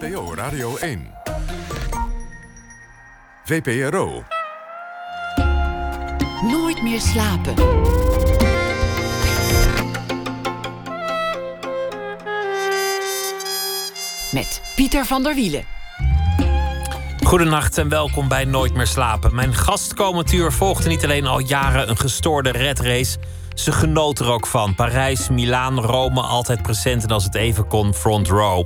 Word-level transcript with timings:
NPO 0.00 0.34
Radio 0.34 0.76
1. 0.76 1.10
VPRO. 3.44 4.24
Nooit 6.42 6.82
meer 6.82 7.00
slapen. 7.00 7.54
Met 14.32 14.62
Pieter 14.76 15.04
van 15.04 15.22
der 15.22 15.34
Wielen. 15.34 15.64
Goedenacht 17.24 17.78
en 17.78 17.88
welkom 17.88 18.28
bij 18.28 18.44
Nooit 18.44 18.74
meer 18.74 18.86
slapen. 18.86 19.34
Mijn 19.34 19.54
gastkomend 19.54 20.32
uur 20.32 20.52
volgde 20.52 20.88
niet 20.88 21.04
alleen 21.04 21.26
al 21.26 21.38
jaren 21.38 21.90
een 21.90 21.98
gestoorde 21.98 22.50
redrace 22.50 23.18
ze 23.54 23.72
genoot 23.72 24.18
er 24.18 24.30
ook 24.30 24.46
van. 24.46 24.74
Parijs, 24.74 25.28
Milaan, 25.28 25.80
Rome, 25.80 26.20
altijd 26.20 26.62
present 26.62 27.02
en 27.02 27.10
als 27.10 27.24
het 27.24 27.34
even 27.34 27.66
kon, 27.66 27.94
front 27.94 28.28
row. 28.28 28.64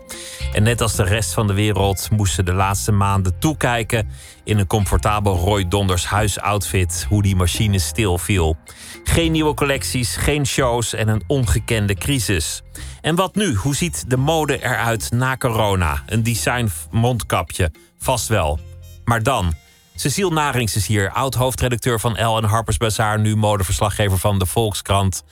En 0.52 0.62
net 0.62 0.80
als 0.80 0.94
de 0.94 1.02
rest 1.02 1.32
van 1.32 1.46
de 1.46 1.52
wereld 1.52 2.08
moesten 2.10 2.44
de 2.44 2.52
laatste 2.52 2.92
maanden 2.92 3.38
toekijken 3.38 4.08
in 4.44 4.58
een 4.58 4.66
comfortabel 4.66 5.36
Roy 5.36 5.68
Donders 5.68 6.06
huisoutfit, 6.06 7.06
hoe 7.08 7.22
die 7.22 7.36
machine 7.36 7.78
stilviel. 7.78 8.56
Geen 9.04 9.32
nieuwe 9.32 9.54
collecties, 9.54 10.16
geen 10.16 10.46
shows 10.46 10.94
en 10.94 11.08
een 11.08 11.22
ongekende 11.26 11.94
crisis. 11.94 12.62
En 13.00 13.14
wat 13.14 13.34
nu? 13.34 13.54
Hoe 13.54 13.74
ziet 13.74 14.10
de 14.10 14.16
mode 14.16 14.62
eruit 14.62 15.10
na 15.10 15.36
corona? 15.36 16.02
Een 16.06 16.22
design 16.22 16.70
mondkapje, 16.90 17.72
vast 17.98 18.28
wel. 18.28 18.58
Maar 19.04 19.22
dan, 19.22 19.54
Cecile 19.96 20.30
Narings 20.30 20.76
is 20.76 20.86
hier, 20.86 21.10
oud-hoofdredacteur 21.10 22.00
van 22.00 22.12
L 22.12 22.36
en 22.36 22.44
Harper's 22.44 22.76
Bazaar, 22.76 23.20
nu 23.20 23.36
modeverslaggever 23.36 24.18
van 24.18 24.38
de 24.38 24.46
Volkskrant. 24.46 25.24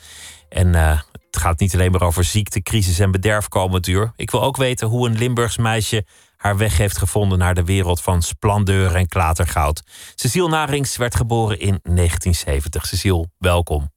En 0.48 0.74
uh, 0.74 1.00
het 1.30 1.36
gaat 1.36 1.60
niet 1.60 1.74
alleen 1.74 1.90
maar 1.90 2.02
over 2.02 2.24
ziekte, 2.24 2.62
crisis 2.62 2.98
en 2.98 3.10
bederf 3.10 3.48
komend 3.48 3.86
uur. 3.86 4.12
Ik 4.16 4.30
wil 4.30 4.42
ook 4.42 4.56
weten 4.56 4.88
hoe 4.88 5.08
een 5.08 5.18
Limburgs 5.18 5.56
meisje 5.56 6.04
haar 6.36 6.56
weg 6.56 6.76
heeft 6.76 6.98
gevonden 6.98 7.38
naar 7.38 7.54
de 7.54 7.64
wereld 7.64 8.02
van 8.02 8.22
splandeur 8.22 8.94
en 8.94 9.08
klatergoud. 9.08 9.82
Cecile 10.14 10.48
Narings 10.48 10.96
werd 10.96 11.14
geboren 11.14 11.58
in 11.58 11.80
1970. 11.82 12.86
Cecile, 12.86 13.28
welkom. 13.38 13.90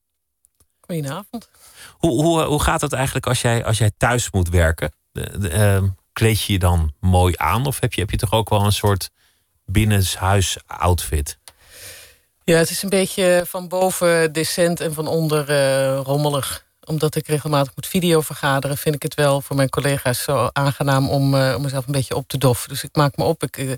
Goedenavond. 0.82 1.50
Hoe, 1.92 2.24
hoe, 2.24 2.44
hoe 2.44 2.62
gaat 2.62 2.82
het 2.82 2.94
eigenlijk 2.94 3.28
als 3.28 3.42
jij, 3.42 3.66
als 3.66 3.78
jij 3.78 3.92
thuis 3.98 4.32
moet 4.32 4.50
werken? 4.50 4.94
De, 5.12 5.40
de, 5.40 5.82
uh, 5.84 5.90
kleed 6.14 6.42
je 6.42 6.54
je 6.54 6.60
dan 6.60 6.94
mooi 7.00 7.34
aan? 7.38 7.66
Of 7.66 7.80
heb 7.80 7.94
je, 7.94 8.02
heb 8.02 8.12
je 8.12 8.18
toch 8.18 8.32
ook 8.32 8.50
wel 8.50 8.66
een 8.66 8.72
soort 8.72 9.10
binnenshuis 9.66 10.58
outfit? 10.68 11.38
Ja, 12.44 12.58
het 12.58 12.70
is 12.70 12.84
een 12.84 12.90
beetje 12.90 13.44
van 13.48 13.68
boven 13.68 14.34
decent 14.34 14.80
en 14.80 14.94
van 14.94 15.08
onder 15.08 15.50
uh, 15.50 16.00
rommelig. 16.04 16.66
Omdat 16.84 17.16
ik 17.16 17.28
regelmatig 17.28 17.72
moet 17.76 17.88
video 17.88 18.22
vergaderen, 18.22 18.78
vind 18.78 18.96
ik 18.96 19.02
het 19.02 19.16
wel 19.16 19.42
voor 19.42 19.56
mijn 19.56 19.70
collega's 19.70 20.24
zo 20.24 20.50
aangenaam 20.54 21.10
om, 21.10 21.34
uh, 21.34 21.54
om 21.56 21.62
mezelf 21.62 21.86
een 21.86 21.92
beetje 21.92 22.16
op 22.16 22.28
te 22.28 22.38
doffen. 22.38 22.70
Dus 22.70 22.84
ik 22.84 22.96
maak 22.96 23.18
me 23.18 23.24
op, 23.24 23.44
ik, 23.44 23.58
uh, 23.58 23.72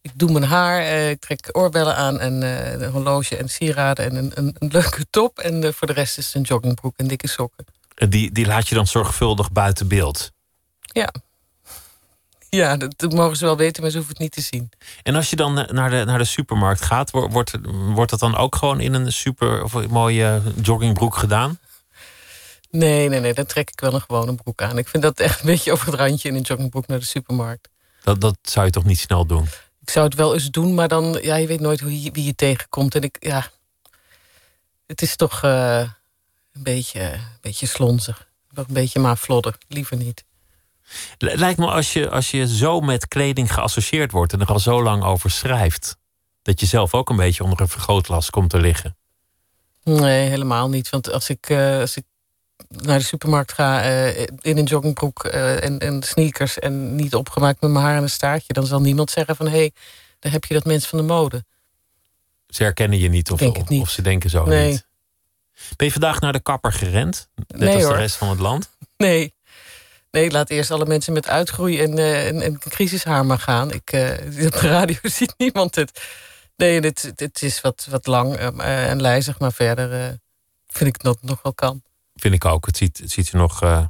ik 0.00 0.10
doe 0.14 0.32
mijn 0.32 0.44
haar, 0.44 0.82
ik 1.10 1.20
trek 1.20 1.48
oorbellen 1.52 1.96
aan 1.96 2.20
en 2.20 2.42
een 2.42 2.90
horloge 2.90 3.36
en 3.36 3.48
sieraden 3.48 4.04
en 4.04 4.16
een, 4.16 4.32
een, 4.34 4.56
een 4.58 4.68
leuke 4.72 5.06
top. 5.10 5.38
En 5.38 5.74
voor 5.74 5.86
de 5.86 5.92
rest 5.92 6.18
is 6.18 6.26
het 6.26 6.34
een 6.34 6.42
joggingbroek 6.42 6.94
en 6.96 7.06
dikke 7.06 7.28
sokken. 7.28 7.64
Die, 8.08 8.32
die 8.32 8.46
laat 8.46 8.68
je 8.68 8.74
dan 8.74 8.86
zorgvuldig 8.86 9.52
buiten 9.52 9.88
beeld? 9.88 10.32
Ja, 10.80 11.12
ja, 12.50 12.76
dat, 12.76 13.12
mogen 13.12 13.36
ze 13.36 13.44
wel 13.44 13.56
weten, 13.56 13.82
maar 13.82 13.90
ze 13.90 13.96
hoeven 13.96 14.14
het 14.14 14.22
niet 14.22 14.32
te 14.32 14.40
zien. 14.40 14.70
En 15.02 15.14
als 15.14 15.30
je 15.30 15.36
dan 15.36 15.54
naar 15.54 15.90
de, 15.90 16.04
naar 16.04 16.18
de 16.18 16.24
supermarkt 16.24 16.80
gaat, 16.80 17.10
wordt, 17.10 17.52
wordt 17.94 18.10
dat 18.10 18.20
dan 18.20 18.36
ook 18.36 18.56
gewoon 18.56 18.80
in 18.80 18.94
een 18.94 19.12
super 19.12 19.62
of 19.62 19.72
een 19.72 19.90
mooie 19.90 20.42
joggingbroek 20.62 21.16
gedaan? 21.16 21.58
Nee, 22.70 23.08
nee, 23.08 23.20
nee, 23.20 23.34
dan 23.34 23.46
trek 23.46 23.70
ik 23.70 23.80
wel 23.80 23.94
een 23.94 24.00
gewone 24.00 24.34
broek 24.34 24.62
aan. 24.62 24.78
Ik 24.78 24.88
vind 24.88 25.02
dat 25.02 25.20
echt 25.20 25.40
een 25.40 25.46
beetje 25.46 25.72
over 25.72 25.86
het 25.86 25.94
randje 25.94 26.28
in 26.28 26.34
een 26.34 26.40
joggingbroek 26.40 26.86
naar 26.86 26.98
de 26.98 27.04
supermarkt. 27.04 27.68
Dat, 28.02 28.20
dat 28.20 28.36
zou 28.42 28.66
je 28.66 28.72
toch 28.72 28.84
niet 28.84 28.98
snel 28.98 29.26
doen? 29.26 29.46
Ik 29.80 29.90
zou 29.90 30.04
het 30.04 30.14
wel 30.14 30.34
eens 30.34 30.50
doen, 30.50 30.74
maar 30.74 30.88
dan, 30.88 31.18
ja, 31.22 31.36
je 31.36 31.46
weet 31.46 31.60
nooit 31.60 31.80
hoe 31.80 32.02
je, 32.02 32.10
wie 32.10 32.24
je 32.24 32.34
tegenkomt. 32.34 32.94
En 32.94 33.02
ik, 33.02 33.16
ja, 33.20 33.50
het 34.86 35.02
is 35.02 35.16
toch 35.16 35.42
uh, 35.44 35.78
een 36.52 36.62
beetje, 36.62 37.00
een 37.00 37.20
beetje 37.40 37.66
slonzig. 37.66 38.28
Een 38.54 38.64
beetje 38.68 39.00
maar 39.00 39.18
vlodder, 39.18 39.58
liever 39.68 39.96
niet. 39.96 40.24
Lijkt 41.18 41.58
me 41.58 41.66
als 41.66 41.92
je, 41.92 42.10
als 42.10 42.30
je 42.30 42.48
zo 42.48 42.80
met 42.80 43.08
kleding 43.08 43.54
geassocieerd 43.54 44.12
wordt 44.12 44.32
en 44.32 44.40
er 44.40 44.46
al 44.46 44.58
zo 44.58 44.82
lang 44.82 45.04
over 45.04 45.30
schrijft, 45.30 45.96
dat 46.42 46.60
je 46.60 46.66
zelf 46.66 46.94
ook 46.94 47.10
een 47.10 47.16
beetje 47.16 47.44
onder 47.44 47.60
een 47.60 47.68
vergrootglas 47.68 48.30
komt 48.30 48.50
te 48.50 48.60
liggen. 48.60 48.96
Nee, 49.84 50.28
helemaal 50.28 50.68
niet. 50.68 50.90
Want 50.90 51.12
als 51.12 51.28
ik, 51.28 51.48
uh, 51.48 51.78
als 51.80 51.96
ik 51.96 52.04
naar 52.68 52.98
de 52.98 53.04
supermarkt 53.04 53.52
ga 53.52 53.84
uh, 53.84 54.18
in 54.20 54.58
een 54.58 54.64
joggingbroek 54.64 55.24
uh, 55.24 55.64
en, 55.64 55.78
en, 55.78 56.02
sneakers 56.02 56.58
en 56.58 56.94
niet 56.94 57.14
opgemaakt 57.14 57.60
met 57.60 57.70
mijn 57.70 57.84
haar 57.84 57.96
en 57.96 58.02
een 58.02 58.10
staartje, 58.10 58.52
dan 58.52 58.66
zal 58.66 58.80
niemand 58.80 59.10
zeggen 59.10 59.36
van 59.36 59.46
hé, 59.46 59.56
hey, 59.56 59.72
daar 60.18 60.32
heb 60.32 60.44
je 60.44 60.54
dat 60.54 60.64
mens 60.64 60.86
van 60.86 60.98
de 60.98 61.04
mode. 61.04 61.44
Ze 62.48 62.62
herkennen 62.62 62.98
je 62.98 63.08
niet 63.08 63.30
of, 63.30 63.38
Denk 63.38 63.56
of, 63.56 63.68
niet. 63.68 63.82
of 63.82 63.90
ze 63.90 64.02
denken 64.02 64.30
zo 64.30 64.44
nee. 64.44 64.70
niet. 64.70 64.88
Ben 65.76 65.86
je 65.86 65.92
vandaag 65.92 66.20
naar 66.20 66.32
de 66.32 66.40
kapper 66.40 66.72
gerend? 66.72 67.28
Net 67.34 67.60
Nee, 67.60 67.74
als 67.74 67.82
hoor. 67.82 67.92
de 67.92 67.98
rest 67.98 68.16
van 68.16 68.28
het 68.28 68.38
land? 68.38 68.70
Nee. 68.96 69.34
Nee, 70.10 70.30
laat 70.30 70.50
eerst 70.50 70.70
alle 70.70 70.86
mensen 70.86 71.12
met 71.12 71.28
uitgroei 71.28 71.80
en, 71.80 71.98
uh, 71.98 72.26
en, 72.26 72.42
en 72.42 72.58
crisishaar 72.58 73.26
maar 73.26 73.38
gaan. 73.38 73.72
Ik, 73.72 73.92
uh, 73.92 74.10
op 74.46 74.52
de 74.52 74.68
radio 74.68 74.98
ziet 75.18 75.34
niemand 75.36 75.74
het. 75.74 76.02
Nee, 76.56 76.80
dit, 76.80 77.12
dit 77.14 77.42
is 77.42 77.60
wat, 77.60 77.86
wat 77.90 78.06
lang 78.06 78.40
uh, 78.40 78.90
en 78.90 79.00
lijzig, 79.00 79.38
maar 79.38 79.52
verder 79.52 80.18
vind 80.66 80.94
ik 80.94 81.02
dat 81.02 81.14
het 81.20 81.30
nog 81.30 81.42
wel 81.42 81.54
kan. 81.54 81.82
Vind 82.14 82.34
ik 82.34 82.44
ook. 82.44 82.66
Het 82.66 82.76
ziet, 82.76 82.98
het 82.98 83.10
ziet 83.10 83.30
er 83.30 83.36
nog 83.36 83.88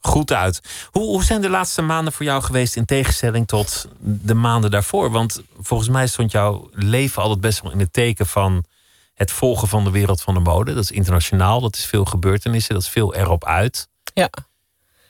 goed 0.00 0.32
uit. 0.32 0.60
Hoe, 0.90 1.02
hoe 1.02 1.24
zijn 1.24 1.40
de 1.40 1.48
laatste 1.48 1.82
maanden 1.82 2.12
voor 2.12 2.26
jou 2.26 2.42
geweest 2.42 2.76
in 2.76 2.84
tegenstelling 2.84 3.46
tot 3.46 3.88
de 3.98 4.34
maanden 4.34 4.70
daarvoor? 4.70 5.10
Want 5.10 5.42
volgens 5.60 5.88
mij 5.88 6.06
stond 6.06 6.30
jouw 6.30 6.68
leven 6.72 7.22
altijd 7.22 7.40
best 7.40 7.62
wel 7.62 7.72
in 7.72 7.78
het 7.78 7.92
teken 7.92 8.26
van 8.26 8.64
het 9.14 9.30
volgen 9.30 9.68
van 9.68 9.84
de 9.84 9.90
wereld 9.90 10.22
van 10.22 10.34
de 10.34 10.40
mode. 10.40 10.74
Dat 10.74 10.82
is 10.82 10.90
internationaal, 10.90 11.60
dat 11.60 11.76
is 11.76 11.84
veel 11.84 12.04
gebeurtenissen, 12.04 12.74
dat 12.74 12.82
is 12.82 12.88
veel 12.88 13.14
erop 13.14 13.44
uit. 13.44 13.88
Ja. 14.14 14.30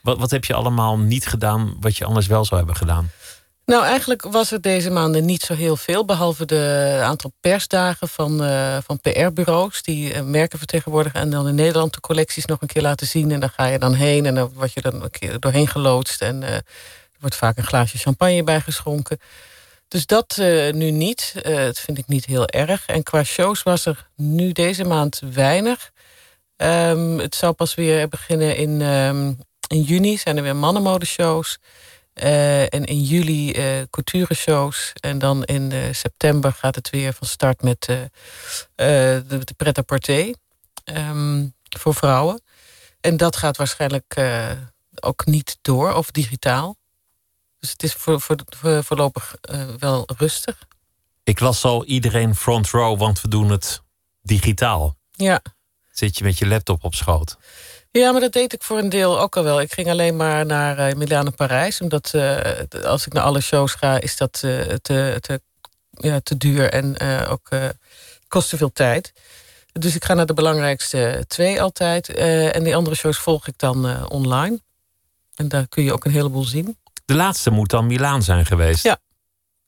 Wat, 0.01 0.17
wat 0.17 0.31
heb 0.31 0.45
je 0.45 0.53
allemaal 0.53 0.97
niet 0.97 1.27
gedaan 1.27 1.77
wat 1.79 1.97
je 1.97 2.05
anders 2.05 2.27
wel 2.27 2.45
zou 2.45 2.57
hebben 2.57 2.77
gedaan? 2.77 3.11
Nou, 3.65 3.83
eigenlijk 3.83 4.21
was 4.21 4.51
er 4.51 4.61
deze 4.61 4.89
maanden 4.89 5.25
niet 5.25 5.41
zo 5.41 5.53
heel 5.53 5.75
veel. 5.75 6.05
Behalve 6.05 6.45
de 6.45 6.99
aantal 7.03 7.31
persdagen 7.39 8.07
van, 8.07 8.43
uh, 8.43 8.77
van 8.85 8.99
PR-bureaus 8.99 9.81
die 9.83 10.21
merken 10.21 10.57
vertegenwoordigen. 10.57 11.19
En 11.19 11.29
dan 11.29 11.47
in 11.47 11.55
Nederland 11.55 11.93
de 11.93 11.99
collecties 11.99 12.45
nog 12.45 12.61
een 12.61 12.67
keer 12.67 12.81
laten 12.81 13.07
zien. 13.07 13.31
En 13.31 13.39
dan 13.39 13.49
ga 13.49 13.65
je 13.65 13.79
dan 13.79 13.93
heen 13.93 14.25
en 14.25 14.35
dan 14.35 14.51
word 14.53 14.73
je 14.73 14.81
dan 14.81 15.03
een 15.03 15.11
keer 15.11 15.39
doorheen 15.39 15.67
geloodst. 15.67 16.21
En 16.21 16.41
uh, 16.41 16.49
er 16.49 16.63
wordt 17.19 17.35
vaak 17.35 17.57
een 17.57 17.63
glaasje 17.63 17.97
champagne 17.97 18.43
bijgeschonken. 18.43 19.19
Dus 19.87 20.05
dat 20.05 20.37
nu 20.71 20.91
niet. 20.91 21.33
dat 21.43 21.79
vind 21.79 21.97
ik 21.97 22.07
niet 22.07 22.25
heel 22.25 22.47
erg. 22.47 22.85
En 22.85 23.03
qua 23.03 23.23
shows 23.23 23.63
was 23.63 23.85
er 23.85 24.07
nu 24.15 24.51
deze 24.51 24.83
maand 24.83 25.21
weinig. 25.33 25.91
Um, 26.57 27.19
het 27.19 27.35
zou 27.35 27.53
pas 27.53 27.75
weer 27.75 28.07
beginnen 28.07 28.55
in, 28.55 28.81
um, 28.81 29.37
in 29.71 29.81
juni. 29.81 30.17
Zijn 30.17 30.37
er 30.37 30.43
weer 30.43 30.55
mannenmodeshows. 30.55 31.57
Uh, 32.15 32.61
en 32.61 32.85
in 32.85 33.01
juli 33.01 33.51
uh, 33.51 33.83
couture-shows. 33.89 34.91
En 34.99 35.19
dan 35.19 35.43
in 35.43 35.71
uh, 35.71 35.83
september 35.91 36.53
gaat 36.53 36.75
het 36.75 36.89
weer 36.89 37.13
van 37.13 37.27
start 37.27 37.61
met 37.61 37.81
de, 37.81 38.09
de 39.25 39.53
pret-à-porter. 39.57 40.35
Um, 40.85 41.53
voor 41.77 41.95
vrouwen. 41.95 42.41
En 43.01 43.17
dat 43.17 43.35
gaat 43.35 43.57
waarschijnlijk 43.57 44.21
ook 44.99 45.25
niet 45.25 45.57
door, 45.61 45.93
of 45.93 46.11
digitaal. 46.11 46.75
Dus 47.59 47.71
het 47.71 47.83
is 47.83 47.93
voor, 47.93 48.21
voor, 48.21 48.37
voor 48.45 48.83
voorlopig 48.83 49.35
wel 49.79 50.09
rustig. 50.17 50.57
Ik 51.23 51.39
las 51.39 51.63
al 51.63 51.85
iedereen 51.85 52.35
front 52.35 52.69
row, 52.69 52.99
want 52.99 53.21
we 53.21 53.27
doen 53.27 53.49
het 53.49 53.81
digitaal. 54.21 54.97
Ja. 55.11 55.41
Zit 55.91 56.17
je 56.17 56.23
met 56.23 56.37
je 56.37 56.47
laptop 56.47 56.83
op 56.83 56.95
schoot? 56.95 57.37
Ja, 57.91 58.11
maar 58.11 58.21
dat 58.21 58.33
deed 58.33 58.53
ik 58.53 58.63
voor 58.63 58.77
een 58.77 58.89
deel 58.89 59.19
ook 59.19 59.37
al 59.37 59.43
wel. 59.43 59.61
Ik 59.61 59.73
ging 59.73 59.89
alleen 59.89 60.15
maar 60.15 60.45
naar 60.45 60.89
uh, 60.89 60.95
Milaan 60.95 61.25
en 61.25 61.35
Parijs. 61.35 61.81
Omdat 61.81 62.11
uh, 62.15 62.37
als 62.83 63.05
ik 63.05 63.13
naar 63.13 63.23
alle 63.23 63.41
shows 63.41 63.73
ga, 63.73 63.99
is 63.99 64.17
dat 64.17 64.41
uh, 64.45 64.61
te, 64.61 65.17
te, 65.19 65.41
ja, 65.91 66.19
te 66.19 66.37
duur 66.37 66.69
en 66.69 66.99
ook 67.27 67.49
kost 68.27 68.49
te 68.49 68.57
veel 68.57 68.71
tijd. 68.73 69.13
Dus 69.71 69.95
ik 69.95 70.05
ga 70.05 70.13
naar 70.13 70.25
de 70.25 70.33
belangrijkste 70.33 71.23
twee 71.27 71.61
altijd. 71.61 72.09
en 72.53 72.63
die 72.63 72.75
andere 72.75 72.95
shows 72.95 73.17
volg 73.17 73.47
ik 73.47 73.57
dan 73.57 74.09
online. 74.09 74.61
En 75.35 75.47
daar 75.47 75.67
kun 75.67 75.83
je 75.83 75.93
ook 75.93 76.05
een 76.05 76.11
heleboel 76.11 76.43
zien. 76.43 76.77
De 77.05 77.15
laatste 77.15 77.49
moet 77.49 77.69
dan 77.69 77.87
Milaan 77.87 78.23
zijn 78.23 78.45
geweest. 78.45 78.83
Ja. 78.83 78.97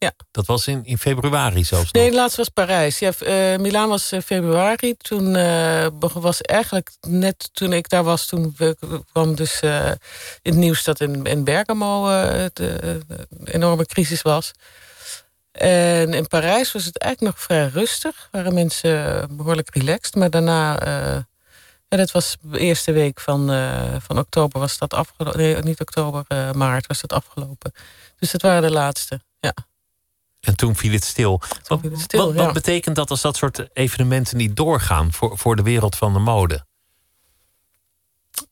Ja. 0.04 0.14
Dat 0.32 0.46
was 0.46 0.68
in, 0.68 0.86
in 0.86 0.98
februari 0.98 1.64
zelfs 1.64 1.92
Nee, 1.92 2.04
nog. 2.04 2.12
de 2.12 2.20
laatste 2.20 2.38
was 2.38 2.50
Parijs. 2.50 3.00
Ja, 3.00 3.12
uh, 3.20 3.60
Milaan 3.60 3.90
was 3.90 4.14
uh, 4.14 4.22
februari. 4.22 4.96
Toen 4.98 5.36
uh, 5.36 5.88
was 6.00 6.42
eigenlijk 6.42 6.92
net 7.02 7.50
toen 7.54 7.74
ik 7.74 7.90
daar 7.90 8.04
was... 8.04 8.26
toen 8.26 8.56
kwam 9.12 9.36
dus 9.36 9.60
het 10.42 10.56
nieuws 10.56 10.84
dat 10.84 11.00
in, 11.00 11.26
in 11.26 11.44
Bergamo 11.44 12.08
het 12.08 12.60
een 12.60 13.04
enorme 13.46 13.86
crisis 13.86 14.22
was. 14.22 14.52
En 15.52 16.14
in 16.14 16.28
Parijs 16.28 16.72
was 16.72 16.86
het 16.86 16.98
eigenlijk 16.98 17.36
nog 17.36 17.44
vrij 17.46 17.68
rustig. 17.68 18.28
Waren 18.32 18.54
mensen 18.54 19.28
behoorlijk 19.38 19.76
relaxed. 19.76 20.16
Maar 20.16 20.30
daarna 20.30 20.80
En 21.88 21.98
dat 21.98 22.12
was 22.12 22.38
de 22.42 22.60
eerste 22.60 22.92
week 22.92 23.20
van, 23.20 23.48
van 24.02 24.18
oktober 24.20 24.60
was 24.60 24.78
dat 24.78 24.94
afgelopen. 24.94 25.40
Nee, 25.40 25.56
niet 25.56 25.82
oktober, 25.82 26.26
maart 26.56 26.88
was 26.88 27.02
dat 27.02 27.14
afgelopen. 27.14 27.74
Dus 28.20 28.32
dat 28.32 28.42
waren 28.42 28.62
de 28.62 28.72
laatste, 28.72 29.22
ja. 29.40 29.54
En 30.44 30.56
toen 30.56 30.76
viel 30.76 30.92
het 30.92 31.04
stil. 31.04 31.42
Het 31.58 31.68
wat, 32.12 32.34
wat 32.34 32.54
betekent 32.54 32.96
dat 32.96 33.10
als 33.10 33.22
dat 33.22 33.36
soort 33.36 33.68
evenementen 33.74 34.38
niet 34.38 34.56
doorgaan 34.56 35.14
voor, 35.14 35.38
voor 35.38 35.56
de 35.56 35.62
wereld 35.62 35.96
van 35.96 36.14
de 36.14 36.20
mode? 36.20 36.66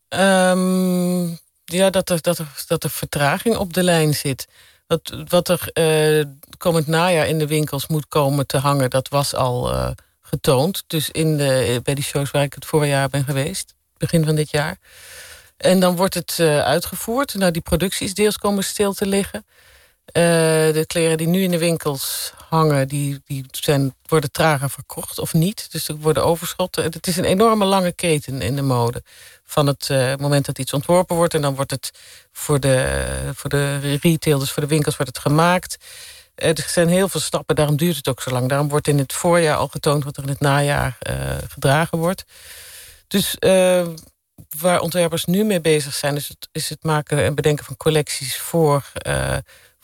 Um, 0.08 1.38
ja, 1.64 1.90
dat 1.90 2.10
er, 2.10 2.20
dat, 2.20 2.38
er, 2.38 2.64
dat 2.66 2.84
er 2.84 2.90
vertraging 2.90 3.56
op 3.56 3.72
de 3.72 3.82
lijn 3.82 4.14
zit. 4.14 4.48
Wat, 4.86 5.24
wat 5.28 5.48
er 5.48 5.70
uh, 5.74 6.24
komend 6.58 6.86
najaar 6.86 7.26
in 7.26 7.38
de 7.38 7.46
winkels 7.46 7.86
moet 7.86 8.08
komen 8.08 8.46
te 8.46 8.58
hangen, 8.58 8.90
dat 8.90 9.08
was 9.08 9.34
al 9.34 9.72
uh, 9.72 9.90
getoond. 10.20 10.84
Dus 10.86 11.10
in 11.10 11.36
de, 11.36 11.80
bij 11.84 11.94
die 11.94 12.04
shows 12.04 12.30
waar 12.30 12.42
ik 12.42 12.54
het 12.54 12.64
voorjaar 12.64 13.08
ben 13.08 13.24
geweest, 13.24 13.74
begin 13.96 14.24
van 14.24 14.34
dit 14.34 14.50
jaar. 14.50 14.78
En 15.56 15.80
dan 15.80 15.96
wordt 15.96 16.14
het 16.14 16.38
uh, 16.40 16.60
uitgevoerd. 16.60 17.34
Nou, 17.34 17.50
die 17.50 17.62
producties 17.62 18.14
deels 18.14 18.38
komen 18.38 18.64
stil 18.64 18.92
te 18.92 19.06
liggen. 19.06 19.46
De 20.04 20.84
kleren 20.86 21.16
die 21.16 21.26
nu 21.26 21.42
in 21.42 21.50
de 21.50 21.58
winkels 21.58 22.32
hangen, 22.48 22.88
die, 22.88 23.20
die 23.24 23.44
zijn, 23.50 23.94
worden 24.06 24.30
trager 24.30 24.70
verkocht 24.70 25.18
of 25.18 25.32
niet. 25.32 25.72
Dus 25.72 25.88
er 25.88 25.96
worden 25.96 26.24
overschotten. 26.24 26.84
Het 26.84 27.06
is 27.06 27.16
een 27.16 27.24
enorme 27.24 27.64
lange 27.64 27.92
keten 27.92 28.42
in 28.42 28.56
de 28.56 28.62
mode 28.62 29.02
van 29.44 29.66
het 29.66 29.88
uh, 29.88 30.14
moment 30.16 30.46
dat 30.46 30.58
iets 30.58 30.72
ontworpen 30.72 31.16
wordt. 31.16 31.34
En 31.34 31.42
dan 31.42 31.54
wordt 31.54 31.70
het 31.70 31.90
voor 32.32 32.60
de, 32.60 33.30
voor 33.34 33.50
de 33.50 33.96
retailers, 33.96 34.50
voor 34.50 34.62
de 34.62 34.68
winkels 34.68 34.96
wordt 34.96 35.16
het 35.16 35.24
gemaakt. 35.24 35.76
Er 36.34 36.64
zijn 36.68 36.88
heel 36.88 37.08
veel 37.08 37.20
stappen, 37.20 37.56
daarom 37.56 37.76
duurt 37.76 37.96
het 37.96 38.08
ook 38.08 38.22
zo 38.22 38.30
lang. 38.30 38.48
Daarom 38.48 38.68
wordt 38.68 38.88
in 38.88 38.98
het 38.98 39.12
voorjaar 39.12 39.56
al 39.56 39.68
getoond 39.68 40.04
wat 40.04 40.16
er 40.16 40.22
in 40.22 40.28
het 40.28 40.40
najaar 40.40 40.98
gedragen 41.48 41.98
wordt. 41.98 42.24
Dus 43.06 43.36
waar 44.58 44.80
ontwerpers 44.80 45.24
nu 45.24 45.44
mee 45.44 45.60
bezig 45.60 45.94
zijn... 45.94 46.16
is 46.16 46.28
het, 46.28 46.48
is 46.52 46.68
het 46.68 46.82
maken 46.82 47.24
en 47.24 47.34
bedenken 47.34 47.64
van 47.64 47.76
collecties 47.76 48.38
voor 48.38 48.92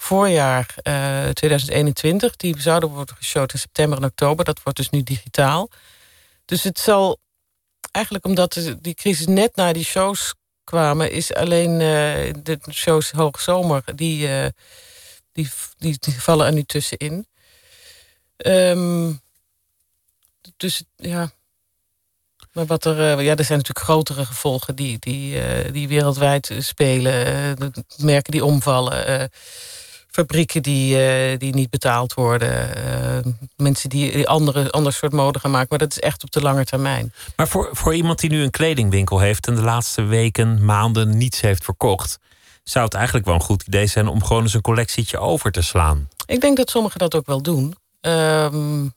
voorjaar 0.00 0.75
2021. 1.33 2.37
Die 2.37 2.61
zouden 2.61 2.89
worden 2.89 3.17
geshowd 3.17 3.53
in 3.53 3.59
september 3.59 3.99
en 3.99 4.05
oktober. 4.05 4.45
Dat 4.45 4.62
wordt 4.62 4.79
dus 4.79 4.91
nu 4.91 5.03
digitaal. 5.03 5.71
Dus 6.45 6.62
het 6.62 6.79
zal 6.79 7.19
eigenlijk 7.91 8.25
omdat 8.25 8.77
die 8.81 8.95
crisis 8.95 9.27
net 9.27 9.56
na 9.56 9.73
die 9.73 9.85
shows 9.85 10.35
kwamen, 10.65 11.11
is 11.11 11.35
alleen 11.35 11.71
uh, 11.71 12.33
de 12.43 12.59
shows 12.71 13.11
Hoogzomer, 13.11 13.83
die, 13.95 14.29
uh, 14.29 14.47
die, 15.33 15.50
die, 15.79 15.97
die, 15.99 16.21
vallen 16.21 16.47
er 16.47 16.53
nu 16.53 16.62
tussenin. 16.62 17.27
Um, 18.37 19.21
dus 20.56 20.83
ja. 20.97 21.31
Maar 22.53 22.67
wat 22.67 22.85
er, 22.85 23.23
ja, 23.23 23.37
er 23.37 23.44
zijn 23.44 23.59
natuurlijk 23.59 23.87
grotere 23.87 24.25
gevolgen 24.25 24.77
die, 24.77 24.99
die, 24.99 25.43
die 25.73 25.89
wereldwijd 25.89 26.53
spelen. 26.59 27.73
merken 27.97 28.33
die 28.33 28.44
omvallen 28.44 29.31
fabrieken 30.10 30.62
die, 30.62 30.96
uh, 30.96 31.38
die 31.38 31.55
niet 31.55 31.70
betaald 31.70 32.14
worden. 32.14 32.69
Uh, 33.26 33.32
mensen 33.56 33.88
die 33.88 34.28
andere, 34.28 34.70
ander 34.70 34.93
soort 34.93 35.12
mode 35.12 35.38
gaan 35.38 35.50
maken. 35.50 35.66
Maar 35.70 35.78
dat 35.78 35.90
is 35.90 35.99
echt 35.99 36.22
op 36.22 36.31
de 36.31 36.40
lange 36.40 36.64
termijn. 36.64 37.12
Maar 37.37 37.49
voor, 37.49 37.69
voor 37.72 37.94
iemand 37.94 38.19
die 38.19 38.31
nu 38.31 38.43
een 38.43 38.50
kledingwinkel 38.50 39.19
heeft... 39.19 39.46
en 39.46 39.55
de 39.55 39.62
laatste 39.62 40.02
weken, 40.02 40.64
maanden 40.64 41.16
niets 41.16 41.40
heeft 41.40 41.64
verkocht... 41.64 42.19
zou 42.62 42.84
het 42.84 42.94
eigenlijk 42.94 43.26
wel 43.26 43.34
een 43.34 43.40
goed 43.40 43.62
idee 43.62 43.87
zijn... 43.87 44.08
om 44.08 44.25
gewoon 44.25 44.43
eens 44.43 44.55
een 44.55 44.60
collectietje 44.60 45.19
over 45.19 45.50
te 45.50 45.62
slaan. 45.62 46.08
Ik 46.26 46.40
denk 46.40 46.56
dat 46.56 46.70
sommigen 46.70 46.99
dat 46.99 47.14
ook 47.14 47.26
wel 47.26 47.43
doen. 47.43 47.75
Um, 48.00 48.94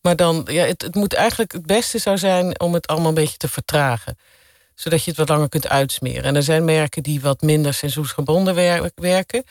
maar 0.00 0.16
dan, 0.16 0.46
ja, 0.50 0.64
het, 0.64 0.82
het 0.82 0.94
moet 0.94 1.14
eigenlijk 1.14 1.52
het 1.52 1.66
beste 1.66 1.98
zou 1.98 2.18
zijn... 2.18 2.60
om 2.60 2.74
het 2.74 2.86
allemaal 2.86 3.08
een 3.08 3.14
beetje 3.14 3.36
te 3.36 3.48
vertragen 3.48 4.16
zodat 4.76 5.04
je 5.04 5.10
het 5.10 5.18
wat 5.18 5.28
langer 5.28 5.48
kunt 5.48 5.68
uitsmeren. 5.68 6.22
En 6.22 6.36
er 6.36 6.42
zijn 6.42 6.64
merken 6.64 7.02
die 7.02 7.20
wat 7.20 7.42
minder 7.42 7.74
seizoensgebonden 7.74 8.54
werken. 8.94 9.44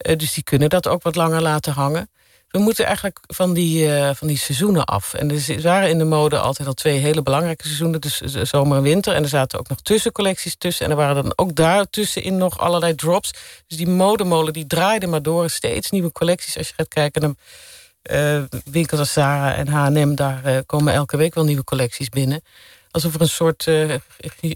Eh, 0.00 0.16
dus 0.16 0.34
die 0.34 0.42
kunnen 0.42 0.68
dat 0.68 0.88
ook 0.88 1.02
wat 1.02 1.16
langer 1.16 1.42
laten 1.42 1.72
hangen. 1.72 2.10
We 2.48 2.58
moeten 2.58 2.84
eigenlijk 2.84 3.18
van 3.26 3.52
die, 3.52 3.86
uh, 3.86 4.10
van 4.14 4.28
die 4.28 4.38
seizoenen 4.38 4.84
af. 4.84 5.14
En 5.14 5.30
er 5.30 5.62
waren 5.62 5.88
in 5.88 5.98
de 5.98 6.04
mode 6.04 6.38
altijd 6.38 6.68
al 6.68 6.74
twee 6.74 6.98
hele 6.98 7.22
belangrijke 7.22 7.64
seizoenen. 7.64 8.00
Dus 8.00 8.18
zomer 8.20 8.76
en 8.76 8.82
winter. 8.82 9.14
En 9.14 9.22
er 9.22 9.28
zaten 9.28 9.58
ook 9.58 9.68
nog 9.68 9.80
tussencollecties 9.80 10.56
tussen. 10.56 10.84
En 10.84 10.90
er 10.90 10.96
waren 10.96 11.22
dan 11.22 11.32
ook 11.36 11.54
daartussenin 11.54 12.36
nog 12.36 12.58
allerlei 12.58 12.94
drops. 12.94 13.32
Dus 13.66 13.76
die 13.76 13.88
modemolen 13.88 14.52
die 14.52 14.66
draaide 14.66 15.06
maar 15.06 15.22
door. 15.22 15.50
Steeds 15.50 15.90
nieuwe 15.90 16.12
collecties. 16.12 16.56
Als 16.56 16.68
je 16.68 16.74
gaat 16.76 16.88
kijken 16.88 17.36
naar 18.02 18.48
winkels 18.64 19.00
als 19.00 19.12
Zara 19.12 19.54
en 19.54 19.68
H&M... 19.68 20.14
daar 20.14 20.64
komen 20.64 20.92
elke 20.92 21.16
week 21.16 21.34
wel 21.34 21.44
nieuwe 21.44 21.64
collecties 21.64 22.08
binnen. 22.08 22.42
Alsof 22.90 23.14
er 23.14 23.20
een 23.20 23.28
soort 23.28 23.68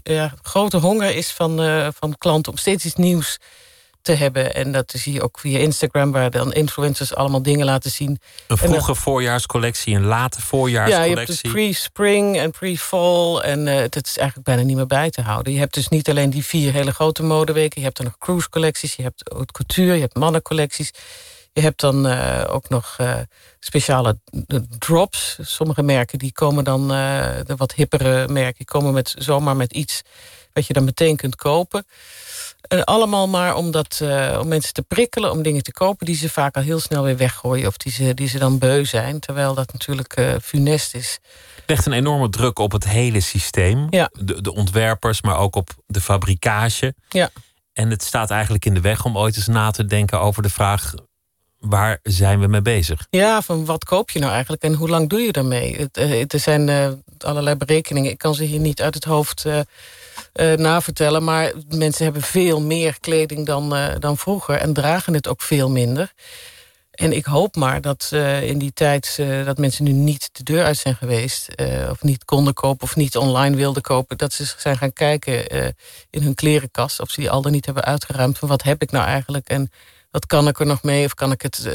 ja, 0.03 0.33
grote 0.41 0.77
honger 0.77 1.15
is 1.15 1.31
van, 1.31 1.57
van 1.93 2.17
klanten... 2.17 2.51
om 2.51 2.57
steeds 2.57 2.85
iets 2.85 2.95
nieuws 2.95 3.37
te 4.05 4.13
hebben. 4.13 4.55
En 4.55 4.71
dat 4.71 4.93
zie 4.95 5.13
je 5.13 5.21
ook 5.21 5.39
via 5.39 5.59
Instagram, 5.59 6.11
waar 6.11 6.29
dan 6.29 6.53
influencers 6.53 7.15
allemaal 7.15 7.41
dingen 7.41 7.65
laten 7.65 7.91
zien. 7.91 8.19
Een 8.47 8.57
vroege 8.57 8.95
voorjaarscollectie, 8.95 9.95
een 9.95 10.05
late 10.05 10.41
voorjaarscollectie. 10.41 11.15
Ja, 11.15 11.21
je 11.21 11.25
hebt 11.25 11.41
de 11.41 11.49
pre-spring 11.49 12.37
en 12.37 12.51
pre-fall. 12.51 13.39
En 13.39 13.67
uh, 13.67 13.75
het 13.75 14.05
is 14.05 14.17
eigenlijk 14.17 14.47
bijna 14.47 14.61
niet 14.61 14.75
meer 14.75 14.87
bij 14.87 15.09
te 15.09 15.21
houden. 15.21 15.53
Je 15.53 15.59
hebt 15.59 15.73
dus 15.73 15.87
niet 15.87 16.09
alleen 16.09 16.29
die 16.29 16.45
vier 16.45 16.73
hele 16.73 16.91
grote 16.91 17.23
modeweken. 17.23 17.79
Je 17.79 17.83
hebt 17.85 17.97
dan 17.97 18.05
nog 18.05 18.17
cruise 18.17 18.49
collecties, 18.49 18.95
je 18.95 19.03
hebt 19.03 19.21
haute 19.33 19.53
couture, 19.53 19.93
je 19.93 20.01
hebt 20.01 20.15
mannencollecties. 20.15 20.91
Je 21.53 21.61
hebt 21.61 21.79
dan 21.79 22.07
uh, 22.07 22.43
ook 22.47 22.69
nog 22.69 22.97
uh, 23.01 23.15
speciale 23.59 24.19
drops. 24.79 25.37
Sommige 25.41 25.83
merken 25.83 26.19
die 26.19 26.31
komen 26.31 26.63
dan, 26.63 26.87
de 26.87 27.53
wat 27.57 27.73
hippere 27.73 28.27
merken, 28.27 28.65
komen 28.65 28.93
met, 28.93 29.15
zomaar 29.17 29.55
met 29.55 29.73
iets 29.73 30.01
wat 30.53 30.67
je 30.67 30.73
dan 30.73 30.83
meteen 30.83 31.15
kunt 31.15 31.35
kopen. 31.35 31.85
En 32.67 32.83
allemaal 32.83 33.27
maar 33.27 33.55
om, 33.55 33.71
dat, 33.71 33.99
uh, 34.03 34.37
om 34.41 34.47
mensen 34.47 34.73
te 34.73 34.81
prikkelen 34.81 35.31
om 35.31 35.41
dingen 35.41 35.63
te 35.63 35.71
kopen... 35.71 36.05
die 36.05 36.15
ze 36.15 36.29
vaak 36.29 36.55
al 36.55 36.61
heel 36.61 36.79
snel 36.79 37.03
weer 37.03 37.17
weggooien 37.17 37.67
of 37.67 37.77
die 37.77 37.91
ze, 37.91 38.13
die 38.13 38.27
ze 38.27 38.39
dan 38.39 38.57
beu 38.57 38.85
zijn. 38.85 39.19
Terwijl 39.19 39.53
dat 39.53 39.73
natuurlijk 39.73 40.19
uh, 40.19 40.33
funest 40.41 40.95
is. 40.95 41.19
legt 41.65 41.85
een 41.85 41.93
enorme 41.93 42.29
druk 42.29 42.59
op 42.59 42.71
het 42.71 42.87
hele 42.87 43.19
systeem. 43.19 43.87
Ja. 43.89 44.09
De, 44.13 44.41
de 44.41 44.53
ontwerpers, 44.53 45.21
maar 45.21 45.37
ook 45.37 45.55
op 45.55 45.69
de 45.87 46.01
fabrikage. 46.01 46.95
Ja. 47.09 47.29
En 47.73 47.89
het 47.89 48.03
staat 48.03 48.29
eigenlijk 48.29 48.65
in 48.65 48.73
de 48.73 48.81
weg 48.81 49.05
om 49.05 49.17
ooit 49.17 49.35
eens 49.35 49.47
na 49.47 49.71
te 49.71 49.85
denken 49.85 50.19
over 50.19 50.41
de 50.41 50.49
vraag... 50.49 50.93
waar 51.59 51.99
zijn 52.03 52.39
we 52.39 52.47
mee 52.47 52.61
bezig? 52.61 53.07
Ja, 53.09 53.41
van 53.41 53.65
wat 53.65 53.83
koop 53.83 54.09
je 54.09 54.19
nou 54.19 54.31
eigenlijk 54.31 54.63
en 54.63 54.73
hoe 54.73 54.89
lang 54.89 55.09
doe 55.09 55.19
je 55.19 55.31
daarmee? 55.31 55.87
Het, 55.91 56.33
er 56.33 56.39
zijn 56.39 56.69
allerlei 57.17 57.55
berekeningen. 57.55 58.11
Ik 58.11 58.17
kan 58.17 58.35
ze 58.35 58.43
hier 58.43 58.59
niet 58.59 58.81
uit 58.81 58.93
het 58.93 59.03
hoofd 59.03 59.45
uh, 60.33 60.53
navertellen. 60.53 61.23
Maar 61.23 61.53
mensen 61.69 62.03
hebben 62.03 62.21
veel 62.21 62.61
meer 62.61 62.99
kleding 62.99 63.45
dan, 63.45 63.75
uh, 63.75 63.87
dan 63.99 64.17
vroeger 64.17 64.55
en 64.55 64.73
dragen 64.73 65.13
het 65.13 65.27
ook 65.27 65.41
veel 65.41 65.69
minder. 65.69 66.11
En 66.91 67.13
ik 67.13 67.25
hoop 67.25 67.55
maar 67.55 67.81
dat 67.81 68.09
uh, 68.13 68.41
in 68.41 68.57
die 68.57 68.73
tijd 68.73 69.21
dat 69.45 69.57
mensen 69.57 69.83
nu 69.83 69.91
niet 69.91 70.29
de 70.31 70.43
deur 70.43 70.63
uit 70.63 70.77
zijn 70.77 70.95
geweest... 70.95 71.49
of 71.89 72.03
niet 72.03 72.25
konden 72.25 72.53
kopen 72.53 72.83
of 72.83 72.95
niet 72.95 73.17
online 73.17 73.55
wilden 73.55 73.81
kopen... 73.81 74.17
dat 74.17 74.33
ze 74.33 74.53
zijn 74.57 74.77
gaan 74.77 74.93
kijken 74.93 75.49
in 76.09 76.21
hun 76.21 76.35
klerenkast... 76.35 76.99
of 76.99 77.09
ze 77.09 77.19
die 77.19 77.29
al 77.29 77.41
dan 77.41 77.51
niet 77.51 77.65
hebben 77.65 77.83
uitgeruimd 77.83 78.37
van 78.37 78.47
wat 78.47 78.63
heb 78.63 78.81
ik 78.81 78.91
nou 78.91 79.05
eigenlijk... 79.05 79.47
en 79.47 79.71
wat 80.11 80.25
kan 80.25 80.47
ik 80.47 80.59
er 80.59 80.65
nog 80.65 80.83
mee? 80.83 81.05
Of 81.05 81.13
kan 81.13 81.31
ik 81.31 81.41
het 81.41 81.69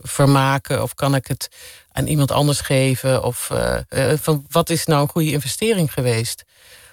vermaken? 0.00 0.82
Of 0.82 0.94
kan 0.94 1.14
ik 1.14 1.26
het 1.26 1.48
aan 1.92 2.06
iemand 2.06 2.30
anders 2.30 2.60
geven? 2.60 3.22
Of 3.22 3.50
van 4.14 4.46
wat 4.50 4.70
is 4.70 4.86
nou 4.86 5.02
een 5.02 5.08
goede 5.08 5.32
investering 5.32 5.92
geweest? 5.92 6.44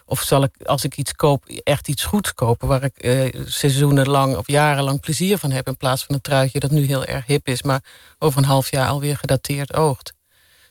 Of 0.09 0.21
zal 0.21 0.43
ik, 0.43 0.63
als 0.65 0.83
ik 0.83 0.97
iets 0.97 1.13
koop, 1.13 1.45
echt 1.63 1.87
iets 1.87 2.03
goeds 2.03 2.33
kopen... 2.33 2.67
waar 2.67 2.83
ik 2.83 2.97
eh, 2.97 3.41
seizoenenlang 3.45 4.35
of 4.35 4.47
jarenlang 4.47 4.99
plezier 4.99 5.37
van 5.37 5.51
heb... 5.51 5.67
in 5.67 5.77
plaats 5.77 6.03
van 6.03 6.15
een 6.15 6.21
truitje 6.21 6.59
dat 6.59 6.71
nu 6.71 6.85
heel 6.85 7.05
erg 7.05 7.25
hip 7.25 7.47
is... 7.47 7.63
maar 7.63 7.83
over 8.19 8.37
een 8.37 8.47
half 8.47 8.71
jaar 8.71 8.87
alweer 8.87 9.17
gedateerd 9.17 9.75
oogt. 9.75 10.13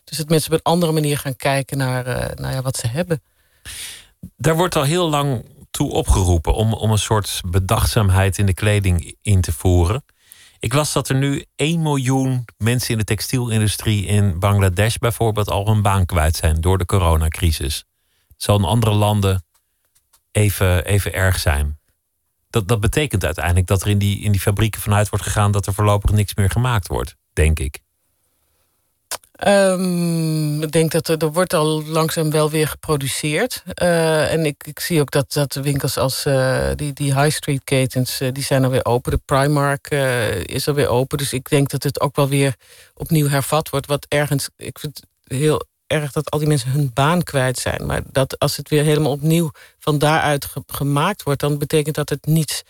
Dus 0.04 0.16
dat 0.16 0.28
mensen 0.28 0.52
op 0.52 0.58
een 0.58 0.72
andere 0.72 0.92
manier 0.92 1.18
gaan 1.18 1.36
kijken 1.36 1.78
naar, 1.78 2.06
uh, 2.06 2.26
naar 2.34 2.52
ja, 2.52 2.62
wat 2.62 2.76
ze 2.76 2.86
hebben. 2.86 3.22
Daar 4.36 4.56
wordt 4.56 4.76
al 4.76 4.82
heel 4.82 5.10
lang 5.10 5.44
toe 5.70 5.90
opgeroepen... 5.90 6.54
Om, 6.54 6.72
om 6.72 6.90
een 6.90 6.98
soort 6.98 7.40
bedachtzaamheid 7.46 8.38
in 8.38 8.46
de 8.46 8.54
kleding 8.54 9.16
in 9.22 9.40
te 9.40 9.52
voeren. 9.52 10.04
Ik 10.58 10.72
las 10.72 10.92
dat 10.92 11.08
er 11.08 11.14
nu 11.14 11.44
1 11.56 11.82
miljoen 11.82 12.44
mensen 12.56 12.90
in 12.90 12.98
de 12.98 13.04
textielindustrie... 13.04 14.06
in 14.06 14.38
Bangladesh 14.38 14.96
bijvoorbeeld 14.96 15.50
al 15.50 15.66
hun 15.66 15.82
baan 15.82 16.06
kwijt 16.06 16.36
zijn... 16.36 16.60
door 16.60 16.78
de 16.78 16.86
coronacrisis 16.86 17.87
zal 18.38 18.58
in 18.58 18.64
andere 18.64 18.92
landen 18.92 19.44
even, 20.32 20.84
even 20.84 21.12
erg 21.12 21.38
zijn. 21.38 21.78
Dat, 22.50 22.68
dat 22.68 22.80
betekent 22.80 23.24
uiteindelijk 23.24 23.66
dat 23.66 23.82
er 23.82 23.88
in 23.88 23.98
die, 23.98 24.20
in 24.20 24.32
die 24.32 24.40
fabrieken 24.40 24.80
vanuit 24.80 25.08
wordt 25.08 25.24
gegaan 25.24 25.52
dat 25.52 25.66
er 25.66 25.74
voorlopig 25.74 26.10
niks 26.10 26.34
meer 26.34 26.50
gemaakt 26.50 26.86
wordt, 26.86 27.16
denk 27.32 27.58
ik. 27.58 27.80
Um, 29.46 30.62
ik 30.62 30.72
denk 30.72 30.90
dat 30.90 31.08
er, 31.08 31.16
er 31.16 31.32
wordt 31.32 31.54
al 31.54 31.84
langzaam 31.84 32.30
wel 32.30 32.50
weer 32.50 32.68
geproduceerd. 32.68 33.62
Uh, 33.82 34.32
en 34.32 34.46
ik, 34.46 34.66
ik 34.66 34.80
zie 34.80 35.00
ook 35.00 35.10
dat, 35.10 35.32
dat 35.32 35.52
de 35.52 35.62
winkels 35.62 35.96
als 35.96 36.26
uh, 36.26 36.70
die, 36.74 36.92
die 36.92 37.20
high 37.20 37.36
street 37.36 37.64
ketens, 37.64 38.20
uh, 38.20 38.28
die 38.32 38.42
zijn 38.42 38.64
alweer 38.64 38.84
open. 38.84 39.10
De 39.10 39.20
Primark 39.24 39.90
is 40.44 40.68
alweer 40.68 40.88
open. 40.88 41.18
Dus 41.18 41.32
ik 41.32 41.48
denk 41.48 41.70
dat 41.70 41.82
het 41.82 42.00
ook 42.00 42.16
wel 42.16 42.28
weer 42.28 42.54
opnieuw 42.94 43.28
hervat 43.28 43.68
wordt. 43.68 43.86
Wat 43.86 44.06
ergens, 44.08 44.48
ik 44.56 44.78
vind 44.78 44.96
het 44.96 45.38
heel 45.38 45.66
erg 45.88 46.12
dat 46.12 46.30
al 46.30 46.38
die 46.38 46.48
mensen 46.48 46.70
hun 46.70 46.90
baan 46.94 47.22
kwijt 47.22 47.58
zijn. 47.58 47.86
Maar 47.86 48.02
dat 48.12 48.38
als 48.38 48.56
het 48.56 48.68
weer 48.68 48.84
helemaal 48.84 49.12
opnieuw 49.12 49.50
van 49.78 49.98
daaruit 49.98 50.46
gemaakt 50.66 51.22
wordt, 51.22 51.40
dan 51.40 51.58
betekent 51.58 51.94
dat 51.94 52.08
het 52.08 52.26
niets 52.26 52.62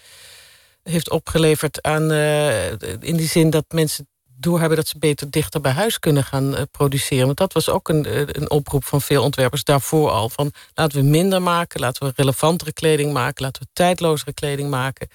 heeft 0.83 1.11
opgeleverd 1.11 1.83
aan. 1.83 2.13
Uh, 2.13 2.71
in 3.01 3.17
die 3.17 3.29
zin 3.29 3.51
dat 3.51 3.65
mensen 3.69 4.09
doorhebben 4.41 4.77
dat 4.77 4.89
ze 4.89 4.99
beter 4.99 5.31
dichter 5.31 5.61
bij 5.61 5.73
huis 5.73 5.99
kunnen 5.99 6.25
gaan 6.25 6.55
uh, 6.55 6.63
produceren. 6.71 7.27
Want 7.27 7.39
dat 7.39 7.53
was 7.53 7.69
ook 7.69 7.89
een, 7.89 8.07
uh, 8.07 8.21
een 8.27 8.51
oproep 8.51 8.85
van 8.85 9.01
veel 9.01 9.23
ontwerpers 9.23 9.65
daarvoor 9.65 10.11
al. 10.11 10.29
Van 10.29 10.53
laten 10.75 11.01
we 11.01 11.07
minder 11.07 11.43
maken, 11.43 11.81
laten 11.81 12.07
we 12.07 12.13
relevantere 12.17 12.73
kleding 12.73 13.13
maken, 13.13 13.45
laten 13.45 13.63
we 13.63 13.69
tijdlozere 13.73 14.33
kleding 14.33 14.71
maken. 14.71 15.09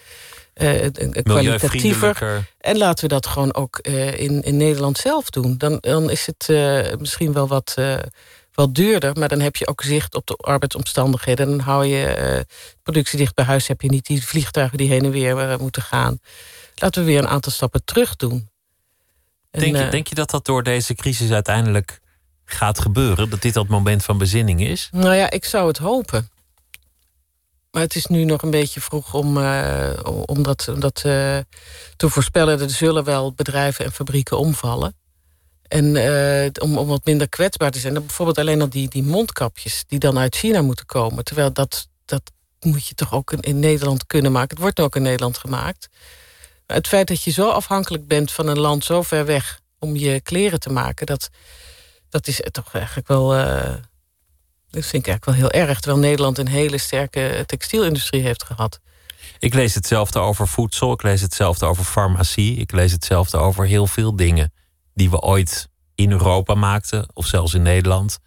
Uh, 0.55 0.85
kwalitatiever. 1.23 2.45
En 2.59 2.77
laten 2.77 3.03
we 3.03 3.13
dat 3.13 3.27
gewoon 3.27 3.53
ook 3.53 3.77
in, 3.77 4.41
in 4.41 4.57
Nederland 4.57 4.97
zelf 4.97 5.29
doen. 5.29 5.57
Dan, 5.57 5.77
dan 5.79 6.09
is 6.09 6.25
het 6.25 6.47
misschien 6.99 7.33
wel 7.33 7.47
wat, 7.47 7.75
wat 8.53 8.75
duurder, 8.75 9.19
maar 9.19 9.27
dan 9.27 9.39
heb 9.39 9.55
je 9.55 9.67
ook 9.67 9.81
zicht 9.81 10.15
op 10.15 10.27
de 10.27 10.35
arbeidsomstandigheden. 10.35 11.49
Dan 11.49 11.59
hou 11.59 11.85
je 11.85 12.45
productie 12.83 13.17
dicht 13.17 13.35
bij 13.35 13.45
huis, 13.45 13.67
heb 13.67 13.81
je 13.81 13.89
niet 13.89 14.05
die 14.05 14.25
vliegtuigen 14.25 14.77
die 14.77 14.89
heen 14.89 15.03
en 15.03 15.11
weer 15.11 15.57
moeten 15.59 15.81
gaan. 15.81 16.19
Laten 16.75 17.01
we 17.01 17.07
weer 17.07 17.19
een 17.19 17.27
aantal 17.27 17.51
stappen 17.51 17.85
terug 17.85 18.15
doen. 18.15 18.49
Denk, 19.51 19.75
je, 19.75 19.89
denk 19.89 20.07
je 20.07 20.15
dat 20.15 20.29
dat 20.29 20.45
door 20.45 20.63
deze 20.63 20.95
crisis 20.95 21.31
uiteindelijk 21.31 21.99
gaat 22.45 22.79
gebeuren? 22.79 23.29
Dat 23.29 23.41
dit 23.41 23.53
dat 23.53 23.67
moment 23.67 24.03
van 24.03 24.17
bezinning 24.17 24.61
is? 24.61 24.89
Nou 24.91 25.15
ja, 25.15 25.29
ik 25.29 25.45
zou 25.45 25.67
het 25.67 25.77
hopen. 25.77 26.29
Maar 27.73 27.81
het 27.81 27.95
is 27.95 28.05
nu 28.05 28.23
nog 28.23 28.41
een 28.41 28.49
beetje 28.51 28.81
vroeg 28.81 29.13
om, 29.13 29.37
uh, 29.37 29.93
om 30.25 30.43
dat, 30.43 30.67
om 30.67 30.79
dat 30.79 31.03
uh, 31.05 31.37
te 31.95 32.09
voorspellen. 32.09 32.59
Er 32.59 32.69
zullen 32.69 33.03
wel 33.03 33.33
bedrijven 33.33 33.85
en 33.85 33.91
fabrieken 33.91 34.37
omvallen. 34.37 34.95
En 35.67 35.95
uh, 35.95 36.49
om, 36.61 36.77
om 36.77 36.87
wat 36.87 37.05
minder 37.05 37.29
kwetsbaar 37.29 37.71
te 37.71 37.79
zijn. 37.79 37.93
bijvoorbeeld 37.93 38.37
alleen 38.37 38.61
al 38.61 38.69
die, 38.69 38.89
die 38.89 39.03
mondkapjes 39.03 39.83
die 39.87 39.99
dan 39.99 40.17
uit 40.17 40.35
China 40.35 40.61
moeten 40.61 40.85
komen. 40.85 41.23
Terwijl 41.23 41.53
dat, 41.53 41.87
dat 42.05 42.31
moet 42.59 42.87
je 42.87 42.95
toch 42.95 43.13
ook 43.13 43.31
in, 43.31 43.59
Nederland 43.59 44.05
kunnen 44.05 44.31
maken. 44.31 44.49
Het 44.49 44.59
wordt 44.59 44.79
ook 44.79 44.95
in 44.95 45.01
Nederland 45.01 45.37
gemaakt. 45.37 45.89
Het 46.67 46.87
feit 46.87 47.07
dat 47.07 47.23
je 47.23 47.31
zo 47.31 47.49
afhankelijk 47.49 48.07
bent 48.07 48.31
van 48.31 48.47
een 48.47 48.59
land 48.59 48.85
zo 48.85 49.01
ver 49.01 49.25
weg 49.25 49.59
om 49.79 49.95
je 49.95 50.21
kleren 50.21 50.59
te 50.59 50.69
maken, 50.69 51.05
dat, 51.05 51.29
dat 52.09 52.27
is 52.27 52.41
toch 52.51 52.73
eigenlijk 52.73 53.07
wel. 53.07 53.33
Dat 54.73 54.85
vind 54.85 55.07
ik 55.07 55.09
eigenlijk 55.09 55.25
wel 55.25 55.49
heel 55.49 55.67
erg. 55.67 55.79
Terwijl 55.79 56.01
Nederland 56.01 56.37
een 56.37 56.47
hele 56.47 56.77
sterke 56.77 57.43
textielindustrie 57.45 58.21
heeft 58.21 58.43
gehad. 58.43 58.79
Ik 59.39 59.53
lees 59.53 59.73
hetzelfde 59.75 60.19
over 60.19 60.47
voedsel, 60.47 60.91
ik 60.91 61.03
lees 61.03 61.21
hetzelfde 61.21 61.65
over 61.65 61.83
farmacie, 61.83 62.55
ik 62.55 62.71
lees 62.71 62.91
hetzelfde 62.91 63.37
over 63.37 63.65
heel 63.65 63.87
veel 63.87 64.15
dingen 64.15 64.53
die 64.93 65.09
we 65.09 65.19
ooit 65.19 65.69
in 65.95 66.11
Europa 66.11 66.53
maakten, 66.53 67.07
of 67.13 67.25
zelfs 67.25 67.53
in 67.53 67.61
Nederland, 67.61 68.19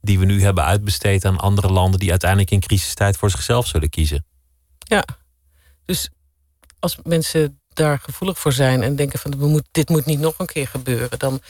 die 0.00 0.18
we 0.18 0.24
nu 0.24 0.42
hebben 0.42 0.64
uitbesteed 0.64 1.24
aan 1.24 1.38
andere 1.38 1.68
landen 1.68 2.00
die 2.00 2.10
uiteindelijk 2.10 2.50
in 2.50 2.60
crisistijd 2.60 3.16
voor 3.16 3.30
zichzelf 3.30 3.66
zullen 3.66 3.90
kiezen. 3.90 4.26
Ja, 4.78 5.04
dus 5.84 6.10
als 6.78 6.98
mensen 7.02 7.60
daar 7.68 7.98
gevoelig 7.98 8.38
voor 8.38 8.52
zijn 8.52 8.82
en 8.82 8.96
denken 8.96 9.18
van 9.18 9.38
we 9.38 9.46
moet, 9.46 9.68
dit 9.70 9.88
moet 9.88 10.06
niet 10.06 10.20
nog 10.20 10.34
een 10.38 10.46
keer 10.46 10.68
gebeuren, 10.68 11.18
dan, 11.18 11.40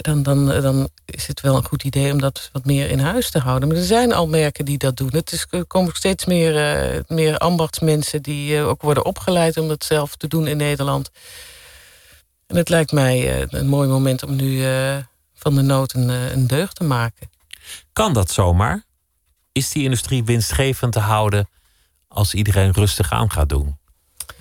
dan, 0.00 0.22
dan, 0.22 0.46
dan 0.46 0.88
is 1.04 1.26
het 1.26 1.40
wel 1.40 1.56
een 1.56 1.64
goed 1.64 1.82
idee 1.82 2.12
om 2.12 2.20
dat 2.20 2.50
wat 2.52 2.64
meer 2.64 2.90
in 2.90 2.98
huis 2.98 3.30
te 3.30 3.38
houden. 3.38 3.68
Maar 3.68 3.76
er 3.76 3.84
zijn 3.84 4.12
al 4.12 4.28
merken 4.28 4.64
die 4.64 4.78
dat 4.78 4.96
doen. 4.96 5.10
Het 5.12 5.32
is, 5.32 5.46
er 5.50 5.64
komen 5.64 5.94
steeds 5.94 6.24
meer, 6.24 6.54
uh, 6.94 7.00
meer 7.06 7.38
ambachtsmensen 7.38 8.22
die 8.22 8.56
uh, 8.56 8.68
ook 8.68 8.82
worden 8.82 9.04
opgeleid 9.04 9.56
om 9.56 9.68
dat 9.68 9.84
zelf 9.84 10.16
te 10.16 10.28
doen 10.28 10.46
in 10.46 10.56
Nederland. 10.56 11.10
En 12.46 12.56
het 12.56 12.68
lijkt 12.68 12.92
mij 12.92 13.40
uh, 13.40 13.46
een 13.48 13.66
mooi 13.66 13.88
moment 13.88 14.22
om 14.22 14.36
nu 14.36 14.62
van 15.34 15.54
de 15.54 15.62
nood 15.62 15.94
een, 15.94 16.08
een 16.08 16.46
deugd 16.46 16.76
te 16.76 16.84
maken. 16.84 17.30
Kan 17.92 18.12
dat 18.12 18.30
zomaar? 18.30 18.84
Is 19.52 19.70
die 19.70 19.84
industrie 19.84 20.24
winstgevend 20.24 20.92
te 20.92 21.00
houden 21.00 21.48
als 22.08 22.34
iedereen 22.34 22.72
rustig 22.72 23.12
aan 23.12 23.30
gaat 23.30 23.48
doen? 23.48 23.76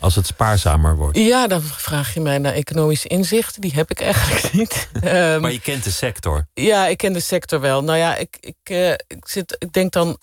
Als 0.04 0.16
het 0.16 0.26
spaarzamer 0.26 0.96
wordt? 0.96 1.18
Ja, 1.18 1.48
dan 1.48 1.62
vraag 1.62 2.14
je 2.14 2.20
mij 2.20 2.38
naar 2.38 2.54
economische 2.54 3.08
inzichten. 3.08 3.62
Die 3.62 3.74
heb 3.74 3.92
ik 3.92 4.02
eigenlijk 4.02 4.54
niet. 4.60 4.90
um, 5.04 5.42
maar 5.42 5.52
je 5.52 5.60
kent 5.60 5.84
de 5.84 5.92
sector? 5.92 6.48
Ja, 6.54 6.88
ik 6.88 6.98
ken 6.98 7.14
de 7.14 7.20
sector 7.20 7.60
wel. 7.60 7.84
Nou 7.84 7.98
ja, 7.98 8.16
ik, 8.16 8.38
ik, 8.40 8.56
uh, 8.72 8.92
ik, 8.92 9.28
zit, 9.28 9.56
ik 9.60 9.74
denk 9.74 9.92
dan... 9.92 10.18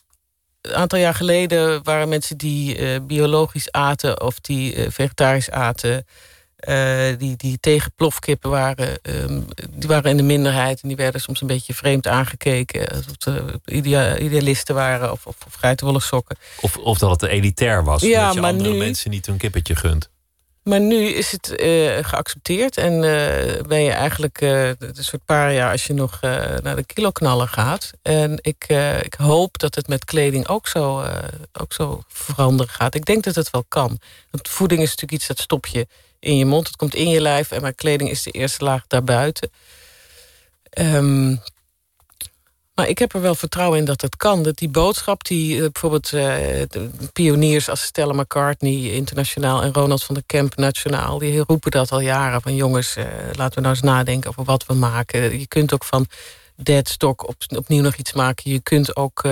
Een 0.61 0.75
aantal 0.75 0.99
jaar 0.99 1.15
geleden 1.15 1.85
waren 1.85 2.09
mensen 2.09 2.37
die 2.37 2.79
uh, 2.79 3.01
biologisch 3.03 3.73
aten... 3.73 4.21
of 4.21 4.41
die 4.41 4.75
uh, 4.75 4.87
vegetarisch 4.91 5.51
aten... 5.51 6.07
Uh, 6.69 7.19
die, 7.19 7.37
die 7.37 7.59
tegen 7.61 7.93
plofkippen 7.97 8.51
waren, 8.51 8.99
um, 9.03 9.47
die 9.71 9.89
waren 9.89 10.11
in 10.11 10.17
de 10.17 10.23
minderheid. 10.23 10.81
En 10.83 10.89
die 10.89 10.97
werden 10.97 11.21
soms 11.21 11.41
een 11.41 11.47
beetje 11.47 11.75
vreemd 11.75 12.07
aangekeken. 12.07 12.89
Alsof 12.89 13.15
het 13.25 14.21
idealisten 14.21 14.75
waren 14.75 15.13
of, 15.13 15.27
of, 15.27 15.37
of 15.47 15.55
geitenwolle 15.55 16.01
sokken. 16.01 16.37
Of, 16.61 16.77
of 16.77 16.99
dat 16.99 17.21
het 17.21 17.31
elitair 17.31 17.85
was. 17.85 18.03
Ja, 18.03 18.25
dat 18.25 18.35
je 18.35 18.41
maar 18.41 18.51
andere 18.51 18.71
nu, 18.71 18.79
mensen 18.79 19.11
niet 19.11 19.27
hun 19.27 19.37
kippetje 19.37 19.77
gunt. 19.77 20.09
Maar 20.63 20.81
nu 20.81 21.07
is 21.07 21.33
het 21.33 21.55
uh, 21.61 21.99
geaccepteerd. 22.01 22.77
En 22.77 22.93
uh, 22.93 23.63
ben 23.67 23.83
je 23.83 23.91
eigenlijk 23.91 24.41
een 24.41 24.95
soort 24.95 25.25
paar 25.25 25.53
jaar 25.53 25.71
als 25.71 25.85
je 25.85 25.93
nog 25.93 26.21
naar 26.63 26.77
de 26.77 26.85
kiloknallen 26.87 27.49
gaat. 27.49 27.91
En 28.03 28.39
ik, 28.41 28.67
ik 29.03 29.15
hoop 29.15 29.59
dat 29.59 29.75
het 29.75 29.89
met 29.89 30.05
kleding 30.05 30.49
ook 30.49 30.69
zo, 30.69 31.05
ook 31.53 31.73
zo 31.73 32.03
veranderen 32.09 32.73
gaat. 32.73 32.95
Ik 32.95 33.05
denk 33.05 33.25
dat 33.25 33.35
het 33.35 33.51
wel 33.51 33.65
kan. 33.69 33.99
Want 34.31 34.49
voeding 34.49 34.81
is 34.81 34.89
natuurlijk 34.89 35.13
iets 35.13 35.27
dat 35.27 35.39
stop 35.39 35.67
je 35.67 35.87
in 36.21 36.37
je 36.37 36.45
mond. 36.45 36.67
Het 36.67 36.77
komt 36.77 36.95
in 36.95 37.09
je 37.09 37.21
lijf. 37.21 37.51
En 37.51 37.61
mijn 37.61 37.75
kleding 37.75 38.11
is 38.11 38.23
de 38.23 38.31
eerste 38.31 38.65
laag 38.65 38.87
daarbuiten. 38.87 39.51
Um, 40.79 41.43
maar 42.81 42.89
ik 42.89 42.99
heb 42.99 43.15
er 43.15 43.21
wel 43.21 43.35
vertrouwen 43.35 43.79
in 43.79 43.85
dat 43.85 44.01
het 44.01 44.17
kan. 44.17 44.43
Dat 44.43 44.57
die 44.57 44.69
boodschap 44.69 45.25
die 45.25 45.57
uh, 45.57 45.61
bijvoorbeeld 45.73 46.13
uh, 46.13 46.63
pioniers 47.13 47.69
als 47.69 47.83
Stella 47.83 48.13
McCartney 48.13 48.91
internationaal 48.91 49.63
en 49.63 49.73
Ronald 49.73 50.03
van 50.03 50.15
der 50.15 50.25
Kemp 50.27 50.57
nationaal, 50.57 51.19
die 51.19 51.45
roepen 51.47 51.71
dat 51.71 51.93
al 51.93 52.01
jaren 52.01 52.43
van 52.43 52.55
jongens, 52.55 52.97
uh, 52.97 53.05
laten 53.33 53.55
we 53.55 53.61
nou 53.61 53.75
eens 53.75 53.85
nadenken 53.85 54.31
over 54.31 54.45
wat 54.45 54.67
we 54.67 54.75
maken. 54.75 55.39
Je 55.39 55.47
kunt 55.47 55.73
ook 55.73 55.85
van 55.85 56.07
deadstock 56.57 57.29
op, 57.29 57.37
opnieuw 57.57 57.83
nog 57.83 57.97
iets 57.97 58.13
maken. 58.13 58.51
Je 58.51 58.61
kunt 58.61 58.97
ook 58.97 59.29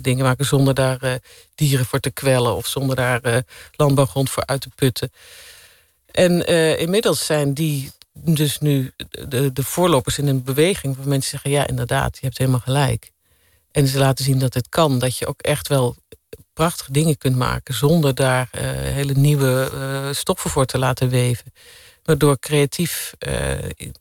dingen 0.00 0.24
maken 0.24 0.44
zonder 0.44 0.74
daar 0.74 1.18
dieren 1.54 1.86
voor 1.86 2.00
te 2.00 2.10
kwellen 2.10 2.54
of 2.54 2.66
zonder 2.66 2.96
daar 2.96 3.42
landbouwgrond 3.72 4.30
voor 4.30 4.46
uit 4.46 4.60
te 4.60 4.70
putten. 4.74 5.12
En 6.12 6.50
uh, 6.50 6.78
inmiddels 6.80 7.26
zijn 7.26 7.54
die 7.54 7.90
dus 8.12 8.58
nu 8.58 8.92
de, 9.28 9.52
de 9.52 9.64
voorlopers 9.64 10.18
in 10.18 10.26
een 10.26 10.42
beweging... 10.42 10.96
waar 10.96 11.08
mensen 11.08 11.30
zeggen, 11.30 11.50
ja, 11.50 11.66
inderdaad, 11.66 12.14
je 12.14 12.26
hebt 12.26 12.38
helemaal 12.38 12.60
gelijk. 12.60 13.10
En 13.70 13.86
ze 13.86 13.98
laten 13.98 14.24
zien 14.24 14.38
dat 14.38 14.54
het 14.54 14.68
kan. 14.68 14.98
Dat 14.98 15.16
je 15.16 15.26
ook 15.26 15.40
echt 15.40 15.68
wel 15.68 15.96
prachtige 16.52 16.92
dingen 16.92 17.18
kunt 17.18 17.36
maken... 17.36 17.74
zonder 17.74 18.14
daar 18.14 18.48
uh, 18.54 18.62
hele 18.70 19.12
nieuwe 19.12 19.70
uh, 19.74 20.08
stoffen 20.12 20.50
voor 20.50 20.64
te 20.64 20.78
laten 20.78 21.08
weven. 21.08 21.52
Maar 22.04 22.18
door 22.18 22.38
creatief 22.38 23.14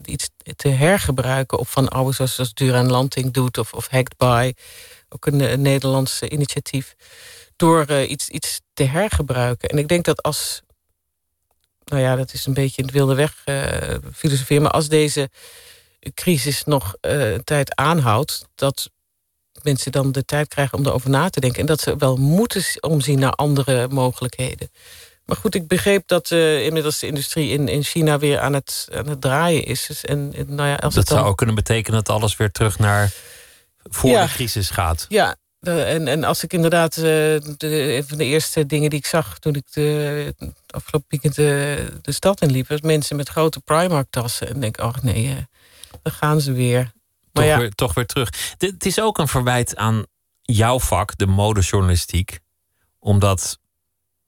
iets 0.05 0.29
te 0.55 0.69
hergebruiken... 0.69 1.59
op 1.59 1.67
van 1.67 1.89
oude, 1.89 2.13
zoals, 2.13 2.35
zoals 2.35 2.53
Duran 2.53 2.91
Lanting 2.91 3.33
doet... 3.33 3.57
of, 3.57 3.73
of 3.73 3.87
Hacked 3.87 4.17
By, 4.17 4.53
ook 5.09 5.25
een, 5.25 5.39
een 5.39 5.61
Nederlands 5.61 6.21
initiatief... 6.21 6.95
door 7.55 7.91
iets, 7.91 8.29
iets 8.29 8.59
te 8.73 8.83
hergebruiken. 8.83 9.69
En 9.69 9.77
ik 9.77 9.87
denk 9.87 10.05
dat 10.05 10.21
als 10.21 10.61
nou 11.91 12.03
ja, 12.03 12.15
dat 12.15 12.33
is 12.33 12.45
een 12.45 12.53
beetje 12.53 12.77
in 12.77 12.83
het 12.83 12.93
wilde 12.93 13.15
weg 13.15 13.41
uh, 13.45 13.95
filosoferen. 14.13 14.61
Maar 14.61 14.71
als 14.71 14.87
deze 14.87 15.29
crisis 16.13 16.63
nog 16.63 16.95
uh, 17.01 17.31
een 17.31 17.43
tijd 17.43 17.75
aanhoudt, 17.75 18.45
dat 18.55 18.89
mensen 19.63 19.91
dan 19.91 20.11
de 20.11 20.25
tijd 20.25 20.47
krijgen 20.47 20.77
om 20.77 20.85
erover 20.85 21.09
na 21.09 21.29
te 21.29 21.39
denken. 21.39 21.59
En 21.59 21.65
dat 21.65 21.81
ze 21.81 21.95
wel 21.97 22.17
moeten 22.17 22.63
omzien 22.79 23.19
naar 23.19 23.31
andere 23.31 23.87
mogelijkheden. 23.87 24.71
Maar 25.25 25.37
goed, 25.37 25.55
ik 25.55 25.67
begreep 25.67 26.07
dat 26.07 26.31
uh, 26.31 26.65
inmiddels 26.65 26.99
de 26.99 27.07
industrie 27.07 27.49
in, 27.49 27.67
in 27.67 27.83
China 27.83 28.19
weer 28.19 28.39
aan 28.39 28.53
het, 28.53 28.87
aan 28.93 29.07
het 29.07 29.21
draaien 29.21 29.63
is. 29.63 29.85
Dus 29.85 30.05
en, 30.05 30.33
nou 30.47 30.69
ja, 30.69 30.75
als 30.75 30.93
dat 30.93 31.07
dan... 31.07 31.17
zou 31.17 31.29
ook 31.29 31.37
kunnen 31.37 31.55
betekenen 31.55 32.03
dat 32.03 32.15
alles 32.15 32.37
weer 32.37 32.51
terug 32.51 32.79
naar 32.79 33.11
voor 33.83 34.09
de 34.09 34.27
crisis 34.27 34.69
gaat. 34.69 35.05
Ja, 35.09 35.35
en, 35.61 36.07
en 36.07 36.23
als 36.23 36.43
ik 36.43 36.53
inderdaad, 36.53 36.97
uh, 36.97 37.03
de, 37.03 37.95
een 37.95 38.07
van 38.07 38.17
de 38.17 38.25
eerste 38.25 38.65
dingen 38.65 38.89
die 38.89 38.99
ik 38.99 39.05
zag 39.05 39.39
toen 39.39 39.55
ik 39.55 39.71
de, 39.73 40.35
afgelopen 40.67 41.07
weekend 41.09 41.35
de, 41.35 41.99
de 42.01 42.11
stad 42.11 42.41
inliep, 42.41 42.67
was 42.67 42.81
mensen 42.81 43.15
met 43.15 43.29
grote 43.29 43.59
Primark-tassen. 43.59 44.47
En 44.47 44.59
denk, 44.59 44.77
ach 44.77 45.03
nee, 45.03 45.47
dan 46.01 46.13
gaan 46.13 46.41
ze 46.41 46.51
weer. 46.51 46.91
Maar 47.31 47.43
toch, 47.43 47.53
ja. 47.53 47.57
weer, 47.57 47.71
toch 47.71 47.93
weer 47.93 48.05
terug. 48.05 48.55
Het 48.57 48.85
is 48.85 48.99
ook 48.99 49.17
een 49.17 49.27
verwijt 49.27 49.75
aan 49.75 50.05
jouw 50.41 50.79
vak, 50.79 51.17
de 51.17 51.27
modejournalistiek. 51.27 52.39
Omdat 52.99 53.59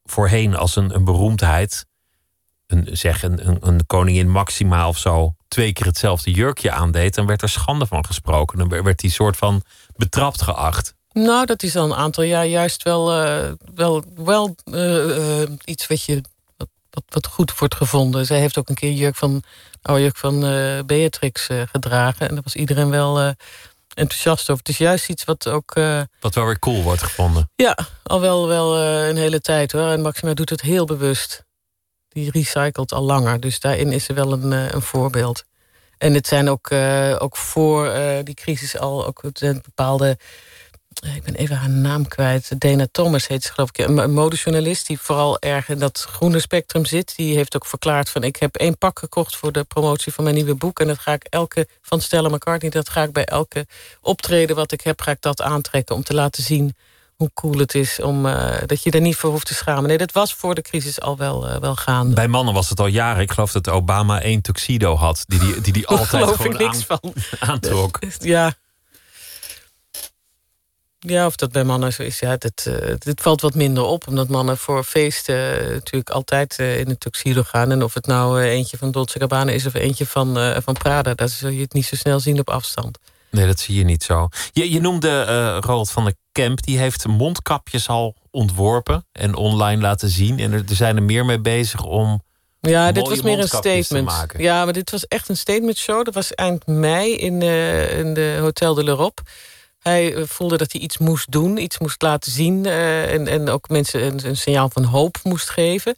voorheen 0.04 0.56
als 0.56 0.75
een, 0.75 0.96
een 0.96 1.04
beroemdheid, 1.04 1.86
een, 2.68 2.88
zeg 2.92 3.24
een, 3.24 3.48
een, 3.48 3.68
een 3.68 3.86
koningin 3.86 4.30
Maxima 4.30 4.88
of 4.88 4.98
zo, 4.98 5.36
twee 5.48 5.74
keer 5.74 5.86
hetzelfde 5.86 6.32
jurkje 6.32 6.72
aandeed, 6.72 7.16
dan 7.16 7.25
werd 7.25 7.42
er 7.42 7.50
schande 7.50 7.86
van 7.86 8.06
gesproken. 8.06 8.58
Dan 8.58 8.84
werd 8.84 9.00
die 9.00 9.12
soort 9.12 9.38
van 9.38 9.62
betrapt 9.96 10.42
geacht. 10.42 10.96
Nou, 11.13 11.46
dat 11.46 11.63
is 11.63 11.75
al 11.75 11.84
een 11.84 11.96
aantal 11.96 12.24
jaar 12.24 12.46
juist 12.46 12.84
wel, 12.84 13.25
uh, 13.25 13.51
wel, 13.75 14.03
wel 14.15 14.55
uh, 14.65 15.17
uh, 15.17 15.50
iets 15.65 15.88
wat, 15.88 16.03
je, 16.03 16.22
wat, 16.58 17.03
wat, 17.10 17.27
goed 17.27 17.60
wordt 17.60 17.75
gevonden. 17.75 18.25
Zij 18.25 18.39
heeft 18.39 18.58
ook 18.58 18.70
een 18.70 18.75
keer 18.75 18.91
jurk 18.91 19.15
van, 19.15 19.43
oude 19.82 20.01
jurk 20.01 20.17
van 20.17 20.39
Beatrix 20.86 21.48
gedragen. 21.72 22.27
En 22.27 22.34
daar 22.34 22.43
was 22.43 22.55
iedereen 22.55 22.89
wel 22.89 23.34
enthousiast 23.93 24.50
over. 24.50 24.58
Het 24.58 24.70
is 24.70 24.77
juist 24.77 25.10
iets 25.10 25.24
wat 25.24 25.48
ook... 25.48 25.74
Wat 26.20 26.36
wel 26.36 26.46
weer 26.46 26.60
cool 26.60 26.82
wordt 26.82 27.03
gevonden. 27.03 27.50
Ja, 27.55 27.77
al 28.03 28.22
wel, 28.22 28.48
wel 28.48 28.77
een 28.79 29.17
hele 29.17 29.41
tijd 29.41 29.72
hoor. 29.72 29.89
En 29.89 30.01
Maxima 30.01 30.34
doet 30.34 30.50
het 30.50 30.62
heel 30.62 30.86
bewust. 30.86 31.43
Die 32.10 32.32
recycelt 32.32 32.91
al 32.91 33.03
langer. 33.03 33.39
Dus 33.39 33.60
daarin 33.60 33.91
is 33.91 34.03
ze 34.03 34.13
wel 34.13 34.32
een, 34.32 34.51
een 34.51 34.82
voorbeeld. 34.82 35.43
En 35.98 36.13
het 36.13 36.27
zijn 36.27 36.50
ook, 36.50 36.72
ook 37.17 37.38
voor 37.38 37.93
die 38.24 38.36
crisis 38.36 38.77
al 38.77 39.05
ook 39.05 39.22
bepaalde 39.41 40.17
ik 41.16 41.24
ben 41.24 41.36
even 41.36 41.56
haar 41.56 41.70
naam 41.70 42.08
kwijt. 42.08 42.62
Dana 42.62 42.88
Thomas 42.92 43.28
heet 43.28 43.44
ze 43.44 43.54
geloof 43.54 43.70
ik. 43.70 43.78
Een 43.78 44.14
modejournalist 44.14 44.88
die 44.88 45.00
vooral 45.00 45.40
erg 45.40 45.70
in 45.70 45.80
dat 45.80 46.06
groene 46.10 46.40
spectrum 46.40 46.86
zit. 46.86 47.16
Die 47.16 47.36
heeft 47.36 47.56
ook 47.56 47.66
verklaard 47.66 48.10
van 48.10 48.24
ik 48.24 48.36
heb 48.36 48.56
één 48.56 48.78
pak 48.78 49.00
gekocht 49.00 49.36
voor 49.36 49.52
de 49.52 49.64
promotie 49.64 50.14
van 50.14 50.24
mijn 50.24 50.36
nieuwe 50.36 50.56
boek. 50.56 50.80
En 50.80 50.88
dat 50.88 51.00
ga 51.00 51.14
ik 51.14 51.24
elke 51.30 51.68
van 51.82 52.02
Stella 52.02 52.30
McCartney, 52.30 52.72
dat 52.72 52.90
ga 52.90 53.04
ik 53.04 53.12
bij 53.12 53.26
elke 53.26 53.68
optreden 54.02 54.56
wat 54.56 54.72
ik 54.72 54.82
heb, 54.82 55.02
ga 55.02 55.12
ik 55.12 55.22
dat 55.22 55.42
aantrekken 55.42 55.96
om 55.96 56.04
te 56.04 56.14
laten 56.14 56.44
zien 56.44 56.76
hoe 57.16 57.32
cool 57.34 57.58
het 57.58 57.76
is 57.76 58.00
om 58.00 58.26
uh, 58.26 58.52
dat 58.66 58.84
je 58.84 58.92
er 58.92 59.02
niet 59.02 59.16
voor 59.16 59.30
hoeft 59.30 59.48
te 59.48 59.54
schamen. 59.54 59.88
Nee, 59.88 59.98
dat 59.98 60.12
was 60.12 60.34
voor 60.34 60.56
de 60.56 60.62
crisis 60.62 61.02
al 61.02 61.18
wel, 61.18 61.50
uh, 61.50 61.58
wel 61.58 61.76
gaande. 61.76 62.16
Bij 62.16 62.28
mannen 62.28 62.54
was 62.54 62.70
het 62.70 62.80
al 62.80 62.88
jaren. 62.88 63.22
Ik 63.22 63.32
geloof 63.32 63.52
dat 63.52 63.70
Obama 63.70 64.22
één 64.22 64.42
tuxedo 64.42 64.96
had 64.96 65.24
die 65.28 65.40
die, 65.40 65.62
die, 65.62 65.74
die 65.74 65.88
altijd 65.98 66.28
gewoon 66.28 66.68
aan, 66.68 66.76
van. 66.76 67.14
aantrok. 67.40 68.00
Ja, 68.20 68.54
ja, 71.07 71.25
of 71.25 71.36
dat 71.36 71.51
bij 71.51 71.63
mannen 71.63 71.93
zo 71.93 72.03
is, 72.03 72.19
ja, 72.19 72.38
dit, 72.38 72.65
uh, 72.67 72.93
dit 72.98 73.22
valt 73.22 73.41
wat 73.41 73.55
minder 73.55 73.83
op. 73.83 74.07
Omdat 74.07 74.27
mannen 74.27 74.57
voor 74.57 74.83
feesten 74.83 75.63
uh, 75.63 75.69
natuurlijk 75.69 76.10
altijd 76.10 76.57
uh, 76.60 76.79
in 76.79 76.89
een 76.89 76.98
tuxedo 76.98 77.43
gaan. 77.43 77.72
En 77.72 77.83
of 77.83 77.93
het 77.93 78.05
nou 78.05 78.41
eentje 78.41 78.77
van 78.77 78.91
Dolce 78.91 79.19
Gabbana 79.19 79.51
is 79.51 79.65
of 79.65 79.74
eentje 79.74 80.05
van, 80.05 80.62
van 80.63 80.74
Prada... 80.74 81.13
dat 81.13 81.31
zul 81.31 81.50
je 81.50 81.62
het 81.62 81.74
niet 81.74 81.86
zo 81.86 81.95
snel 81.95 82.19
zien 82.19 82.39
op 82.39 82.50
afstand. 82.50 82.98
Nee, 83.29 83.45
dat 83.45 83.60
zie 83.60 83.75
je 83.75 83.83
niet 83.83 84.03
zo. 84.03 84.27
Je, 84.51 84.72
je 84.72 84.81
noemde 84.81 85.55
Roald 85.60 85.91
van 85.91 86.03
der 86.03 86.13
Kemp. 86.31 86.63
Die 86.63 86.77
heeft 86.77 87.07
mondkapjes 87.07 87.88
al 87.88 88.15
ontworpen 88.31 89.05
en 89.12 89.36
online 89.36 89.81
laten 89.81 90.10
zien. 90.10 90.39
En 90.39 90.51
er, 90.51 90.63
er 90.69 90.75
zijn 90.75 90.95
er 90.95 91.03
meer 91.03 91.25
mee 91.25 91.39
bezig 91.39 91.83
om... 91.83 92.24
Ja, 92.62 92.91
dit 92.91 93.07
was 93.07 93.22
meer 93.22 93.39
een 93.39 93.48
statement. 93.48 94.12
Ja, 94.38 94.63
maar 94.63 94.74
dit 94.74 94.91
was 94.91 95.07
echt 95.07 95.29
een 95.29 95.38
statement 95.38 95.77
show. 95.77 96.05
Dat 96.05 96.13
was 96.13 96.33
eind 96.33 96.67
mei 96.67 97.15
in, 97.15 97.41
in 97.98 98.13
de 98.13 98.38
Hotel 98.39 98.74
de 98.74 98.83
l'Europe. 98.83 99.22
Hij 99.84 100.16
eh, 100.16 100.24
voelde 100.25 100.58
dat 100.58 100.72
hij 100.72 100.82
iets 100.82 100.98
moest 100.98 101.32
doen, 101.32 101.58
iets 101.58 101.80
moest 101.80 102.02
laten 102.02 102.32
zien... 102.32 102.66
Uh, 102.66 103.13
en, 103.13 103.28
en 103.28 103.50
ook 103.50 103.70
mensen 103.70 104.04
een, 104.04 104.28
een, 104.28 104.38
signaal 104.38 104.70
van 104.70 104.84
hoop 104.84 105.18
moest 105.24 105.50
geven. 105.50 105.96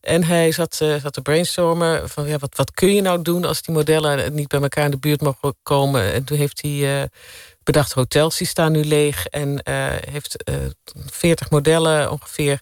En 0.00 0.24
hij 0.24 0.52
zat, 0.52 0.78
uh, 0.82 0.94
zat 1.02 1.12
te 1.12 1.20
brainstormen 1.20 2.08
van 2.08 2.26
ja, 2.26 2.38
wat, 2.38 2.56
wat 2.56 2.70
kun 2.72 2.94
je 2.94 3.00
nou 3.00 3.22
doen... 3.22 3.44
als 3.44 3.62
die 3.62 3.74
modellen 3.74 4.34
niet 4.34 4.48
bij 4.48 4.60
elkaar 4.60 4.84
in 4.84 4.90
de 4.90 4.98
buurt 4.98 5.20
mogen 5.20 5.54
komen. 5.62 6.12
En 6.12 6.24
toen 6.24 6.38
heeft 6.38 6.62
hij 6.62 7.08
bedacht, 7.62 7.92
hotels 7.92 8.36
die 8.36 8.46
staan 8.46 8.72
nu 8.72 8.84
leeg... 8.84 9.26
en 9.26 9.60
heeft 10.10 10.44
40 11.06 11.50
modellen 11.50 12.10
ongeveer... 12.10 12.60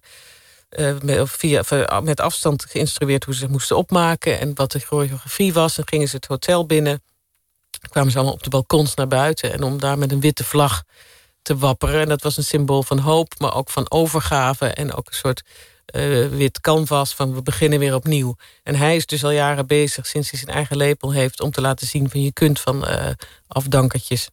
met, 1.02 1.30
via, 1.30 1.62
met 2.02 2.20
afstand 2.20 2.64
geïnstrueerd 2.64 3.24
hoe 3.24 3.34
ze 3.34 3.48
moesten 3.48 3.76
opmaken... 3.76 4.40
en 4.40 4.54
wat 4.54 4.72
de 4.72 4.80
choreografie 4.80 5.52
was. 5.52 5.78
En 5.78 5.88
gingen 5.88 6.08
ze 6.08 6.16
het 6.16 6.26
hotel 6.26 6.66
binnen 6.66 7.02
kwamen 7.90 8.10
ze 8.10 8.16
allemaal 8.16 8.34
op 8.34 8.42
de 8.42 8.50
balkons 8.50 8.94
naar 8.94 9.08
buiten. 9.08 9.52
En 9.52 9.62
om 9.62 9.80
daar 9.80 9.98
met 9.98 10.12
een 10.12 10.20
witte 10.20 10.44
vlag 10.44 10.82
te 11.42 11.56
wapperen. 11.56 12.00
En 12.00 12.08
dat 12.08 12.22
was 12.22 12.36
een 12.36 12.44
symbool 12.44 12.82
van 12.82 12.98
hoop, 12.98 13.34
maar 13.38 13.54
ook 13.54 13.70
van 13.70 13.90
overgave. 13.90 14.66
En 14.66 14.94
ook 14.94 15.06
een 15.06 15.14
soort 15.14 15.42
uh, 15.94 16.28
wit 16.28 16.60
canvas 16.60 17.14
van 17.14 17.34
we 17.34 17.42
beginnen 17.42 17.78
weer 17.78 17.94
opnieuw. 17.94 18.36
En 18.62 18.74
hij 18.74 18.96
is 18.96 19.06
dus 19.06 19.24
al 19.24 19.30
jaren 19.30 19.66
bezig, 19.66 20.06
sinds 20.06 20.30
hij 20.30 20.38
zijn 20.38 20.56
eigen 20.56 20.76
lepel 20.76 21.12
heeft... 21.12 21.40
om 21.40 21.50
te 21.50 21.60
laten 21.60 21.86
zien 21.86 22.10
van 22.10 22.22
je 22.22 22.32
kunt 22.32 22.60
van 22.60 22.88
uh, 22.88 23.06
afdankertjes 23.46 24.28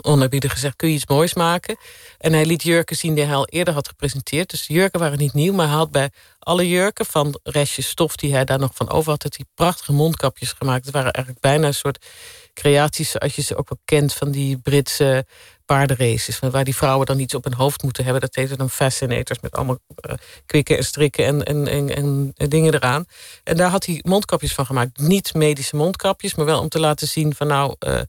onerbiedig 0.00 0.52
gezegd, 0.52 0.76
kun 0.76 0.88
je 0.88 0.94
iets 0.94 1.06
moois 1.06 1.34
maken. 1.34 1.76
En 2.18 2.32
hij 2.32 2.46
liet 2.46 2.62
jurken 2.62 2.96
zien 2.96 3.14
die 3.14 3.24
hij 3.24 3.34
al 3.34 3.46
eerder 3.46 3.74
had 3.74 3.88
gepresenteerd. 3.88 4.50
Dus 4.50 4.66
de 4.66 4.74
jurken 4.74 5.00
waren 5.00 5.18
niet 5.18 5.32
nieuw, 5.32 5.52
maar 5.52 5.66
hij 5.66 5.76
had 5.76 5.90
bij 5.90 6.10
alle 6.38 6.68
jurken... 6.68 7.06
van 7.06 7.40
restjes 7.42 7.88
stof 7.88 8.16
die 8.16 8.32
hij 8.32 8.44
daar 8.44 8.58
nog 8.58 8.74
van 8.74 8.90
over 8.90 9.10
had... 9.10 9.22
had 9.22 9.36
hij 9.36 9.46
prachtige 9.54 9.92
mondkapjes 9.92 10.52
gemaakt. 10.52 10.84
Het 10.84 10.94
waren 10.94 11.12
eigenlijk 11.12 11.44
bijna 11.44 11.66
een 11.66 11.74
soort 11.74 12.06
creaties... 12.60 13.10
zoals 13.10 13.34
je 13.34 13.42
ze 13.42 13.56
ook 13.56 13.68
wel 13.68 13.78
kent 13.84 14.12
van 14.12 14.30
die 14.30 14.56
Britse 14.56 15.26
paardenraces... 15.64 16.38
waar 16.38 16.64
die 16.64 16.76
vrouwen 16.76 17.06
dan 17.06 17.18
iets 17.18 17.34
op 17.34 17.44
hun 17.44 17.54
hoofd 17.54 17.82
moeten 17.82 18.04
hebben. 18.04 18.22
Dat 18.22 18.34
heette 18.34 18.56
dan 18.56 18.70
fascinators 18.70 19.40
met 19.40 19.52
allemaal 19.52 19.78
uh, 20.10 20.16
kwikken 20.46 20.76
en 20.76 20.84
strikken 20.84 21.24
en, 21.24 21.44
en, 21.44 21.66
en, 21.68 22.32
en, 22.36 22.48
dingen 22.48 22.74
eraan. 22.74 23.04
En 23.44 23.56
daar 23.56 23.70
had 23.70 23.86
hij 23.86 24.00
mondkapjes 24.02 24.54
van 24.54 24.66
gemaakt. 24.66 24.98
Niet 24.98 25.34
medische 25.34 25.76
mondkapjes, 25.76 26.34
maar 26.34 26.46
wel 26.46 26.60
om 26.60 26.68
te 26.68 26.80
laten 26.80 27.08
zien 27.08 27.34
van 27.34 27.46
nou... 27.46 27.76
Uh, 27.86 28.00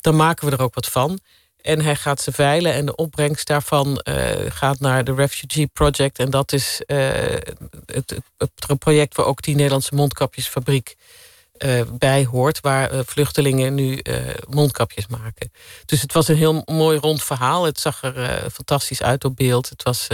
dan 0.00 0.16
maken 0.16 0.48
we 0.48 0.56
er 0.56 0.62
ook 0.62 0.74
wat 0.74 0.86
van. 0.86 1.18
En 1.60 1.80
hij 1.80 1.96
gaat 1.96 2.20
ze 2.20 2.32
veilen 2.32 2.72
en 2.72 2.86
de 2.86 2.94
opbrengst 2.94 3.46
daarvan 3.46 4.00
uh, 4.08 4.14
gaat 4.48 4.80
naar 4.80 5.04
de 5.04 5.14
Refugee 5.14 5.66
Project. 5.66 6.18
En 6.18 6.30
dat 6.30 6.52
is 6.52 6.80
het, 7.86 8.18
het, 8.36 8.78
project 8.78 9.16
waar 9.16 9.26
ook 9.26 9.42
die 9.42 9.54
Nederlandse 9.54 9.94
mondkapjesfabriek 9.94 10.96
uh, 11.58 11.80
bij 11.98 12.24
hoort. 12.24 12.60
Waar 12.60 13.04
vluchtelingen 13.04 13.74
nu 13.74 14.02
mondkapjes 14.48 15.06
maken. 15.06 15.52
Dus 15.84 16.00
het 16.00 16.12
was 16.12 16.28
een 16.28 16.36
heel 16.36 16.62
mooi 16.64 16.98
rond 16.98 17.22
verhaal. 17.22 17.64
Het 17.64 17.80
zag 17.80 18.02
er 18.02 18.50
fantastisch 18.52 19.02
uit 19.02 19.24
op 19.24 19.36
beeld. 19.36 19.68
Het 19.68 19.82
was, 19.82 20.06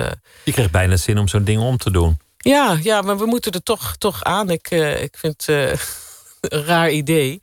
Je 0.44 0.52
kreeg 0.52 0.70
bijna 0.70 0.96
zin 0.96 1.18
om 1.18 1.28
zo'n 1.28 1.44
ding 1.44 1.60
om 1.60 1.76
te 1.76 1.90
doen. 1.90 2.18
Ja, 2.36 2.78
ja, 2.82 3.00
maar 3.00 3.18
we 3.18 3.26
moeten 3.26 3.52
er 3.52 3.62
toch, 3.62 3.96
toch 3.96 4.24
aan. 4.24 4.50
Ik, 4.50 4.70
ik 5.00 5.16
vind 5.18 5.46
het 5.46 5.80
een 6.40 6.64
raar 6.64 6.90
idee. 6.90 7.42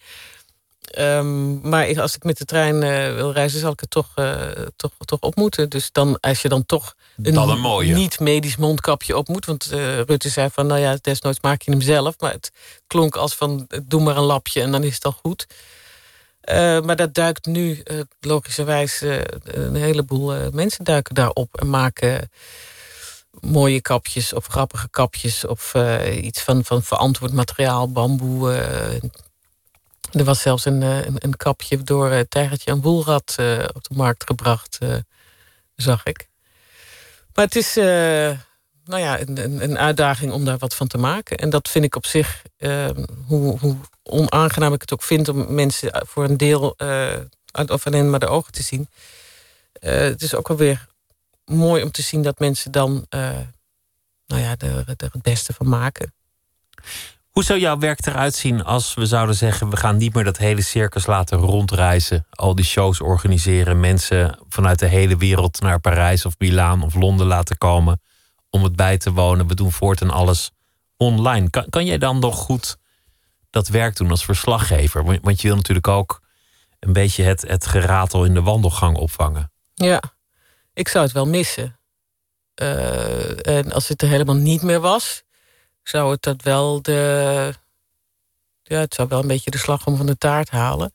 Um, 0.98 1.70
maar 1.70 2.02
als 2.02 2.16
ik 2.16 2.24
met 2.24 2.38
de 2.38 2.46
trein 2.46 2.80
wil 3.16 3.32
reizen, 3.32 3.60
zal 3.60 3.72
ik 3.72 3.80
het 3.80 3.90
toch, 3.90 4.14
toch, 4.76 4.92
toch 5.06 5.20
op 5.20 5.36
moeten. 5.36 5.70
Dus 5.70 5.92
dan, 5.92 6.20
als 6.20 6.42
je 6.42 6.50
dan 6.50 6.66
toch 6.66 6.94
een, 7.24 7.38
een 7.38 7.94
niet-medisch 7.94 8.56
mondkapje 8.56 9.18
op 9.18 9.28
moet. 9.28 9.46
Want 9.46 9.70
uh, 9.74 10.02
Rutte 10.02 10.30
zei 10.30 10.50
van, 10.52 10.68
nou 10.68 10.80
ja, 10.80 10.98
desnoods 11.02 11.42
maak 11.42 11.62
je 11.62 11.72
hem 11.72 11.82
zelf. 11.82 12.20
Maar 12.20 12.32
het 12.32 12.52
klonk 12.88 13.16
als 13.16 13.36
van, 13.36 13.68
doe 13.84 14.02
maar 14.02 14.18
een 14.18 14.24
lapje 14.24 14.62
en 14.62 14.72
dan 14.72 14.84
is 14.84 14.94
het 14.94 15.06
al 15.06 15.12
goed. 15.12 15.48
maar 16.84 16.96
dat 16.96 17.14
duikt 17.14 17.46
nu, 17.46 17.84
logischerwijs, 18.20 19.02
een 19.44 19.76
heleboel 19.76 20.52
mensen 20.52 20.84
duiken 20.84 21.16
daarop. 21.16 21.58
En 21.58 21.70
maken 21.70 22.32
mooie 23.40 23.82
kapjes 23.82 24.34
of 24.34 24.46
grappige 24.46 24.90
kapjes. 24.90 25.46
Of 25.46 25.74
iets 26.22 26.42
van, 26.42 26.64
van 26.64 26.84
verantwoord 26.84 27.34
materiaal, 27.34 27.92
bamboe 27.92 28.52
er 30.12 30.24
was 30.24 30.42
zelfs 30.42 30.66
een, 30.66 30.84
eh, 30.84 31.06
een, 31.06 31.16
een 31.18 31.38
kapje 31.38 31.84
door 31.84 32.28
Tijgertje 32.28 32.72
en 32.72 32.82
Woelrad 32.82 33.36
op 33.74 33.84
de 33.84 33.96
markt 33.96 34.24
gebracht, 34.26 34.78
zag 35.76 36.04
ik. 36.06 36.28
Maar 37.34 37.46
het 37.46 37.56
is 37.56 37.74
nou 38.84 39.02
ja, 39.02 39.20
een, 39.20 39.64
een, 39.64 39.78
uitdaging 39.78 40.32
om 40.32 40.46
daar 40.46 40.58
wat 40.58 40.76
van 40.76 40.88
te 40.88 40.98
maken. 40.98 41.38
En 41.38 41.50
dat 41.50 41.70
vind 41.70 41.86
ik 41.86 41.96
op 41.96 42.06
zich, 42.06 42.42
hoe, 43.28 43.60
hoe, 43.60 43.76
onaangenaam 44.04 44.74
ik 44.74 44.82
het 44.82 44.94
ook 44.94 45.04
vind... 45.04 45.30
om 45.30 45.54
mensen 45.54 46.08
voor 46.08 46.24
een 46.24 46.38
deel 46.38 46.78
uit 47.52 47.72
of 47.72 47.86
alleen 47.86 48.10
maar 48.10 48.20
de 48.20 48.28
ogen 48.28 48.54
te 48.54 48.64
zien. 48.64 48.90
het 49.80 50.22
is 50.22 50.36
ook 50.36 50.48
wel 50.48 50.58
weer 50.58 50.88
mooi 51.46 51.84
om 51.84 51.92
te 51.92 52.02
zien 52.02 52.22
dat 52.22 52.40
mensen 52.40 52.72
dan 52.72 53.06
nou 54.30 54.42
ja, 54.42 54.56
er, 54.58 54.94
er 54.98 55.10
het 55.12 55.22
beste 55.22 55.54
van 55.54 55.70
maken. 55.70 56.14
Hoe 57.30 57.44
zou 57.44 57.60
jouw 57.60 57.78
werk 57.78 58.06
eruit 58.06 58.36
zien 58.36 58.64
als 58.64 58.94
we 58.94 59.06
zouden 59.06 59.36
zeggen: 59.36 59.70
we 59.70 59.78
gaan 59.78 59.98
niet 59.98 60.14
meer 60.14 60.24
dat 60.24 60.38
hele 60.38 60.62
circus 60.62 61.06
laten 61.06 61.38
rondreizen, 61.38 62.26
al 62.30 62.56
die 62.56 62.66
shows 62.66 63.02
organiseren, 63.02 63.80
mensen 63.80 64.40
vanuit 64.50 64.80
de 64.80 64.88
hele 64.88 65.18
wereld 65.18 65.62
naar 65.62 65.80
Parijs 65.80 66.26
of 66.26 66.34
Milaan 66.38 66.84
of 66.84 66.94
Londen 66.94 67.28
laten 67.28 67.58
komen 67.58 68.02
om 68.50 68.64
het 68.64 68.76
bij 68.76 68.98
te 68.98 69.12
wonen? 69.12 69.48
We 69.48 69.56
doen 69.56 69.72
voortaan 69.72 70.10
alles 70.10 70.52
online. 70.98 71.50
Kan, 71.50 71.66
kan 71.70 71.86
jij 71.86 71.98
dan 71.98 72.20
nog 72.20 72.36
goed 72.36 72.78
dat 73.50 73.68
werk 73.68 73.96
doen 73.96 74.10
als 74.10 74.26
verslaggever? 74.26 75.04
Want 75.22 75.42
je 75.42 75.48
wil 75.48 75.58
natuurlijk 75.58 75.88
ook 75.88 76.22
een 76.80 76.94
beetje 76.94 77.24
het, 77.24 77.42
het 77.42 77.66
geratel 77.66 78.26
in 78.26 78.34
de 78.34 78.42
wandelgang 78.42 78.98
opvangen. 78.98 79.52
Ja, 79.74 80.02
ik 80.74 80.88
zou 80.88 81.04
het 81.04 81.14
wel 81.14 81.28
missen. 81.28 81.80
Uh, 82.62 83.48
en 83.48 83.72
als 83.72 83.88
het 83.88 84.02
er 84.02 84.08
helemaal 84.08 84.36
niet 84.36 84.62
meer 84.62 84.80
was, 84.80 85.24
zou 85.90 86.12
het 86.12 86.22
dat 86.22 86.42
wel 86.42 86.82
de. 86.82 87.54
Ja, 88.64 88.80
het 88.80 88.94
zou 88.94 89.08
wel 89.08 89.20
een 89.20 89.28
beetje 89.28 89.52
de 89.52 89.58
slag 89.58 89.86
om 89.86 89.98
van 89.98 90.06
de 90.06 90.18
taart 90.18 90.50
halen. 90.50 90.92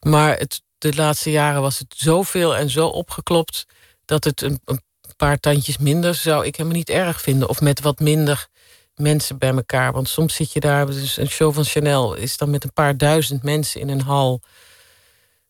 Maar 0.00 0.38
het, 0.38 0.62
de 0.78 0.94
laatste 0.94 1.30
jaren 1.30 1.60
was 1.60 1.78
het 1.78 1.94
zoveel 1.96 2.56
en 2.56 2.70
zo 2.70 2.86
opgeklopt 2.86 3.66
dat 4.04 4.24
het 4.24 4.42
een, 4.42 4.60
een 4.64 4.82
paar 5.16 5.40
tandjes 5.40 5.78
minder 5.78 6.14
zou 6.14 6.46
ik 6.46 6.56
helemaal 6.56 6.78
niet 6.78 6.88
erg 6.90 7.20
vinden. 7.20 7.48
Of 7.48 7.60
met 7.60 7.80
wat 7.80 7.98
minder 7.98 8.48
mensen 8.94 9.38
bij 9.38 9.54
elkaar. 9.54 9.92
Want 9.92 10.08
soms 10.08 10.34
zit 10.34 10.52
je 10.52 10.60
daar, 10.60 10.86
dus 10.86 11.16
een 11.16 11.30
show 11.30 11.54
van 11.54 11.64
Chanel 11.64 12.14
is 12.14 12.36
dan 12.36 12.50
met 12.50 12.64
een 12.64 12.72
paar 12.72 12.96
duizend 12.96 13.42
mensen 13.42 13.80
in 13.80 13.88
een 13.88 14.00
hal. 14.00 14.40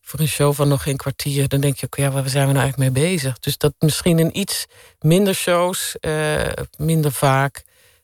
Voor 0.01 0.19
een 0.19 0.27
show 0.27 0.53
van 0.53 0.67
nog 0.67 0.83
geen 0.83 0.97
kwartier. 0.97 1.47
Dan 1.47 1.59
denk 1.59 1.77
je 1.77 1.85
ook, 1.85 1.95
ja, 1.95 2.11
waar 2.11 2.29
zijn 2.29 2.47
we 2.47 2.53
nou 2.53 2.63
eigenlijk 2.63 2.93
mee 2.93 3.05
bezig? 3.05 3.39
Dus 3.39 3.57
dat 3.57 3.73
misschien 3.79 4.19
een 4.19 4.39
iets 4.39 4.65
minder 4.99 5.35
shows, 5.35 5.95
uh, 6.01 6.51
minder 6.77 7.11
vaak 7.11 7.63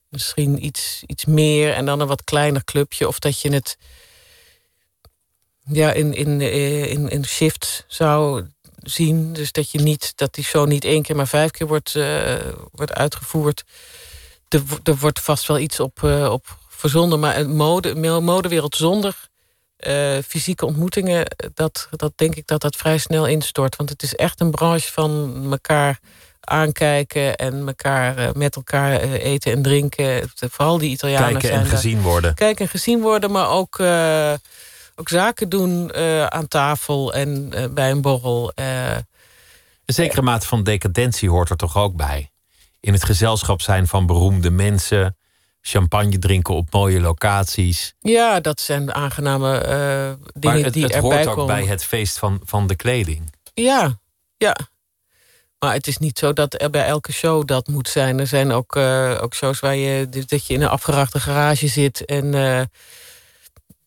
misschien 0.10 0.66
iets, 0.66 1.04
iets 1.06 1.26
meer 1.26 1.74
en 1.74 1.86
dan 1.86 2.00
een 2.00 2.08
wat 2.08 2.24
kleiner 2.24 2.64
clubje. 2.64 3.08
Of 3.08 3.20
dat 3.20 3.42
je 3.42 3.54
het 3.54 3.78
ja, 5.66 5.92
in, 5.92 6.14
in, 6.14 6.42
eh, 6.42 6.86
in, 6.86 7.10
in 7.10 7.26
shifts 7.26 7.84
zou 7.88 8.46
zien. 8.76 9.34
Dus 9.34 9.52
dat 9.52 9.72
je 9.72 9.80
niet 9.80 10.14
dat 10.16 10.34
die 10.34 10.44
show 10.44 10.68
niet 10.68 10.86
één 10.86 11.02
keer 11.02 11.16
maar 11.16 11.28
vijf 11.28 11.52
keer 11.52 11.68
wordt, 11.68 11.94
uh, 11.96 12.36
wordt 12.72 12.94
uitgevoerd. 12.94 13.64
Er, 14.84 14.96
wordt 14.96 15.20
vast 15.20 15.48
wel 15.48 15.60
iets 15.60 15.80
op, 15.80 16.02
uh, 16.04 16.32
op 16.32 16.58
verzonden. 16.68 17.20
Maar 17.20 17.38
een 17.38 17.56
mode, 17.56 17.96
modewereld 18.22 18.76
zonder 18.76 19.30
fysieke 20.28 20.66
ontmoetingen, 20.66 21.26
dat, 21.54 21.88
dat 21.92 22.12
denk 22.16 22.36
ik 22.36 22.48
dat 22.48 22.62
dat 22.62 22.76
vrij 22.76 22.98
snel 22.98 23.26
instort. 23.26 23.76
Want 23.76 23.90
het 23.90 24.04
is 24.04 24.16
echt 24.16 24.42
een 24.42 24.52
branche 24.52 24.92
van 24.92 25.42
elkaar 25.52 26.00
aankijken 26.46 27.36
en 27.36 27.68
elkaar, 27.68 28.38
met 28.38 28.56
elkaar 28.56 29.00
eten 29.02 29.52
en 29.52 29.62
drinken. 29.62 30.30
Vooral 30.36 30.78
die 30.78 30.90
Italianen 30.90 31.32
Kijken 31.32 31.48
zijn 31.48 31.60
en 31.60 31.68
gezien 31.68 32.02
worden. 32.02 32.34
Kijken 32.34 32.66
en 32.66 32.72
gezien 32.72 33.02
worden, 33.02 33.32
maar 33.32 33.50
ook 33.50 33.80
ook 34.96 35.10
zaken 35.10 35.50
doen 35.50 35.92
uh, 35.96 36.26
aan 36.26 36.48
tafel 36.48 37.14
en 37.14 37.52
uh, 37.54 37.66
bij 37.72 37.92
een 37.92 38.02
borrel. 38.02 38.52
Een 38.56 39.94
zekere 39.94 40.22
mate 40.22 40.48
van 40.48 40.64
decadentie 40.64 41.30
hoort 41.30 41.50
er 41.50 41.56
toch 41.56 41.78
ook 41.78 41.96
bij. 41.96 42.32
In 42.80 42.94
het 42.94 43.04
gezelschap 43.04 43.62
zijn 43.62 43.88
van 43.88 44.06
beroemde 44.06 44.52
mensen, 44.52 45.18
champagne 45.62 46.20
drinken 46.20 46.54
op 46.54 46.72
mooie 46.72 47.00
locaties. 47.00 47.94
Ja, 48.00 48.40
dat 48.40 48.62
zijn 48.62 48.94
aangename 48.94 49.60
dingen 50.34 50.64
het, 50.64 50.74
die 50.74 50.84
het 50.84 50.92
erbij 50.92 51.10
hoort 51.10 51.28
ook 51.28 51.36
komen. 51.36 51.56
bij 51.56 51.66
het 51.66 51.84
feest 51.84 52.20
van, 52.20 52.42
van 52.44 52.68
de 52.68 52.76
kleding. 52.76 53.34
Ja, 53.54 54.00
ja. 54.38 54.56
Maar 55.66 55.74
het 55.74 55.88
is 55.88 55.98
niet 55.98 56.20
zo 56.20 56.34
dat 56.34 56.62
er 56.62 56.70
bij 56.70 56.86
elke 56.86 57.12
show 57.12 57.46
dat 57.46 57.68
moet 57.68 57.90
zijn. 57.90 58.20
Er 58.20 58.28
zijn 58.28 58.52
ook, 58.52 58.76
ook 59.22 59.34
shows 59.34 59.60
waar 59.60 59.76
je, 59.76 60.10
dat 60.26 60.46
je 60.46 60.54
in 60.54 60.62
een 60.62 60.68
afgerachte 60.68 61.20
garage 61.20 61.68
zit 61.68 62.06
en 62.06 62.30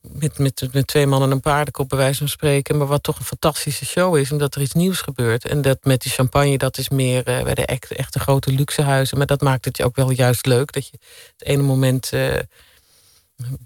met, 0.00 0.38
met, 0.38 0.68
met 0.72 0.86
twee 0.86 1.06
mannen 1.06 1.28
en 1.28 1.34
een 1.34 1.40
paardenkop 1.40 1.88
bij 1.88 1.98
wijze 1.98 2.18
van 2.18 2.28
spreken. 2.28 2.76
Maar 2.76 2.86
wat 2.86 3.02
toch 3.02 3.18
een 3.18 3.24
fantastische 3.24 3.84
show 3.86 4.16
is, 4.16 4.32
omdat 4.32 4.54
er 4.54 4.60
iets 4.60 4.72
nieuws 4.72 5.00
gebeurt. 5.00 5.44
En 5.44 5.62
dat 5.62 5.78
met 5.82 6.02
die 6.02 6.12
champagne, 6.12 6.58
dat 6.58 6.78
is 6.78 6.88
meer 6.88 7.28
uh, 7.28 7.42
bij 7.42 7.54
de 7.54 7.66
echte, 7.66 7.94
echte 7.94 8.18
grote 8.18 8.52
luxe 8.52 8.82
huizen. 8.82 9.18
Maar 9.18 9.26
dat 9.26 9.40
maakt 9.40 9.64
het 9.64 9.82
ook 9.82 9.96
wel 9.96 10.10
juist 10.10 10.46
leuk. 10.46 10.72
Dat 10.72 10.86
je 10.86 10.98
het 11.36 11.48
ene 11.48 11.62
moment, 11.62 12.10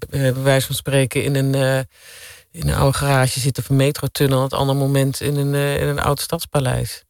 bij 0.09 0.33
wijze 0.33 0.65
van 0.65 0.75
spreken, 0.75 1.23
in 1.23 1.35
een, 1.35 1.53
in 2.51 2.67
een 2.67 2.75
oude 2.75 2.97
garage 2.97 3.39
zit 3.39 3.57
of 3.57 3.69
een 3.69 3.75
metrotunnel. 3.75 4.43
Het 4.43 4.53
andere 4.53 4.79
moment 4.79 5.21
in 5.21 5.35
een, 5.35 5.79
in 5.79 5.87
een 5.87 5.99
oud 5.99 6.19
stadspaleis. 6.19 7.03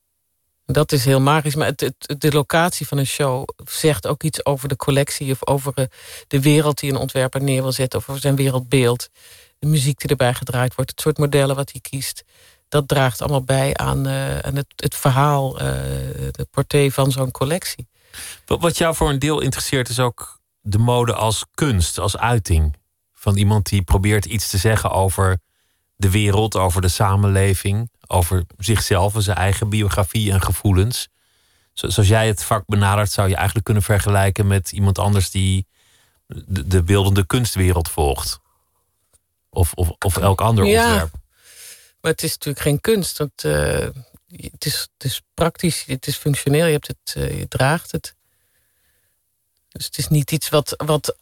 Dat 0.65 0.91
is 0.91 1.05
heel 1.05 1.21
magisch. 1.21 1.55
Maar 1.55 1.67
het, 1.75 1.93
de 2.17 2.31
locatie 2.31 2.87
van 2.87 2.97
een 2.97 3.05
show 3.05 3.47
zegt 3.65 4.07
ook 4.07 4.23
iets 4.23 4.45
over 4.45 4.67
de 4.67 4.75
collectie... 4.75 5.31
of 5.31 5.47
over 5.47 5.73
de 6.27 6.41
wereld 6.41 6.79
die 6.79 6.91
een 6.91 6.97
ontwerper 6.97 7.41
neer 7.41 7.61
wil 7.61 7.71
zetten... 7.71 7.99
of 7.99 8.09
over 8.09 8.21
zijn 8.21 8.35
wereldbeeld. 8.35 9.09
De 9.59 9.67
muziek 9.67 9.99
die 9.99 10.09
erbij 10.09 10.33
gedraaid 10.33 10.75
wordt. 10.75 10.91
Het 10.91 11.01
soort 11.01 11.17
modellen 11.17 11.55
wat 11.55 11.71
hij 11.71 11.81
kiest. 11.81 12.23
Dat 12.69 12.87
draagt 12.87 13.21
allemaal 13.21 13.43
bij 13.43 13.75
aan, 13.75 14.07
uh, 14.07 14.39
aan 14.39 14.55
het, 14.55 14.67
het, 14.75 14.95
verhaal, 14.95 15.61
uh, 15.61 15.67
de 16.31 16.47
portée 16.51 16.93
van 16.93 17.11
zo'n 17.11 17.31
collectie. 17.31 17.87
Wat 18.45 18.77
jou 18.77 18.95
voor 18.95 19.09
een 19.09 19.19
deel 19.19 19.41
interesseert 19.41 19.89
is 19.89 19.99
ook 19.99 20.39
de 20.61 20.77
mode 20.77 21.13
als 21.13 21.45
kunst, 21.53 21.99
als 21.99 22.17
uiting. 22.17 22.75
Van 23.13 23.37
iemand 23.37 23.69
die 23.69 23.81
probeert 23.81 24.25
iets 24.25 24.49
te 24.49 24.57
zeggen 24.57 24.91
over 24.91 25.39
de 25.95 26.09
wereld, 26.09 26.55
over 26.55 26.81
de 26.81 26.87
samenleving 26.87 27.89
over 28.13 28.43
zichzelf 28.57 29.15
en 29.15 29.21
zijn 29.21 29.37
eigen 29.37 29.69
biografie 29.69 30.31
en 30.31 30.41
gevoelens. 30.41 31.09
Zoals 31.73 32.07
jij 32.07 32.27
het 32.27 32.43
vak 32.43 32.63
benadert, 32.65 33.11
zou 33.11 33.29
je 33.29 33.35
eigenlijk 33.35 33.65
kunnen 33.65 33.83
vergelijken 33.83 34.47
met 34.47 34.71
iemand 34.71 34.99
anders 34.99 35.31
die 35.31 35.67
de, 36.27 36.67
de 36.67 36.83
beeldende 36.83 37.25
kunstwereld 37.25 37.89
volgt. 37.89 38.39
Of, 39.49 39.73
of, 39.73 39.89
of 39.99 40.17
elk 40.17 40.41
ander 40.41 40.65
ja, 40.65 40.85
ontwerp. 40.85 41.11
Maar 42.01 42.11
het 42.11 42.23
is 42.23 42.31
natuurlijk 42.31 42.65
geen 42.65 42.81
kunst. 42.81 43.17
Want, 43.17 43.43
uh, 43.43 43.87
het, 44.27 44.65
is, 44.65 44.87
het 44.97 45.03
is 45.11 45.21
praktisch, 45.33 45.83
het 45.85 46.07
is 46.07 46.15
functioneel, 46.15 46.65
je, 46.65 46.71
hebt 46.71 46.87
het, 46.87 47.15
uh, 47.17 47.39
je 47.39 47.47
draagt 47.47 47.91
het. 47.91 48.15
Dus 49.69 49.85
het 49.85 49.97
is 49.97 50.07
niet 50.07 50.31
iets 50.31 50.49
wat, 50.49 50.73
wat 50.85 51.17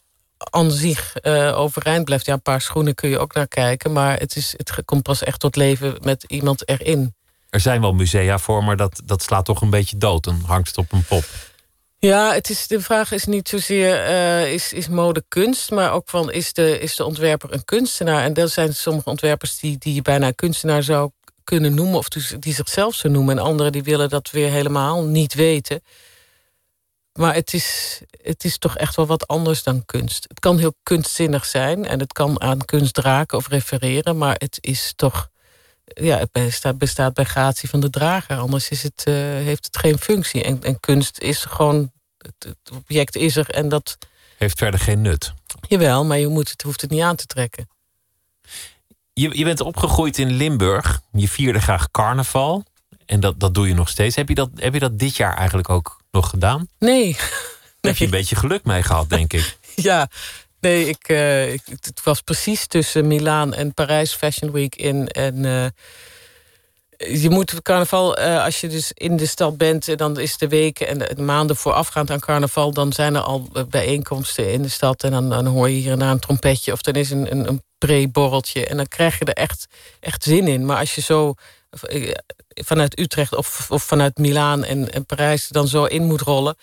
aan 0.49 0.71
zich 0.71 1.15
uh, 1.21 1.59
overeind 1.59 2.05
blijft. 2.05 2.25
Ja, 2.25 2.33
een 2.33 2.41
paar 2.41 2.61
schoenen 2.61 2.95
kun 2.95 3.09
je 3.09 3.19
ook 3.19 3.33
naar 3.33 3.47
kijken. 3.47 3.91
Maar 3.91 4.19
het, 4.19 4.35
is, 4.35 4.53
het 4.57 4.85
komt 4.85 5.03
pas 5.03 5.23
echt 5.23 5.39
tot 5.39 5.55
leven 5.55 5.97
met 6.01 6.23
iemand 6.27 6.67
erin. 6.67 7.15
Er 7.49 7.59
zijn 7.59 7.81
wel 7.81 7.93
musea 7.93 8.37
voor, 8.37 8.63
maar 8.63 8.77
dat, 8.77 9.01
dat 9.05 9.23
slaat 9.23 9.45
toch 9.45 9.61
een 9.61 9.69
beetje 9.69 9.97
dood. 9.97 10.23
Dan 10.23 10.41
hangt 10.45 10.67
het 10.67 10.77
op 10.77 10.91
een 10.91 11.03
pop. 11.03 11.23
Ja, 11.97 12.33
het 12.33 12.49
is, 12.49 12.67
de 12.67 12.81
vraag 12.81 13.11
is 13.11 13.25
niet 13.25 13.49
zozeer 13.49 14.09
uh, 14.09 14.53
is, 14.53 14.73
is 14.73 14.87
mode 14.87 15.23
kunst... 15.27 15.71
maar 15.71 15.91
ook 15.91 16.09
van 16.09 16.31
is 16.31 16.53
de, 16.53 16.79
is 16.79 16.95
de 16.95 17.05
ontwerper 17.05 17.53
een 17.53 17.65
kunstenaar? 17.65 18.23
En 18.23 18.33
er 18.33 18.49
zijn 18.49 18.73
sommige 18.73 19.09
ontwerpers 19.09 19.59
die, 19.59 19.77
die 19.77 19.93
je 19.93 20.01
bijna 20.01 20.31
kunstenaar 20.31 20.83
zou 20.83 21.11
kunnen 21.43 21.73
noemen... 21.75 21.97
of 21.97 22.07
die 22.39 22.53
zichzelf 22.53 22.95
zo 22.95 23.09
noemen. 23.09 23.37
En 23.37 23.43
anderen 23.43 23.71
die 23.71 23.83
willen 23.83 24.09
dat 24.09 24.31
weer 24.31 24.49
helemaal 24.49 25.03
niet 25.03 25.33
weten... 25.33 25.83
Maar 27.21 27.33
het 27.33 27.53
is, 27.53 27.99
het 28.21 28.43
is 28.43 28.57
toch 28.57 28.77
echt 28.77 28.95
wel 28.95 29.05
wat 29.05 29.27
anders 29.27 29.63
dan 29.63 29.85
kunst. 29.85 30.25
Het 30.27 30.39
kan 30.39 30.57
heel 30.57 30.73
kunstzinnig 30.83 31.45
zijn 31.45 31.85
en 31.85 31.99
het 31.99 32.13
kan 32.13 32.41
aan 32.41 32.65
kunst 32.65 32.93
draken 32.93 33.37
of 33.37 33.47
refereren, 33.47 34.17
maar 34.17 34.35
het 34.37 34.57
is 34.61 34.93
toch. 34.95 35.29
Ja, 35.83 36.17
het 36.17 36.31
bestaat, 36.31 36.77
bestaat 36.77 37.13
bij 37.13 37.23
gratie 37.23 37.69
van 37.69 37.79
de 37.79 37.89
drager. 37.89 38.37
Anders 38.37 38.69
is 38.69 38.83
het, 38.83 39.03
uh, 39.07 39.15
heeft 39.23 39.65
het 39.65 39.77
geen 39.77 39.97
functie. 39.97 40.43
En, 40.43 40.63
en 40.63 40.79
kunst 40.79 41.19
is 41.19 41.43
gewoon. 41.43 41.91
Het, 42.17 42.33
het, 42.39 42.71
object 42.73 43.15
is 43.15 43.35
er 43.35 43.49
en 43.49 43.69
dat. 43.69 43.97
Heeft 44.37 44.57
verder 44.57 44.79
geen 44.79 45.01
nut. 45.01 45.33
Jawel, 45.67 46.05
maar 46.05 46.17
je 46.17 46.27
moet 46.27 46.49
het, 46.49 46.61
hoeft 46.61 46.81
het 46.81 46.89
niet 46.89 47.01
aan 47.01 47.15
te 47.15 47.25
trekken. 47.25 47.69
Je, 49.13 49.37
je 49.37 49.43
bent 49.43 49.61
opgegroeid 49.61 50.17
in 50.17 50.31
Limburg. 50.31 51.01
Je 51.11 51.27
vierde 51.27 51.59
graag 51.59 51.91
carnaval. 51.91 52.63
En 53.05 53.19
dat, 53.19 53.39
dat 53.39 53.53
doe 53.53 53.67
je 53.67 53.73
nog 53.73 53.89
steeds. 53.89 54.15
Heb 54.15 54.29
je, 54.29 54.35
dat, 54.35 54.49
heb 54.55 54.73
je 54.73 54.79
dat 54.79 54.99
dit 54.99 55.15
jaar 55.15 55.37
eigenlijk 55.37 55.69
ook 55.69 56.00
nog 56.11 56.29
gedaan? 56.29 56.67
Nee. 56.79 57.13
Daar 57.13 57.91
heb 57.91 57.95
je 57.95 58.05
een 58.05 58.11
beetje 58.11 58.35
geluk 58.35 58.63
mee 58.63 58.83
gehad, 58.83 59.09
denk 59.09 59.33
ik. 59.33 59.57
ja, 59.75 60.09
nee, 60.59 60.87
ik, 60.87 61.09
uh, 61.09 61.53
ik, 61.53 61.61
het 61.65 62.01
was 62.03 62.21
precies 62.21 62.67
tussen 62.67 63.07
Milaan 63.07 63.53
en 63.53 63.73
Parijs 63.73 64.13
Fashion 64.13 64.51
Week 64.51 64.75
in. 64.75 65.07
En 65.07 65.35
uh, 65.43 65.65
je 67.21 67.29
moet 67.29 67.61
carnaval, 67.61 68.19
uh, 68.19 68.43
als 68.43 68.61
je 68.61 68.67
dus 68.67 68.91
in 68.93 69.17
de 69.17 69.25
stad 69.25 69.57
bent, 69.57 69.97
dan 69.97 70.19
is 70.19 70.37
de 70.37 70.47
weken 70.47 70.87
en 70.87 70.97
de, 70.97 71.13
de, 71.15 71.21
maanden 71.21 71.55
voorafgaand 71.55 72.11
aan 72.11 72.19
carnaval, 72.19 72.73
dan 72.73 72.93
zijn 72.93 73.15
er 73.15 73.21
al 73.21 73.49
bijeenkomsten 73.69 74.51
in 74.51 74.61
de 74.61 74.69
stad. 74.69 75.03
En 75.03 75.11
dan, 75.11 75.29
dan 75.29 75.45
hoor 75.45 75.69
je 75.69 75.75
hier 75.75 75.91
en 75.91 75.99
daar 75.99 76.11
een 76.11 76.19
trompetje 76.19 76.71
of 76.71 76.81
dan 76.81 76.93
is 76.93 77.09
een, 77.09 77.31
een, 77.31 77.47
een 77.47 77.63
pre-borreltje. 77.77 78.65
En 78.65 78.77
dan 78.77 78.87
krijg 78.87 79.19
je 79.19 79.25
er 79.25 79.33
echt, 79.33 79.67
echt 79.99 80.23
zin 80.23 80.47
in. 80.47 80.65
Maar 80.65 80.77
als 80.77 80.95
je 80.95 81.01
zo 81.01 81.33
vanuit 82.53 82.99
Utrecht 82.99 83.35
of, 83.35 83.67
of 83.69 83.83
vanuit 83.83 84.17
Milaan 84.17 84.63
en, 84.63 84.91
en 84.91 85.05
Parijs 85.05 85.47
dan 85.47 85.67
zo 85.67 85.83
in 85.85 86.03
moet 86.03 86.21
rollen, 86.21 86.55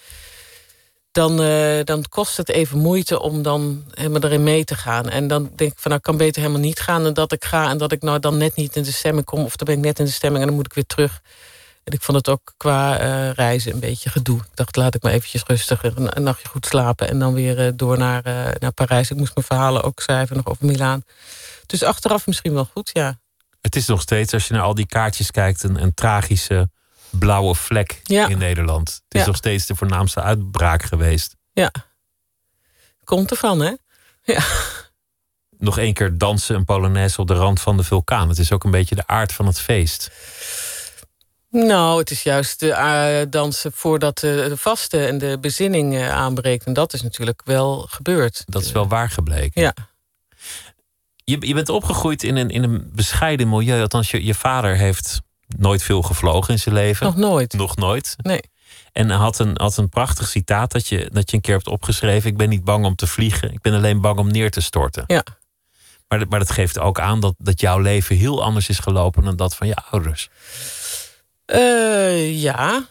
dan, 1.13 1.43
uh, 1.43 1.85
dan 1.85 2.05
kost 2.09 2.37
het 2.37 2.49
even 2.49 2.79
moeite 2.79 3.21
om 3.21 3.43
dan 3.43 3.85
helemaal 3.91 4.23
erin 4.23 4.43
mee 4.43 4.65
te 4.65 4.75
gaan. 4.75 5.09
En 5.09 5.29
dan 5.29 5.51
denk 5.57 5.73
ik 5.73 5.79
van 5.79 5.91
nou, 5.91 6.03
kan 6.03 6.17
beter 6.17 6.43
helemaal 6.43 6.63
niet 6.63 6.81
gaan 6.81 7.03
dan 7.03 7.13
dat 7.13 7.33
ik 7.33 7.45
ga 7.45 7.71
en 7.71 7.79
dat 7.79 7.93
ik 7.93 8.03
nou 8.03 8.19
dan 8.19 8.37
net 8.37 8.57
niet 8.57 8.77
in 8.77 8.83
de 8.83 8.93
stemming 8.93 9.27
kom 9.27 9.45
of 9.45 9.57
dan 9.57 9.67
ben 9.67 9.77
ik 9.77 9.85
net 9.85 9.99
in 9.99 10.05
de 10.05 10.11
stemming 10.11 10.41
en 10.41 10.47
dan 10.47 10.57
moet 10.57 10.67
ik 10.67 10.75
weer 10.75 10.87
terug. 10.87 11.21
En 11.85 11.95
ik 11.95 12.03
vond 12.03 12.17
het 12.17 12.29
ook 12.29 12.53
qua 12.57 13.01
uh, 13.01 13.31
reizen 13.33 13.73
een 13.73 13.81
beetje 13.81 14.11
gedoe. 14.11 14.39
Ik 14.39 14.47
dacht, 14.55 14.77
laat 14.77 14.95
ik 14.95 15.03
maar 15.03 15.13
eventjes 15.13 15.43
rustig 15.47 15.83
een, 15.83 16.23
nachtje 16.23 16.49
goed 16.49 16.67
slapen 16.67 17.09
en 17.09 17.19
dan 17.19 17.35
weer 17.35 17.67
uh, 17.67 17.73
door 17.75 17.99
naar, 17.99 18.23
naar 18.59 18.73
Parijs. 18.73 19.11
Ik 19.11 19.17
moest 19.17 19.35
mijn 19.35 19.47
verhalen 19.47 19.83
ook 19.83 20.01
schrijven 20.01 20.37
nog 20.37 20.47
over 20.47 20.67
Milaan. 20.67 21.03
Dus 21.67 21.83
achteraf 21.83 22.27
misschien 22.27 22.55
wel 22.55 22.69
goed, 22.73 22.91
ja. 22.93 23.19
Het 23.69 23.77
is 23.77 23.87
nog 23.87 24.01
steeds, 24.01 24.33
als 24.33 24.47
je 24.49 24.55
naar 24.55 24.63
al 24.63 24.75
die 24.75 24.87
kaartjes 24.87 25.31
kijkt, 25.31 25.63
een, 25.63 25.83
een 25.83 25.95
tragische 25.95 26.71
blauwe 27.11 27.55
vlek 27.55 28.01
ja. 28.03 28.29
in 28.29 28.39
Nederland. 28.39 28.89
Het 28.89 29.15
is 29.15 29.21
Ja. 29.21 29.27
nog 29.27 29.37
steeds 29.37 29.67
de 29.67 29.75
voornaamste 29.75 30.23
uitbraak 30.23 30.83
geweest. 30.83 31.37
Ja. 31.53 31.73
Komt 33.05 33.31
ervan, 33.31 33.61
hè? 33.61 33.73
Ja. 34.23 34.43
Nog 35.59 35.79
één 35.79 35.95
keer 35.95 36.19
dansen 36.19 36.55
een 36.57 36.65
polonaise 36.65 37.21
op 37.21 37.27
de 37.27 37.35
rand 37.35 37.61
van 37.61 37.77
de 37.77 37.83
vulkaan. 37.83 38.29
Het 38.29 38.39
is 38.39 38.53
ook 38.53 38.65
een 38.65 38.71
beetje 38.71 38.95
de 38.95 39.07
aard 39.07 39.33
van 39.33 39.47
het 39.47 39.61
feest. 39.61 40.11
Nou, 41.51 41.99
het 41.99 42.11
is 42.11 42.23
juist 42.23 42.61
de 42.61 42.73
eh, 42.73 43.27
dansen 43.31 43.73
voordat 43.73 44.19
de, 44.19 44.47
de 44.49 44.57
vaste 44.57 45.07
en 45.07 45.19
de 45.19 45.39
bezinning 45.41 45.95
eh, 45.97 46.11
aanbreekt. 46.11 46.65
En 46.65 46.73
dat 46.73 46.93
is 46.93 47.03
natuurlijk 47.03 47.41
wel 47.45 47.81
gebeurd. 47.91 48.43
Dat 48.47 48.63
is 48.63 48.73
wel 48.73 48.89
waar 48.89 49.11
gebleken. 49.11 49.63
Ja. 49.63 49.75
Je, 51.29 51.47
je 51.47 51.55
bent 51.55 51.69
opgegroeid 51.69 52.23
in 52.23 52.37
een, 52.37 52.49
in 52.51 52.63
een 52.63 52.91
bescheiden 52.95 53.49
milieu. 53.49 53.81
Althans, 53.81 54.11
je, 54.11 54.25
je 54.25 54.35
vader 54.35 54.77
heeft 54.77 55.21
nooit 55.57 55.83
veel 55.83 56.03
gevlogen 56.03 56.53
in 56.53 56.59
zijn 56.59 56.75
leven. 56.75 57.07
Nog 57.07 57.17
nooit. 57.17 57.53
Nog 57.53 57.77
nooit. 57.77 58.15
Nee. 58.17 58.41
En 58.93 59.11
had 59.11 59.39
een, 59.39 59.55
had 59.57 59.77
een 59.77 59.89
prachtig 59.89 60.29
citaat 60.29 60.73
dat 60.73 60.87
je, 60.87 61.09
dat 61.13 61.31
je 61.31 61.37
een 61.37 61.43
keer 61.43 61.55
hebt 61.55 61.67
opgeschreven. 61.69 62.31
Ik 62.31 62.37
ben 62.37 62.49
niet 62.49 62.65
bang 62.65 62.85
om 62.85 62.95
te 62.95 63.07
vliegen. 63.07 63.53
Ik 63.53 63.61
ben 63.61 63.75
alleen 63.75 64.01
bang 64.01 64.19
om 64.19 64.31
neer 64.31 64.51
te 64.51 64.61
storten. 64.61 65.05
Ja. 65.07 65.23
Maar, 66.09 66.19
dat- 66.19 66.29
maar 66.29 66.39
dat 66.39 66.51
geeft 66.51 66.79
ook 66.79 67.01
aan 67.01 67.21
dat, 67.21 67.35
dat 67.39 67.61
jouw 67.61 67.79
leven 67.79 68.17
heel 68.17 68.43
anders 68.43 68.69
is 68.69 68.79
gelopen 68.79 69.25
dan 69.25 69.37
dat 69.37 69.57
van 69.57 69.67
je 69.67 69.77
ouders. 69.91 70.29
Eh, 71.45 72.43
ja. 72.43 72.87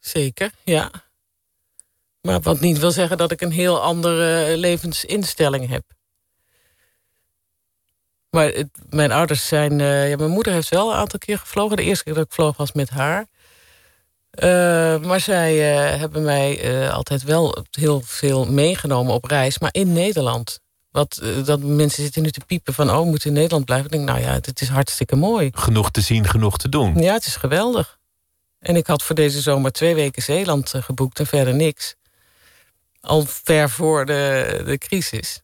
Zeker, 0.00 0.50
ja. 0.64 0.90
Maar 2.20 2.40
wat 2.40 2.60
niet 2.60 2.78
wil 2.78 2.90
zeggen 2.90 3.16
dat 3.16 3.30
ik 3.30 3.40
een 3.40 3.52
heel 3.52 3.80
andere 3.82 4.56
levensinstelling 4.56 5.68
heb. 5.68 5.82
Maar 8.36 8.52
het, 8.52 8.68
mijn 8.90 9.12
ouders 9.12 9.46
zijn... 9.46 9.78
Uh, 9.78 10.10
ja, 10.10 10.16
mijn 10.16 10.30
moeder 10.30 10.52
heeft 10.52 10.68
wel 10.68 10.90
een 10.90 10.96
aantal 10.96 11.18
keer 11.18 11.38
gevlogen. 11.38 11.76
De 11.76 11.82
eerste 11.82 12.04
keer 12.04 12.14
dat 12.14 12.24
ik 12.24 12.32
vloog 12.32 12.56
was 12.56 12.72
met 12.72 12.90
haar. 12.90 13.26
Uh, 14.38 14.98
maar 15.06 15.20
zij 15.20 15.54
uh, 15.54 15.98
hebben 16.00 16.22
mij 16.22 16.90
altijd 16.90 17.22
wel 17.22 17.64
heel 17.70 18.00
veel 18.00 18.46
meegenomen 18.46 19.14
op 19.14 19.24
reis. 19.24 19.58
Maar 19.58 19.72
in 19.72 19.92
Nederland. 19.92 20.60
Wat, 20.90 21.22
dat 21.44 21.60
mensen 21.60 22.02
zitten 22.02 22.22
nu 22.22 22.30
te 22.30 22.44
piepen 22.46 22.74
van... 22.74 22.90
oh, 22.90 22.98
we 22.98 23.04
moeten 23.04 23.28
in 23.28 23.34
Nederland 23.34 23.64
blijven. 23.64 23.86
Ik 23.86 23.92
denk, 23.92 24.08
nou 24.08 24.20
ja, 24.20 24.32
het 24.32 24.60
is 24.60 24.68
hartstikke 24.68 25.16
mooi. 25.16 25.50
Genoeg 25.54 25.90
te 25.90 26.00
zien, 26.00 26.28
genoeg 26.28 26.58
te 26.58 26.68
doen. 26.68 27.02
Ja, 27.02 27.12
het 27.12 27.26
is 27.26 27.36
geweldig. 27.36 27.98
En 28.58 28.76
ik 28.76 28.86
had 28.86 29.02
voor 29.02 29.14
deze 29.14 29.40
zomer 29.40 29.72
twee 29.72 29.94
weken 29.94 30.22
Zeeland 30.22 30.72
geboekt 30.76 31.18
en 31.18 31.26
verder 31.26 31.54
niks. 31.54 31.94
Al 33.00 33.24
ver 33.26 33.70
voor 33.70 34.06
de, 34.06 34.62
de 34.64 34.78
crisis. 34.78 35.40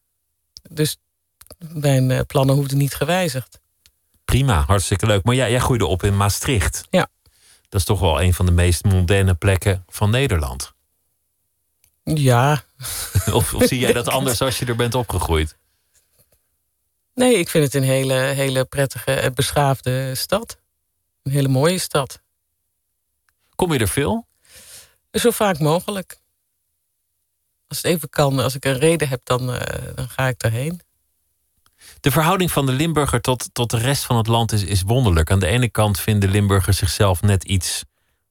Dus 0.71 0.97
mijn 1.59 2.11
eh, 2.11 2.21
plannen 2.27 2.55
hoefden 2.55 2.79
niet 2.79 2.95
gewijzigd. 2.95 3.61
Prima, 4.25 4.65
hartstikke 4.67 5.07
leuk. 5.07 5.25
Maar 5.25 5.35
ja, 5.35 5.49
jij 5.49 5.61
groeide 5.61 5.87
op 5.87 6.03
in 6.03 6.17
Maastricht. 6.17 6.85
Ja. 6.91 7.09
Dat 7.69 7.81
is 7.81 7.87
toch 7.87 8.01
wel 8.01 8.23
een 8.23 8.35
van 8.35 8.47
de 8.47 8.53
meest 8.53 8.85
mondaine 8.85 9.35
plekken 9.35 9.85
van 9.89 10.11
Nederland. 10.11 10.73
Ja. 12.05 12.63
of, 13.33 13.55
of 13.55 13.65
zie 13.65 13.79
jij 13.79 13.93
dat 13.93 14.09
anders 14.19 14.41
als 14.41 14.59
je 14.59 14.67
er 14.67 14.77
bent 14.77 14.95
opgegroeid? 14.95 15.57
Nee, 17.15 17.39
ik 17.39 17.49
vind 17.49 17.65
het 17.65 17.75
een 17.75 17.89
hele, 17.89 18.15
hele 18.15 18.65
prettige 18.65 19.13
en 19.13 19.35
beschaafde 19.35 20.15
stad. 20.15 20.59
Een 21.23 21.33
hele 21.33 21.49
mooie 21.49 21.79
stad. 21.79 22.21
Kom 23.55 23.73
je 23.73 23.79
er 23.79 23.89
veel? 23.89 24.27
Zo 25.13 25.31
vaak 25.31 25.59
mogelijk. 25.59 26.21
Als 27.69 27.83
het 27.83 27.87
even 27.87 28.09
kan, 28.09 28.39
als 28.39 28.55
ik 28.55 28.65
een 28.65 28.79
reden 28.79 29.09
heb, 29.09 29.21
dan, 29.25 29.55
uh, 29.55 29.61
dan 29.95 30.09
ga 30.09 30.29
ik 30.29 30.39
daarheen. 30.39 30.81
De 32.01 32.11
verhouding 32.11 32.53
van 32.53 32.67
de 32.67 32.73
Limburger 32.73 33.21
tot, 33.21 33.49
tot 33.53 33.71
de 33.71 33.79
rest 33.79 34.05
van 34.05 34.17
het 34.17 34.27
land 34.27 34.53
is, 34.53 34.65
is 34.65 34.83
wonderlijk. 34.83 35.31
Aan 35.31 35.39
de 35.39 35.47
ene 35.47 35.69
kant 35.69 36.01
vinden 36.01 36.31
Limburgers 36.31 36.79
zichzelf 36.79 37.23
net 37.23 37.45
iets 37.45 37.85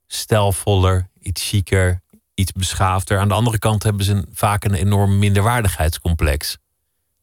stijlvoller, 0.06 1.08
iets 1.20 1.48
chiquer, 1.48 2.00
iets 2.34 2.52
beschaafder. 2.52 3.18
Aan 3.18 3.28
de 3.28 3.34
andere 3.34 3.58
kant 3.58 3.82
hebben 3.82 4.04
ze 4.04 4.12
een, 4.12 4.26
vaak 4.32 4.64
een 4.64 4.74
enorm 4.74 5.18
minderwaardigheidscomplex. 5.18 6.56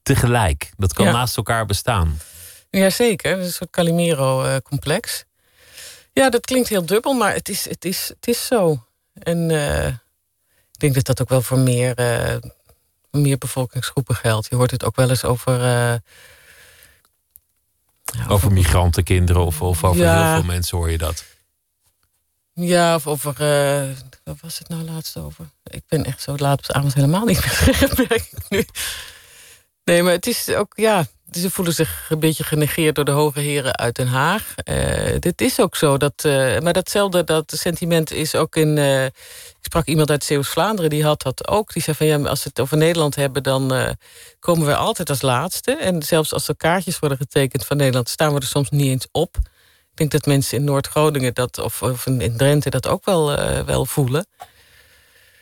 Tegelijk. 0.02 0.70
Dat 0.76 0.92
kan 0.92 1.06
naast 1.06 1.36
elkaar 1.36 1.66
bestaan. 1.66 2.18
Jazeker, 2.70 3.38
een 3.38 3.52
soort 3.52 3.70
Calimero-complex. 3.70 5.24
Ja, 6.12 6.30
dat 6.30 6.46
klinkt 6.46 6.68
heel 6.68 6.86
dubbel, 6.86 7.12
maar 7.14 7.34
het 7.34 7.48
is, 7.48 7.68
het 7.68 7.84
is, 7.84 8.08
het 8.08 8.28
is 8.28 8.46
zo. 8.46 8.86
En 9.14 9.50
uh, 9.50 9.86
ik 9.86 10.78
denk 10.78 10.94
dat 10.94 11.06
dat 11.06 11.20
ook 11.20 11.28
wel 11.28 11.42
voor 11.42 11.58
meer, 11.58 12.00
uh, 12.00 12.36
meer 13.10 13.38
bevolkingsgroepen 13.38 14.14
geldt. 14.14 14.46
Je 14.50 14.56
hoort 14.56 14.70
het 14.70 14.84
ook 14.84 14.96
wel 14.96 15.08
eens 15.08 15.24
over. 15.24 15.54
Uh, 15.54 15.94
ja, 18.04 18.26
over, 18.28 18.52
migrantenkinderen 18.52 19.44
of, 19.44 19.62
of 19.62 19.84
over 19.84 20.02
ja, 20.02 20.24
heel 20.24 20.34
veel 20.34 20.52
mensen 20.52 20.78
hoor 20.78 20.90
je 20.90 20.98
dat. 20.98 21.24
Ja, 22.52 22.94
of 22.94 23.06
over. 23.06 23.34
wat 24.24 24.36
was 24.40 24.58
het 24.58 24.68
nou 24.68 24.82
laatst 24.82 25.16
over? 25.16 25.50
Ik 25.64 25.82
ben 25.88 26.04
echt 26.04 26.22
zo 26.22 26.36
laat 26.36 26.58
op 26.58 26.66
de 26.66 26.72
avond 26.72 26.94
helemaal 26.94 27.24
niet 27.24 27.44
meer 27.44 28.28
nu. 28.48 28.64
Nee, 29.84 30.02
maar 30.02 30.12
het 30.12 30.26
is 30.26 30.48
ook, 30.48 30.72
ja, 30.76 31.06
ze 31.38 31.50
voelen 31.50 31.74
zich 31.74 32.06
een 32.08 32.18
beetje 32.18 32.44
genegeerd 32.44 32.94
door 32.94 33.04
de 33.04 33.10
hoge 33.10 33.40
heren 33.40 33.76
uit 33.76 33.94
Den 33.96 34.06
Haag. 34.06 34.54
Uh, 34.64 35.14
dit 35.18 35.40
is 35.40 35.60
ook 35.60 35.76
zo. 35.76 35.96
Dat, 35.96 36.24
uh, 36.26 36.58
maar 36.58 36.72
datzelfde 36.72 37.24
dat 37.24 37.52
sentiment 37.56 38.12
is 38.12 38.34
ook 38.34 38.56
in. 38.56 38.76
Uh, 38.76 39.04
ik 39.04 39.66
sprak 39.66 39.86
iemand 39.86 40.10
uit 40.10 40.24
Zeeuws-Vlaanderen, 40.24 40.90
die 40.90 41.04
had 41.04 41.22
dat 41.22 41.48
ook. 41.48 41.72
Die 41.72 41.82
zei 41.82 41.96
van 41.96 42.06
ja, 42.06 42.18
als 42.18 42.42
we 42.42 42.48
het 42.48 42.60
over 42.60 42.76
Nederland 42.76 43.14
hebben, 43.14 43.42
dan 43.42 43.96
komen 44.38 44.66
we 44.66 44.76
altijd 44.76 45.08
als 45.08 45.22
laatste. 45.22 45.76
En 45.76 46.02
zelfs 46.02 46.32
als 46.32 46.48
er 46.48 46.56
kaartjes 46.56 46.98
worden 46.98 47.18
getekend 47.18 47.66
van 47.66 47.76
Nederland, 47.76 48.08
staan 48.08 48.34
we 48.34 48.40
er 48.40 48.46
soms 48.46 48.70
niet 48.70 48.88
eens 48.88 49.06
op. 49.12 49.36
Ik 49.90 49.96
denk 49.96 50.10
dat 50.10 50.26
mensen 50.26 50.58
in 50.58 50.64
Noord-Groningen 50.64 51.34
dat, 51.34 51.58
of, 51.58 51.82
of 51.82 52.06
in 52.06 52.36
Drenthe 52.36 52.70
dat 52.70 52.86
ook 52.86 53.04
wel, 53.04 53.34
wel 53.64 53.86
voelen 53.86 54.26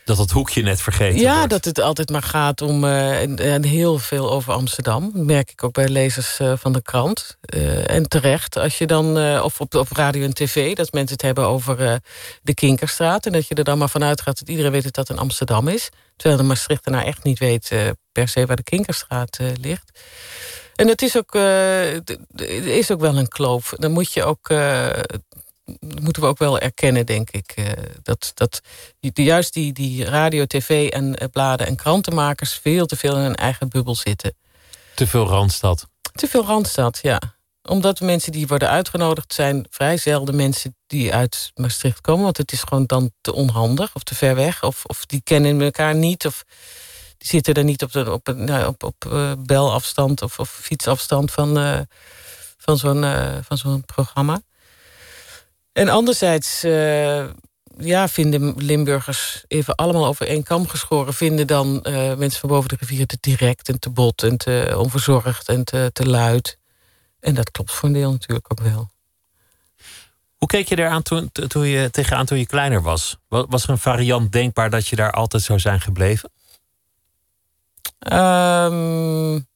dat 0.09 0.17
het 0.17 0.31
hoekje 0.31 0.61
net 0.61 0.81
vergeten 0.81 1.19
ja, 1.19 1.35
wordt. 1.35 1.49
dat 1.49 1.65
het 1.65 1.79
altijd 1.79 2.09
maar 2.09 2.23
gaat 2.23 2.61
om 2.61 2.83
uh, 2.83 3.21
en, 3.53 3.63
heel 3.63 3.99
veel 3.99 4.31
over 4.31 4.53
Amsterdam. 4.53 5.11
Dat 5.13 5.23
merk 5.23 5.51
ik 5.51 5.63
ook 5.63 5.73
bij 5.73 5.89
lezers 5.89 6.39
uh, 6.39 6.53
van 6.57 6.71
de 6.71 6.81
krant. 6.81 7.37
Uh, 7.55 7.89
en 7.89 8.07
terecht, 8.07 8.57
als 8.57 8.77
je 8.77 8.87
dan, 8.87 9.41
of 9.41 9.59
op, 9.59 9.75
op 9.75 9.91
radio 9.91 10.23
en 10.23 10.33
tv... 10.33 10.75
dat 10.75 10.91
mensen 10.91 11.13
het 11.13 11.21
hebben 11.21 11.45
over 11.45 12.01
de 12.41 12.53
Kinkerstraat... 12.53 13.25
en 13.25 13.31
dat 13.31 13.47
je 13.47 13.55
er 13.55 13.63
dan 13.63 13.77
maar 13.77 13.89
vanuit 13.89 14.21
gaat 14.21 14.39
dat 14.39 14.49
iedereen 14.49 14.71
weet 14.71 14.83
dat 14.83 14.93
dat 14.93 15.09
in 15.09 15.17
Amsterdam 15.17 15.67
is. 15.67 15.89
Terwijl 16.15 16.41
de 16.41 16.47
Maastrichtenaar 16.47 17.03
echt 17.03 17.23
niet 17.23 17.39
weet 17.39 17.71
per 18.11 18.27
se 18.27 18.45
waar 18.45 18.55
de 18.55 18.63
Kinkerstraat 18.63 19.39
ligt. 19.61 19.99
En 20.75 20.87
het 20.87 21.01
is 21.01 21.17
ook, 21.17 21.35
is 22.63 22.91
ook 22.91 22.99
wel 22.99 23.17
een 23.17 23.27
kloof. 23.27 23.73
Dan 23.77 23.91
moet 23.91 24.13
je 24.13 24.23
ook 24.23 24.49
moeten 25.79 26.21
we 26.21 26.27
ook 26.27 26.37
wel 26.37 26.59
erkennen, 26.59 27.05
denk 27.05 27.29
ik. 27.29 27.53
Uh, 27.55 27.65
dat, 28.03 28.31
dat 28.33 28.61
juist 29.13 29.53
die, 29.53 29.73
die 29.73 30.05
radio, 30.05 30.45
tv 30.45 30.89
en 30.89 31.05
uh, 31.05 31.27
bladen 31.31 31.67
en 31.67 31.75
krantenmakers... 31.75 32.53
veel 32.53 32.85
te 32.85 32.95
veel 32.95 33.15
in 33.15 33.21
hun 33.21 33.35
eigen 33.35 33.69
bubbel 33.69 33.95
zitten. 33.95 34.35
Te 34.95 35.07
veel 35.07 35.27
Randstad. 35.27 35.87
Te 36.13 36.27
veel 36.27 36.45
Randstad, 36.45 36.99
ja. 37.01 37.21
Omdat 37.63 37.97
de 37.97 38.05
mensen 38.05 38.31
die 38.31 38.47
worden 38.47 38.69
uitgenodigd... 38.69 39.33
zijn 39.33 39.67
vrij 39.69 39.97
zelden 39.97 40.35
mensen 40.35 40.75
die 40.87 41.13
uit 41.13 41.51
Maastricht 41.55 42.01
komen. 42.01 42.23
Want 42.23 42.37
het 42.37 42.51
is 42.51 42.61
gewoon 42.61 42.85
dan 42.85 43.11
te 43.21 43.33
onhandig 43.33 43.95
of 43.95 44.03
te 44.03 44.15
ver 44.15 44.35
weg. 44.35 44.63
Of, 44.63 44.85
of 44.85 45.05
die 45.05 45.21
kennen 45.23 45.61
elkaar 45.61 45.95
niet. 45.95 46.25
Of 46.25 46.43
die 47.17 47.27
zitten 47.27 47.53
er 47.53 47.63
niet 47.63 47.83
op, 47.83 47.91
de, 47.91 48.11
op, 48.11 48.33
nou, 48.35 48.67
op, 48.67 48.83
op 48.83 49.05
uh, 49.07 49.31
belafstand 49.39 50.21
of, 50.21 50.39
of 50.39 50.49
fietsafstand 50.49 51.31
van, 51.31 51.85
van 52.57 52.77
zo'n 52.77 53.03
van 53.43 53.57
zo'n 53.57 53.85
programma. 53.85 54.41
En 55.79 55.89
anderzijds 55.89 56.63
uh, 56.63 57.25
ja, 57.77 58.07
vinden 58.07 58.53
Limburgers, 58.57 59.43
even 59.47 59.75
allemaal 59.75 60.05
over 60.05 60.27
één 60.27 60.43
kam 60.43 60.67
geschoren... 60.67 61.13
vinden 61.13 61.47
dan 61.47 61.83
uh, 61.83 62.15
mensen 62.15 62.39
van 62.39 62.49
boven 62.49 62.69
de 62.69 62.75
rivier 62.79 63.05
te 63.05 63.17
direct 63.19 63.69
en 63.69 63.79
te 63.79 63.89
bot 63.89 64.23
en 64.23 64.37
te 64.37 64.73
onverzorgd 64.77 65.47
en 65.47 65.63
te, 65.63 65.89
te 65.93 66.07
luid. 66.09 66.57
En 67.19 67.33
dat 67.33 67.51
klopt 67.51 67.71
voor 67.71 67.89
een 67.89 67.95
deel 67.95 68.11
natuurlijk 68.11 68.51
ook 68.51 68.67
wel. 68.67 68.89
Hoe 70.37 70.47
keek 70.47 70.67
je 70.67 70.77
eraan 70.77 71.01
toen, 71.01 71.31
toen 71.47 71.67
je, 71.67 71.89
tegenaan 71.89 72.25
toen 72.25 72.37
je 72.37 72.45
kleiner 72.45 72.81
was? 72.81 73.17
Was 73.27 73.63
er 73.63 73.69
een 73.69 73.77
variant 73.77 74.31
denkbaar 74.31 74.69
dat 74.69 74.87
je 74.87 74.95
daar 74.95 75.11
altijd 75.11 75.43
zou 75.43 75.59
zijn 75.59 75.81
gebleven? 75.81 76.31
Um, 78.13 79.47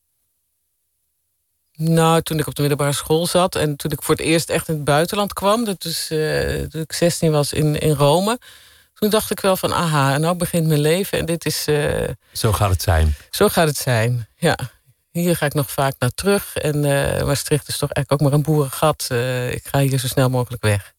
nou, 1.84 2.22
toen 2.22 2.40
ik 2.40 2.48
op 2.48 2.56
de 2.56 2.62
middelbare 2.62 2.94
school 2.94 3.28
zat 3.28 3.56
en 3.56 3.76
toen 3.76 3.92
ik 3.92 4.04
voor 4.04 4.16
het 4.16 4.24
eerst 4.24 4.50
echt 4.50 4.68
in 4.68 4.76
het 4.76 4.84
buitenland 4.84 5.34
kwam, 5.34 5.64
dat 5.64 5.86
is, 5.86 6.10
uh, 6.12 6.62
toen 6.62 6.82
ik 6.82 6.94
16 6.94 7.32
was 7.32 7.54
in, 7.54 7.80
in 7.80 7.92
Rome, 7.92 8.40
toen 8.94 9.10
dacht 9.10 9.32
ik 9.32 9.40
wel 9.40 9.58
van, 9.58 9.74
aha, 9.74 10.18
nou 10.18 10.36
begint 10.36 10.68
mijn 10.68 10.80
leven 10.80 11.20
en 11.20 11.26
dit 11.26 11.46
is. 11.46 11.68
Uh, 11.68 12.10
zo 12.32 12.52
gaat 12.52 12.70
het 12.70 12.82
zijn. 12.82 13.16
Zo 13.30 13.48
gaat 13.48 13.68
het 13.68 13.78
zijn, 13.78 14.28
ja. 14.36 14.58
Hier 15.12 15.36
ga 15.36 15.46
ik 15.46 15.54
nog 15.54 15.72
vaak 15.72 15.94
naar 16.00 16.14
terug. 16.16 16.56
En 16.56 16.84
uh, 16.84 17.24
Maastricht 17.24 17.68
is 17.68 17.78
toch 17.78 17.92
eigenlijk 17.92 18.12
ook 18.12 18.22
maar 18.22 18.38
een 18.38 18.46
boerengat. 18.46 19.08
ik 19.50 19.68
ga 19.68 19.80
hier 19.80 20.00
zo 20.00 20.08
snel 20.08 20.30
mogelijk 20.30 20.64
weg. 20.64 20.94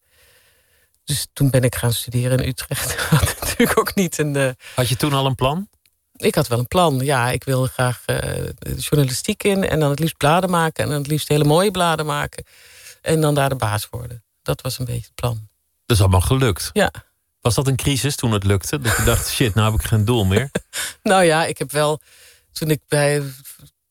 Dus 1.03 1.27
toen 1.33 1.49
ben 1.49 1.63
ik 1.63 1.75
gaan 1.75 1.93
studeren 1.93 2.39
in 2.39 2.47
Utrecht. 2.47 2.95
Had 3.09 3.35
natuurlijk 3.39 3.79
ook 3.79 3.95
niet 3.95 4.17
een. 4.17 4.55
Had 4.75 4.87
je 4.87 4.95
toen 4.95 5.13
al 5.13 5.25
een 5.25 5.35
plan? 5.35 5.67
Ik 6.17 6.35
had 6.35 6.47
wel 6.47 6.59
een 6.59 6.67
plan. 6.67 6.99
Ja, 6.99 7.29
ik 7.29 7.43
wilde 7.43 7.67
graag 7.67 8.03
uh, 8.07 8.17
journalistiek 8.77 9.43
in. 9.43 9.69
En 9.69 9.79
dan 9.79 9.89
het 9.89 9.99
liefst 9.99 10.17
bladen 10.17 10.49
maken. 10.49 10.83
En 10.83 10.89
dan 10.89 10.99
het 10.99 11.07
liefst 11.07 11.27
hele 11.27 11.43
mooie 11.43 11.71
bladen 11.71 12.05
maken. 12.05 12.45
En 13.01 13.21
dan 13.21 13.35
daar 13.35 13.49
de 13.49 13.55
baas 13.55 13.87
worden. 13.89 14.23
Dat 14.41 14.61
was 14.61 14.79
een 14.79 14.85
beetje 14.85 15.01
het 15.01 15.15
plan. 15.15 15.47
Dat 15.85 15.95
is 15.95 16.01
allemaal 16.01 16.21
gelukt. 16.21 16.69
Ja. 16.73 16.91
Was 17.41 17.55
dat 17.55 17.67
een 17.67 17.75
crisis 17.75 18.15
toen 18.15 18.31
het 18.31 18.43
lukte? 18.43 18.79
Dat 18.79 18.97
je 18.97 19.03
dacht, 19.03 19.29
shit, 19.29 19.55
nou 19.55 19.71
heb 19.71 19.81
ik 19.81 19.87
geen 19.87 20.05
doel 20.05 20.25
meer? 20.25 20.51
nou 21.03 21.23
ja, 21.23 21.45
ik 21.45 21.57
heb 21.57 21.71
wel... 21.71 22.01
Toen 22.51 22.69
ik 22.69 22.81
bij, 22.87 23.23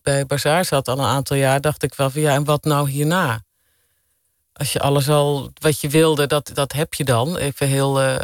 bij 0.02 0.26
Bazaar 0.26 0.64
zat 0.64 0.88
al 0.88 0.98
een 0.98 1.04
aantal 1.04 1.36
jaar... 1.36 1.60
dacht 1.60 1.82
ik 1.82 1.94
wel 1.94 2.10
van 2.10 2.20
ja, 2.20 2.34
en 2.34 2.44
wat 2.44 2.64
nou 2.64 2.90
hierna? 2.90 3.42
Als 4.52 4.72
je 4.72 4.80
alles 4.80 5.08
al 5.08 5.52
wat 5.60 5.80
je 5.80 5.88
wilde, 5.88 6.26
dat, 6.26 6.50
dat 6.54 6.72
heb 6.72 6.94
je 6.94 7.04
dan. 7.04 7.36
Even 7.36 7.68
heel... 7.68 8.02
Uh, 8.02 8.16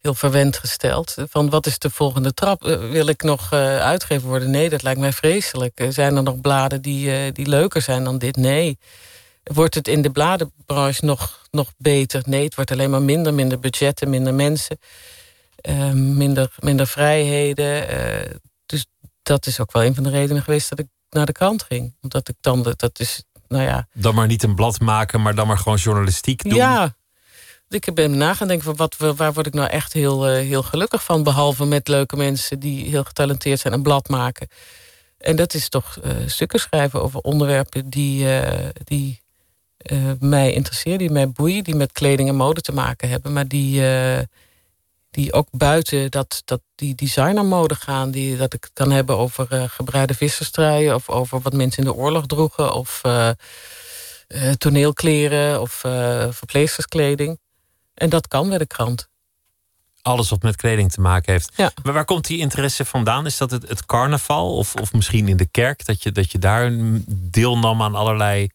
heel 0.00 0.14
verwend 0.14 0.58
gesteld. 0.58 1.14
Van 1.28 1.50
wat 1.50 1.66
is 1.66 1.78
de 1.78 1.90
volgende 1.90 2.34
trap? 2.34 2.64
Eh, 2.64 2.90
wil 2.90 3.06
ik 3.06 3.22
nog 3.22 3.52
uh, 3.52 3.78
uitgeven 3.78 4.28
worden? 4.28 4.50
Nee, 4.50 4.68
dat 4.68 4.82
lijkt 4.82 5.00
mij 5.00 5.12
vreselijk. 5.12 5.86
zijn 5.88 6.16
er 6.16 6.22
nog 6.22 6.40
bladen 6.40 6.82
die, 6.82 7.32
die 7.32 7.48
leuker 7.48 7.82
zijn 7.82 8.04
dan 8.04 8.18
dit? 8.18 8.36
Nee. 8.36 8.78
Wordt 9.42 9.74
het 9.74 9.88
in 9.88 10.02
de 10.02 10.10
bladenbranche 10.10 11.04
nog, 11.04 11.46
nog 11.50 11.72
beter? 11.76 12.22
Nee, 12.26 12.44
het 12.44 12.54
wordt 12.54 12.70
alleen 12.70 12.90
maar 12.90 13.02
minder. 13.02 13.34
Minder 13.34 13.58
budgetten, 13.58 14.10
minder 14.10 14.34
mensen. 14.34 14.78
minder, 15.94 16.54
minder 16.58 16.86
vrijheden. 16.86 17.86
dus 18.66 18.86
dat 19.22 19.46
is 19.46 19.60
ook 19.60 19.72
wel 19.72 19.84
een 19.84 19.94
van 19.94 20.02
de 20.02 20.10
redenen 20.10 20.42
geweest 20.42 20.68
dat 20.68 20.78
ik 20.78 20.86
naar 21.10 21.26
de 21.26 21.32
krant 21.32 21.62
ging. 21.62 21.94
Omdat 22.00 22.28
ik 22.28 22.34
dan, 22.40 22.74
dat 22.76 23.00
is, 23.00 23.24
nou 23.48 23.62
ja... 23.62 23.86
Dan 23.92 24.14
maar 24.14 24.26
niet 24.26 24.42
een 24.42 24.54
blad 24.54 24.80
maken, 24.80 25.22
maar 25.22 25.34
dan 25.34 25.46
maar 25.46 25.58
gewoon 25.58 25.78
journalistiek 25.78 26.42
doen. 26.42 26.54
Ja, 26.54 26.94
ik 27.74 27.94
ben 27.94 28.16
na 28.16 28.34
gaan 28.34 28.48
denken 28.48 28.64
van 28.64 28.76
wat, 28.76 29.16
waar 29.16 29.32
word 29.32 29.46
ik 29.46 29.54
nou 29.54 29.68
echt 29.68 29.92
heel, 29.92 30.30
uh, 30.30 30.34
heel 30.34 30.62
gelukkig 30.62 31.04
van. 31.04 31.22
Behalve 31.22 31.64
met 31.64 31.88
leuke 31.88 32.16
mensen 32.16 32.58
die 32.58 32.88
heel 32.88 33.04
getalenteerd 33.04 33.60
zijn 33.60 33.72
en 33.74 33.82
blad 33.82 34.08
maken. 34.08 34.48
En 35.18 35.36
dat 35.36 35.54
is 35.54 35.68
toch 35.68 35.98
uh, 36.04 36.12
stukken 36.26 36.60
schrijven 36.60 37.02
over 37.02 37.20
onderwerpen 37.20 37.90
die, 37.90 38.24
uh, 38.24 38.68
die 38.84 39.22
mij 40.18 40.52
interesseren, 40.52 40.98
die 40.98 41.10
mij 41.10 41.30
boeien, 41.30 41.64
die 41.64 41.74
met 41.74 41.92
kleding 41.92 42.28
en 42.28 42.34
mode 42.34 42.60
te 42.60 42.72
maken 42.72 43.08
hebben, 43.08 43.32
maar 43.32 43.48
die, 43.48 43.82
die 45.10 45.32
ook 45.32 45.48
buiten 45.50 46.10
dat, 46.10 46.42
dat 46.44 46.60
die 46.74 46.94
designermode 46.94 47.74
gaan. 47.74 48.10
Die, 48.10 48.36
dat 48.36 48.54
ik 48.54 48.62
het 48.62 48.72
kan 48.72 48.90
hebben 48.90 49.16
over 49.16 49.70
gebreide 49.70 50.14
visserstruien 50.14 50.94
of 50.94 51.08
over 51.08 51.40
wat 51.40 51.52
mensen 51.52 51.82
in 51.84 51.90
de 51.90 51.96
oorlog 51.96 52.26
droegen 52.26 52.72
of 52.72 53.02
toneelkleren 54.58 55.60
of 55.60 55.72
verpleegsterskleding. 56.30 57.38
En 58.00 58.08
dat 58.08 58.28
kan 58.28 58.48
bij 58.48 58.58
de 58.58 58.66
krant 58.66 59.08
alles 60.02 60.28
wat 60.30 60.42
met 60.42 60.56
kleding 60.56 60.92
te 60.92 61.00
maken 61.00 61.32
heeft. 61.32 61.52
Ja. 61.56 61.72
Maar 61.82 61.92
waar 61.92 62.04
komt 62.04 62.26
die 62.26 62.38
interesse 62.38 62.84
vandaan? 62.84 63.26
Is 63.26 63.36
dat 63.36 63.50
het, 63.50 63.68
het 63.68 63.86
carnaval 63.86 64.56
of, 64.56 64.74
of 64.74 64.92
misschien 64.92 65.28
in 65.28 65.36
de 65.36 65.46
kerk? 65.46 65.86
Dat 65.86 66.02
je, 66.02 66.12
dat 66.12 66.32
je 66.32 66.38
daar 66.38 66.72
deelnam 67.08 67.82
aan 67.82 67.94
allerlei 67.94 68.48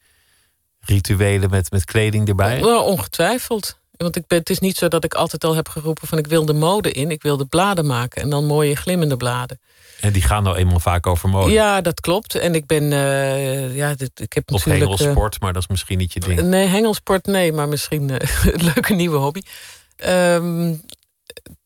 rituelen 0.79 1.49
met, 1.49 1.71
met 1.71 1.86
kleding 1.86 2.27
erbij? 2.27 2.62
Well, 2.62 2.77
ongetwijfeld. 2.77 3.77
Want 3.91 4.15
ik 4.15 4.27
ben, 4.27 4.39
het 4.39 4.49
is 4.49 4.60
niet 4.60 4.77
zo 4.77 4.88
dat 4.88 5.03
ik 5.03 5.13
altijd 5.13 5.43
al 5.43 5.55
heb 5.55 5.67
geroepen 5.69 6.08
van 6.08 6.17
ik 6.17 6.27
wil 6.27 6.45
de 6.45 6.53
mode 6.53 6.91
in. 6.91 7.12
Ik 7.12 7.21
wil 7.21 7.38
de 7.38 7.45
bladen 7.45 7.86
maken 7.86 8.21
en 8.21 8.29
dan 8.29 8.45
mooie 8.45 8.75
glimmende 8.75 9.17
bladen. 9.17 9.60
En 9.99 10.13
die 10.13 10.21
gaan 10.21 10.43
nou 10.43 10.55
eenmaal 10.55 10.79
vaak 10.79 11.08
over 11.08 11.29
mode. 11.29 11.51
Ja, 11.51 11.81
dat 11.81 11.99
klopt. 11.99 12.36
En 12.36 12.55
ik 12.55 12.65
ben, 12.65 12.84
uh, 12.84 13.75
ja, 13.75 13.95
dit, 13.95 14.19
ik 14.19 14.34
heb 14.34 14.51
of 14.51 14.65
natuurlijk... 14.65 14.91
Of 14.91 14.99
hengelsport, 14.99 15.39
maar 15.39 15.53
dat 15.53 15.62
is 15.62 15.67
misschien 15.67 15.97
niet 15.97 16.13
je 16.13 16.19
ding. 16.19 16.41
nee, 16.41 16.67
hengelsport 16.67 17.25
nee, 17.25 17.53
maar 17.53 17.67
misschien 17.67 18.10
uh, 18.10 18.15
een 18.53 18.63
leuke 18.63 18.93
nieuwe 18.93 19.17
hobby. 19.17 19.41
Um, 20.05 20.81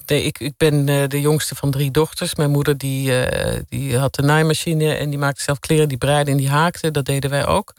nee, 0.06 0.24
ik, 0.24 0.40
ik 0.40 0.54
ben 0.58 0.86
de 1.10 1.22
jongste 1.22 1.56
van 1.56 1.72
drie 1.72 1.92
dochters. 1.92 2.36
Mijn 2.36 2.52
moeder 2.52 2.78
die, 2.78 3.14
die 3.70 3.98
had 3.98 4.18
een 4.18 4.26
naaimachine 4.26 4.94
en 4.94 5.10
die 5.10 5.20
maakte 5.20 5.44
zelf 5.44 5.60
kleren. 5.60 5.88
Die 5.88 5.98
breide 5.98 6.32
en 6.32 6.38
die 6.38 6.50
haakte. 6.50 6.92
Dat 6.92 7.06
deden 7.06 7.30
wij 7.30 7.46
ook. 7.46 7.74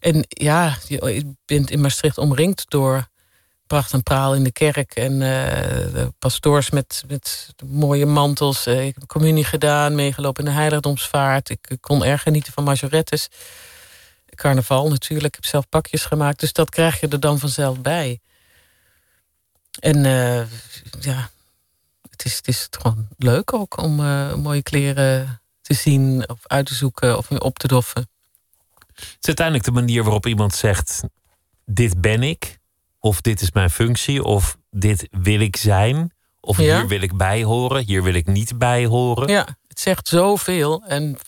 En 0.00 0.24
ja, 0.28 0.76
je 0.86 1.34
bent 1.44 1.70
in 1.70 1.80
Maastricht 1.80 2.18
omringd 2.18 2.64
door 2.68 3.08
pracht 3.74 3.92
en 3.92 4.02
praal 4.02 4.34
in 4.34 4.44
de 4.44 4.52
kerk. 4.52 4.94
En 4.94 5.12
uh, 5.12 5.18
de 5.18 6.12
pastoors 6.18 6.70
met, 6.70 7.04
met 7.08 7.54
mooie 7.66 8.06
mantels. 8.06 8.66
ik 8.66 8.94
heb 8.94 9.06
communie 9.06 9.44
gedaan, 9.44 9.94
meegelopen 9.94 10.44
in 10.44 10.50
de 10.50 10.56
heiligdomsvaart. 10.56 11.50
Ik 11.50 11.76
kon 11.80 12.04
erg 12.04 12.22
genieten 12.22 12.52
van 12.52 12.64
majorettes. 12.64 13.28
Carnaval 14.34 14.88
natuurlijk. 14.88 15.26
Ik 15.26 15.34
heb 15.34 15.44
zelf 15.44 15.68
pakjes 15.68 16.04
gemaakt. 16.04 16.40
Dus 16.40 16.52
dat 16.52 16.70
krijg 16.70 17.00
je 17.00 17.08
er 17.08 17.20
dan 17.20 17.38
vanzelf 17.38 17.80
bij. 17.80 18.20
En 19.80 20.02
ja, 21.00 21.30
het 22.10 22.24
is, 22.24 22.36
het 22.36 22.48
is 22.48 22.68
gewoon 22.70 23.08
leuk 23.16 23.52
ook 23.52 23.82
om 23.82 23.94
mooie 24.40 24.62
kleren 24.62 25.40
te 25.60 25.74
zien 25.74 26.28
of 26.28 26.38
uit 26.42 26.66
te 26.66 26.74
zoeken 26.74 27.18
of 27.18 27.30
op 27.30 27.58
te 27.58 27.68
doffen. 27.68 28.08
Het 28.94 29.18
is 29.20 29.26
uiteindelijk 29.26 29.66
de 29.66 29.72
manier 29.72 30.02
waarop 30.02 30.26
iemand 30.26 30.54
zegt: 30.54 31.02
Dit 31.64 32.00
ben 32.00 32.22
ik, 32.22 32.58
of 33.04 33.20
dit 33.20 33.40
is 33.40 33.52
mijn 33.52 33.70
functie, 33.70 34.22
of 34.22 34.56
dit 34.70 35.08
wil 35.10 35.40
ik 35.40 35.56
zijn, 35.56 36.12
of 36.40 36.56
hier 36.56 36.86
wil 36.86 37.00
ik 37.00 37.16
bij 37.16 37.42
horen, 37.42 37.84
hier 37.84 38.02
wil 38.02 38.14
ik 38.14 38.26
niet 38.26 38.58
bij 38.58 38.86
horen. 38.86 39.28
Ja, 39.28 39.46
het 39.68 39.80
zegt 39.80 40.08
zoveel 40.08 40.84
en 40.86 41.18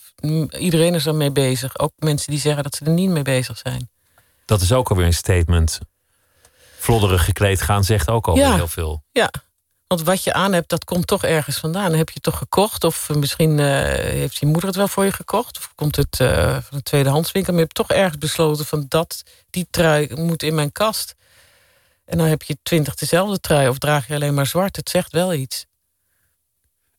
iedereen 0.59 0.95
is 0.95 1.07
ermee 1.07 1.33
bezig. 1.33 1.79
Ook 1.79 1.93
mensen 1.97 2.31
die 2.31 2.41
zeggen 2.41 2.63
dat 2.63 2.75
ze 2.75 2.85
er 2.85 2.91
niet 2.91 3.11
mee 3.11 3.23
bezig 3.23 3.59
zijn. 3.59 3.91
Dat 4.45 4.61
is 4.61 4.73
ook 4.73 4.91
alweer 4.91 5.07
een 5.07 5.13
statement. 5.15 5.79
Flodderig 6.79 7.25
gekleed 7.25 7.63
gaan 7.63 7.85
zegt 7.85 8.11
ook 8.11 8.27
alweer 8.27 8.55
heel 8.55 8.69
veel. 8.69 9.03
Ja, 9.13 9.31
want 9.87 10.03
wat 10.03 10.25
je 10.25 10.33
aan 10.33 10.53
hebt, 10.53 10.69
dat 10.69 10.85
komt 10.85 11.07
toch 11.07 11.25
ergens 11.25 11.57
vandaan. 11.57 11.95
heb 11.95 12.09
je 12.09 12.15
het 12.15 12.23
toch 12.23 12.39
gekocht? 12.39 12.85
Of 12.85 13.09
misschien 13.15 13.59
uh, 13.59 13.67
heeft 13.93 14.37
je 14.37 14.47
moeder 14.47 14.67
het 14.67 14.77
wel 14.77 14.89
voor 14.89 15.05
je 15.05 15.13
gekocht? 15.13 15.59
Of 15.59 15.73
komt 15.75 15.97
het 15.97 16.21
uh, 16.21 16.53
van 16.53 16.77
een 16.77 16.83
tweedehandswinkel? 16.83 17.53
Maar 17.53 17.63
je 17.63 17.69
hebt 17.73 17.89
toch 17.89 17.97
ergens 17.97 18.19
besloten 18.19 18.67
van 18.67 18.87
dat, 18.89 19.23
die 19.51 19.67
trui 19.71 20.15
moet 20.15 20.43
in 20.43 20.55
mijn 20.55 20.73
kast. 20.73 21.15
En 22.07 22.19
dan 22.19 22.27
heb 22.27 22.43
je 22.43 22.59
twintig 22.63 22.95
dezelfde 22.95 23.41
trui. 23.41 23.69
Of 23.69 23.79
draag 23.79 24.07
je 24.07 24.15
alleen 24.15 24.35
maar 24.35 24.47
zwart. 24.47 24.77
Het 24.77 24.89
zegt 24.89 25.13
wel 25.13 25.35
iets. 25.35 25.67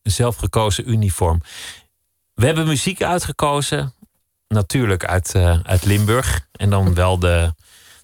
Een 0.02 0.10
zelfgekozen 0.10 0.90
uniform. 0.90 1.40
We 2.34 2.46
hebben 2.46 2.66
muziek 2.66 3.02
uitgekozen. 3.02 3.94
Natuurlijk 4.48 5.04
uit, 5.04 5.34
uh, 5.34 5.58
uit 5.62 5.84
Limburg. 5.84 6.48
En 6.52 6.70
dan 6.70 6.94
wel 6.94 7.18
de, 7.18 7.54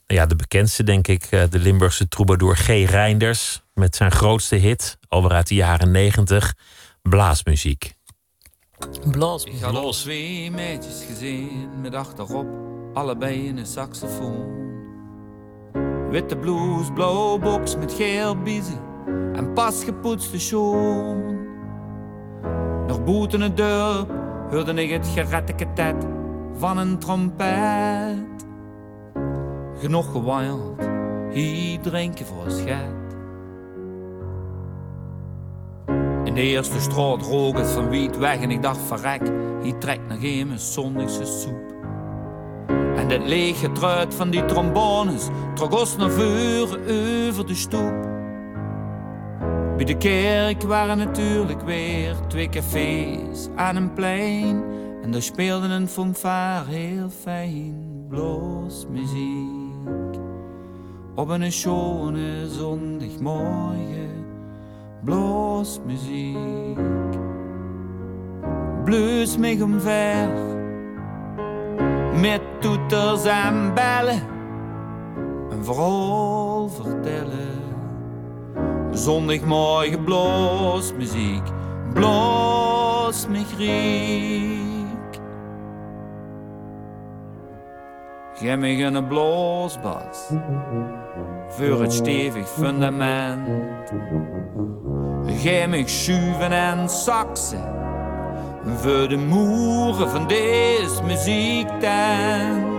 nou 0.07 0.21
ja, 0.21 0.27
de 0.27 0.37
bekendste, 0.37 0.83
denk 0.83 1.09
ik. 1.09 1.31
de 1.31 1.59
Limburgse 1.59 2.09
troubadour 2.09 2.57
G. 2.57 2.67
Reinders 2.67 3.63
met 3.75 3.97
zijn 3.97 4.11
grootste 4.11 4.57
hit, 4.57 4.99
alweer 5.09 5.33
uit 5.33 5.49
de 5.49 5.55
jaren 5.55 5.91
90, 5.91 6.55
blaasmuziek. 7.03 7.95
Blaasmuziek. 9.11 9.59
Ik 9.59 9.65
had 9.65 9.77
al 9.77 9.93
twee 9.93 10.51
meisjes 10.51 11.05
gezien 11.07 11.81
met 11.81 11.95
achterop 11.95 12.47
allebei 12.95 13.49
een 13.49 13.67
saxofoon. 13.67 14.74
Witte 16.15 16.37
blouse, 16.37 16.93
blauwe 16.93 17.39
box 17.39 17.77
met 17.77 17.93
geel 17.93 18.37
biezen 18.37 18.79
en 19.33 19.53
pas 19.53 19.85
gepoetste 19.85 20.41
schoen. 20.41 21.47
Nog 22.87 23.05
boeten 23.05 23.41
het 23.41 23.57
deur 23.57 24.07
hoorde 24.51 24.83
ik 24.83 24.91
het 24.91 25.07
geretteketet 25.07 26.07
van 26.57 26.79
een 26.79 26.99
trompet. 26.99 28.47
Genoeg 29.79 30.13
gewild, 30.13 30.89
hier 31.31 31.81
drinken 31.81 32.27
voor 32.27 32.51
schat. 32.51 33.17
In 36.25 36.35
de 36.35 36.43
eerste 36.43 36.81
straat 36.81 37.23
rook 37.23 37.59
het 37.59 37.71
van 37.71 37.89
wiet 37.89 38.19
weg 38.19 38.41
en 38.41 38.51
ik 38.51 38.63
dacht 38.63 38.81
verrek, 38.81 39.23
hier 39.63 39.79
trekt 39.79 40.09
nog 40.09 40.23
een 40.23 40.59
zondagse 40.59 41.25
soep. 41.25 41.74
En 43.05 43.11
het 43.11 43.25
lege 43.25 43.73
truit 43.73 44.15
van 44.15 44.31
die 44.31 44.45
trombones 44.45 45.29
trok 45.55 45.73
ons 45.73 45.97
naar 45.97 46.11
voren 46.11 46.81
over 47.29 47.47
de 47.47 47.55
stoep. 47.55 48.03
Bij 49.77 49.85
de 49.85 49.97
kerk 49.97 50.63
waren 50.63 50.99
natuurlijk 50.99 51.63
weer 51.63 52.17
twee 52.29 52.49
cafés 52.49 53.49
aan 53.57 53.77
een 53.77 53.93
plein. 53.93 54.63
En 55.03 55.11
daar 55.11 55.23
speelde 55.23 55.67
een 55.67 55.89
fanfare 55.89 56.71
heel 56.71 57.11
fijn, 57.23 58.05
bloos 58.09 58.87
muziek. 58.91 60.21
Op 61.15 61.29
een 61.29 61.53
schone 61.53 62.49
zondagmorgen 62.49 64.25
bloos 65.05 65.81
muziek. 65.87 66.79
Blues 68.85 69.37
mij 69.37 69.61
omver, 69.63 70.29
met 72.21 72.41
toeters 72.61 73.25
en 73.25 73.75
bellen, 73.75 74.23
een 75.51 75.65
verhaal 75.65 76.69
vertellen. 76.69 77.63
Zondagmorgen 78.91 80.05
bloos 80.05 80.93
muziek, 80.93 81.43
bloos 81.93 83.27
me 83.29 83.45
griek. 83.57 84.63
Geef 88.35 88.83
een 88.83 89.07
bloosbas 89.07 90.31
voor 91.49 91.81
het 91.81 91.93
stevig 91.93 92.49
fundament. 92.49 93.49
Geef 95.27 95.67
me 95.67 95.89
schuiven 95.89 96.53
en 96.53 96.89
saxen 96.89 97.84
voor 98.67 99.09
de 99.09 99.17
moeren 99.17 100.11
van 100.11 100.27
deze 100.27 101.03
muziektent. 101.03 102.73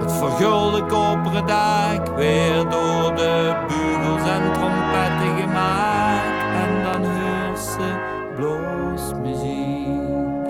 Het 0.00 0.12
vergulde 0.12 0.84
koperen 0.86 1.46
dak 1.46 2.16
weer 2.16 2.62
door 2.70 3.14
de 3.16 3.54
bugels 3.68 4.28
en 4.28 4.52
trompetten 4.52 5.36
gemaakt. 5.40 6.44
En 6.54 6.82
dan 6.82 7.10
hoort 7.10 7.58
ze 7.58 7.94
bloos 8.36 9.12
muziek 9.22 10.46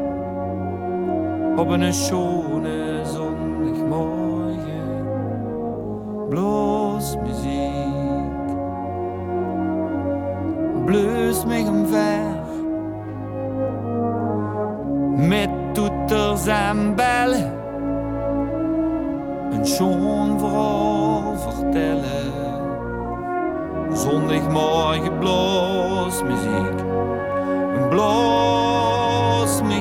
op 1.56 1.68
een 1.68 1.94
schone 1.94 3.00
zondagmorgen. 3.04 4.24
Bloos 6.28 7.16
muziek, 7.16 8.54
bleus 10.84 11.44
mij 11.44 11.62
omver 11.62 12.45
met 15.16 15.74
toeters 15.74 16.46
en 16.46 16.94
bellen. 16.94 17.52
Een 19.50 19.66
schoon 19.66 20.38
verhaal 20.38 21.36
vertellen. 21.38 22.34
Zondagmorgen 23.92 25.18
bloos 25.18 26.22
muziek, 26.22 26.84
bloos 27.88 29.62
me 29.62 29.80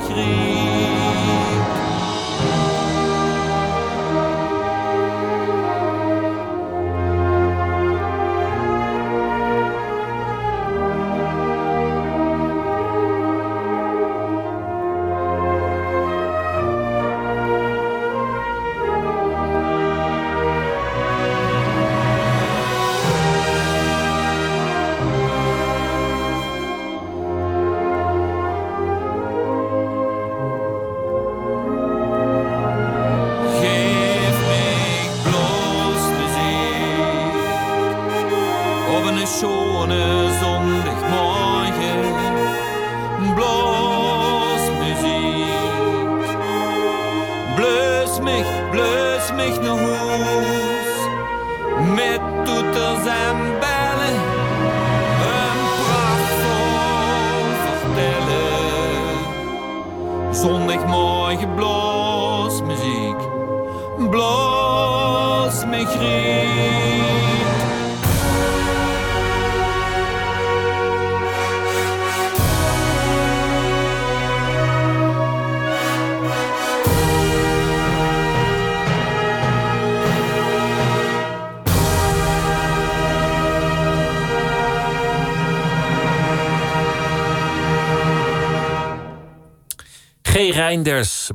Reinders, 90.66 91.32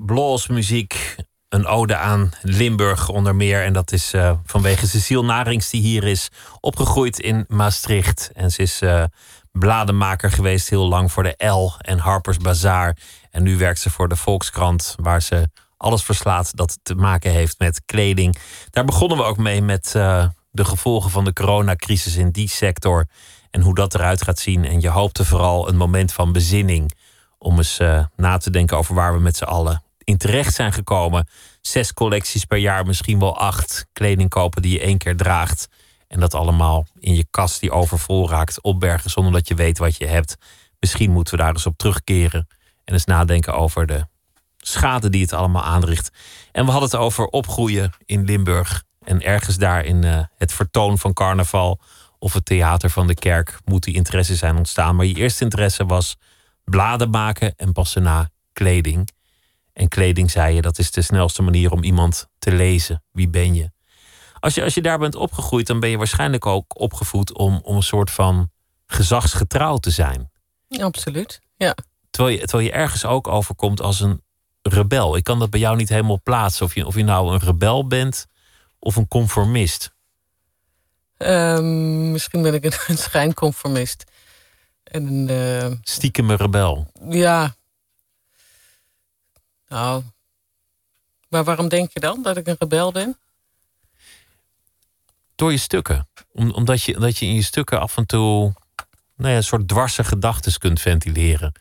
muziek, 0.48 1.16
Een 1.48 1.66
ode 1.66 1.96
aan 1.96 2.32
Limburg 2.42 3.08
onder 3.08 3.36
meer. 3.36 3.64
En 3.64 3.72
dat 3.72 3.92
is 3.92 4.14
uh, 4.14 4.32
vanwege 4.44 4.86
Cecile 4.86 5.22
Narings, 5.22 5.70
die 5.70 5.80
hier 5.80 6.04
is 6.04 6.28
opgegroeid 6.60 7.18
in 7.18 7.44
Maastricht. 7.48 8.30
En 8.34 8.50
ze 8.50 8.62
is 8.62 8.82
uh, 8.82 9.04
blademaker 9.52 10.30
geweest 10.30 10.70
heel 10.70 10.88
lang 10.88 11.12
voor 11.12 11.22
de 11.22 11.46
L 11.46 11.72
en 11.78 11.98
Harper's 11.98 12.36
Bazaar. 12.36 12.96
En 13.30 13.42
nu 13.42 13.58
werkt 13.58 13.80
ze 13.80 13.90
voor 13.90 14.08
de 14.08 14.16
Volkskrant, 14.16 14.94
waar 15.00 15.22
ze 15.22 15.50
alles 15.76 16.02
verslaat 16.02 16.56
dat 16.56 16.78
te 16.82 16.94
maken 16.94 17.30
heeft 17.30 17.58
met 17.58 17.82
kleding. 17.86 18.36
Daar 18.70 18.84
begonnen 18.84 19.18
we 19.18 19.24
ook 19.24 19.38
mee 19.38 19.62
met 19.62 19.92
uh, 19.96 20.26
de 20.50 20.64
gevolgen 20.64 21.10
van 21.10 21.24
de 21.24 21.32
coronacrisis 21.32 22.16
in 22.16 22.30
die 22.30 22.48
sector. 22.48 23.06
En 23.50 23.60
hoe 23.60 23.74
dat 23.74 23.94
eruit 23.94 24.22
gaat 24.22 24.38
zien. 24.38 24.64
En 24.64 24.80
je 24.80 24.88
hoopte 24.88 25.24
vooral 25.24 25.68
een 25.68 25.76
moment 25.76 26.12
van 26.12 26.32
bezinning 26.32 26.92
om 27.42 27.56
eens 27.56 27.80
uh, 27.80 28.04
na 28.16 28.36
te 28.36 28.50
denken 28.50 28.76
over 28.76 28.94
waar 28.94 29.12
we 29.12 29.20
met 29.20 29.36
z'n 29.36 29.44
allen 29.44 29.82
in 30.04 30.16
terecht 30.16 30.54
zijn 30.54 30.72
gekomen. 30.72 31.28
Zes 31.60 31.92
collecties 31.92 32.44
per 32.44 32.58
jaar, 32.58 32.86
misschien 32.86 33.18
wel 33.18 33.38
acht. 33.38 33.86
Kleding 33.92 34.28
kopen 34.28 34.62
die 34.62 34.72
je 34.72 34.80
één 34.80 34.98
keer 34.98 35.16
draagt. 35.16 35.68
En 36.08 36.20
dat 36.20 36.34
allemaal 36.34 36.86
in 36.98 37.14
je 37.14 37.26
kast 37.30 37.60
die 37.60 37.70
overvol 37.70 38.30
raakt, 38.30 38.62
opbergen 38.62 39.10
zonder 39.10 39.32
dat 39.32 39.48
je 39.48 39.54
weet 39.54 39.78
wat 39.78 39.96
je 39.96 40.06
hebt. 40.06 40.36
Misschien 40.80 41.10
moeten 41.10 41.34
we 41.36 41.42
daar 41.42 41.52
eens 41.52 41.66
op 41.66 41.76
terugkeren 41.76 42.48
en 42.84 42.92
eens 42.92 43.04
nadenken 43.04 43.54
over 43.54 43.86
de 43.86 44.06
schade 44.56 45.08
die 45.08 45.22
het 45.22 45.32
allemaal 45.32 45.62
aanricht. 45.62 46.10
En 46.52 46.64
we 46.64 46.70
hadden 46.70 46.90
het 46.90 46.98
over 46.98 47.26
opgroeien 47.26 47.92
in 48.06 48.24
Limburg. 48.24 48.82
En 49.04 49.22
ergens 49.22 49.56
daar 49.56 49.84
in 49.84 50.02
uh, 50.02 50.20
het 50.36 50.52
vertoon 50.52 50.98
van 50.98 51.12
carnaval 51.12 51.80
of 52.18 52.32
het 52.32 52.44
theater 52.44 52.90
van 52.90 53.06
de 53.06 53.14
kerk 53.14 53.58
moet 53.64 53.82
die 53.82 53.94
interesse 53.94 54.36
zijn 54.36 54.56
ontstaan. 54.56 54.96
Maar 54.96 55.06
je 55.06 55.14
eerste 55.14 55.44
interesse 55.44 55.86
was 55.86 56.16
bladen 56.70 57.10
maken 57.10 57.54
en 57.56 57.72
pas 57.72 57.92
daarna 57.92 58.30
kleding. 58.52 59.08
En 59.72 59.88
kleding, 59.88 60.30
zei 60.30 60.54
je, 60.54 60.62
dat 60.62 60.78
is 60.78 60.90
de 60.90 61.02
snelste 61.02 61.42
manier 61.42 61.72
om 61.72 61.82
iemand 61.82 62.28
te 62.38 62.52
lezen. 62.52 63.02
Wie 63.12 63.28
ben 63.28 63.54
je? 63.54 63.70
Als 64.40 64.54
je, 64.54 64.64
als 64.64 64.74
je 64.74 64.82
daar 64.82 64.98
bent 64.98 65.14
opgegroeid, 65.14 65.66
dan 65.66 65.80
ben 65.80 65.90
je 65.90 65.96
waarschijnlijk 65.96 66.46
ook 66.46 66.80
opgevoed 66.80 67.32
om, 67.32 67.60
om 67.62 67.76
een 67.76 67.82
soort 67.82 68.10
van 68.10 68.50
gezagsgetrouw 68.86 69.76
te 69.76 69.90
zijn. 69.90 70.30
Absoluut, 70.68 71.40
ja. 71.56 71.74
Terwijl 72.10 72.36
je, 72.36 72.46
terwijl 72.46 72.68
je 72.68 72.74
ergens 72.74 73.04
ook 73.04 73.28
overkomt 73.28 73.80
als 73.80 74.00
een 74.00 74.22
rebel. 74.62 75.16
Ik 75.16 75.24
kan 75.24 75.38
dat 75.38 75.50
bij 75.50 75.60
jou 75.60 75.76
niet 75.76 75.88
helemaal 75.88 76.20
plaatsen. 76.22 76.66
Of 76.66 76.74
je, 76.74 76.86
of 76.86 76.94
je 76.94 77.04
nou 77.04 77.32
een 77.32 77.38
rebel 77.38 77.86
bent 77.86 78.26
of 78.78 78.96
een 78.96 79.08
conformist. 79.08 79.92
Um, 81.18 82.10
misschien 82.10 82.42
ben 82.42 82.54
ik 82.54 82.64
een, 82.64 82.72
een 82.86 82.98
schijnconformist. 83.08 84.04
En 84.90 85.06
een, 85.06 85.30
uh, 85.30 85.76
Stiekeme 85.82 86.36
rebel. 86.36 86.90
Ja. 87.08 87.54
Nou. 89.68 90.02
Maar 91.28 91.44
waarom 91.44 91.68
denk 91.68 91.92
je 91.92 92.00
dan 92.00 92.22
dat 92.22 92.36
ik 92.36 92.46
een 92.46 92.56
rebel 92.58 92.92
ben? 92.92 93.18
Door 95.34 95.52
je 95.52 95.58
stukken. 95.58 96.08
Om, 96.32 96.50
omdat 96.50 96.82
je, 96.82 96.98
dat 96.98 97.18
je 97.18 97.26
in 97.26 97.34
je 97.34 97.42
stukken 97.42 97.80
af 97.80 97.96
en 97.96 98.06
toe 98.06 98.52
nou 99.16 99.30
ja, 99.30 99.36
een 99.36 99.44
soort 99.44 99.68
dwarse 99.68 100.04
gedachten 100.04 100.58
kunt 100.58 100.80
ventileren. 100.80 101.52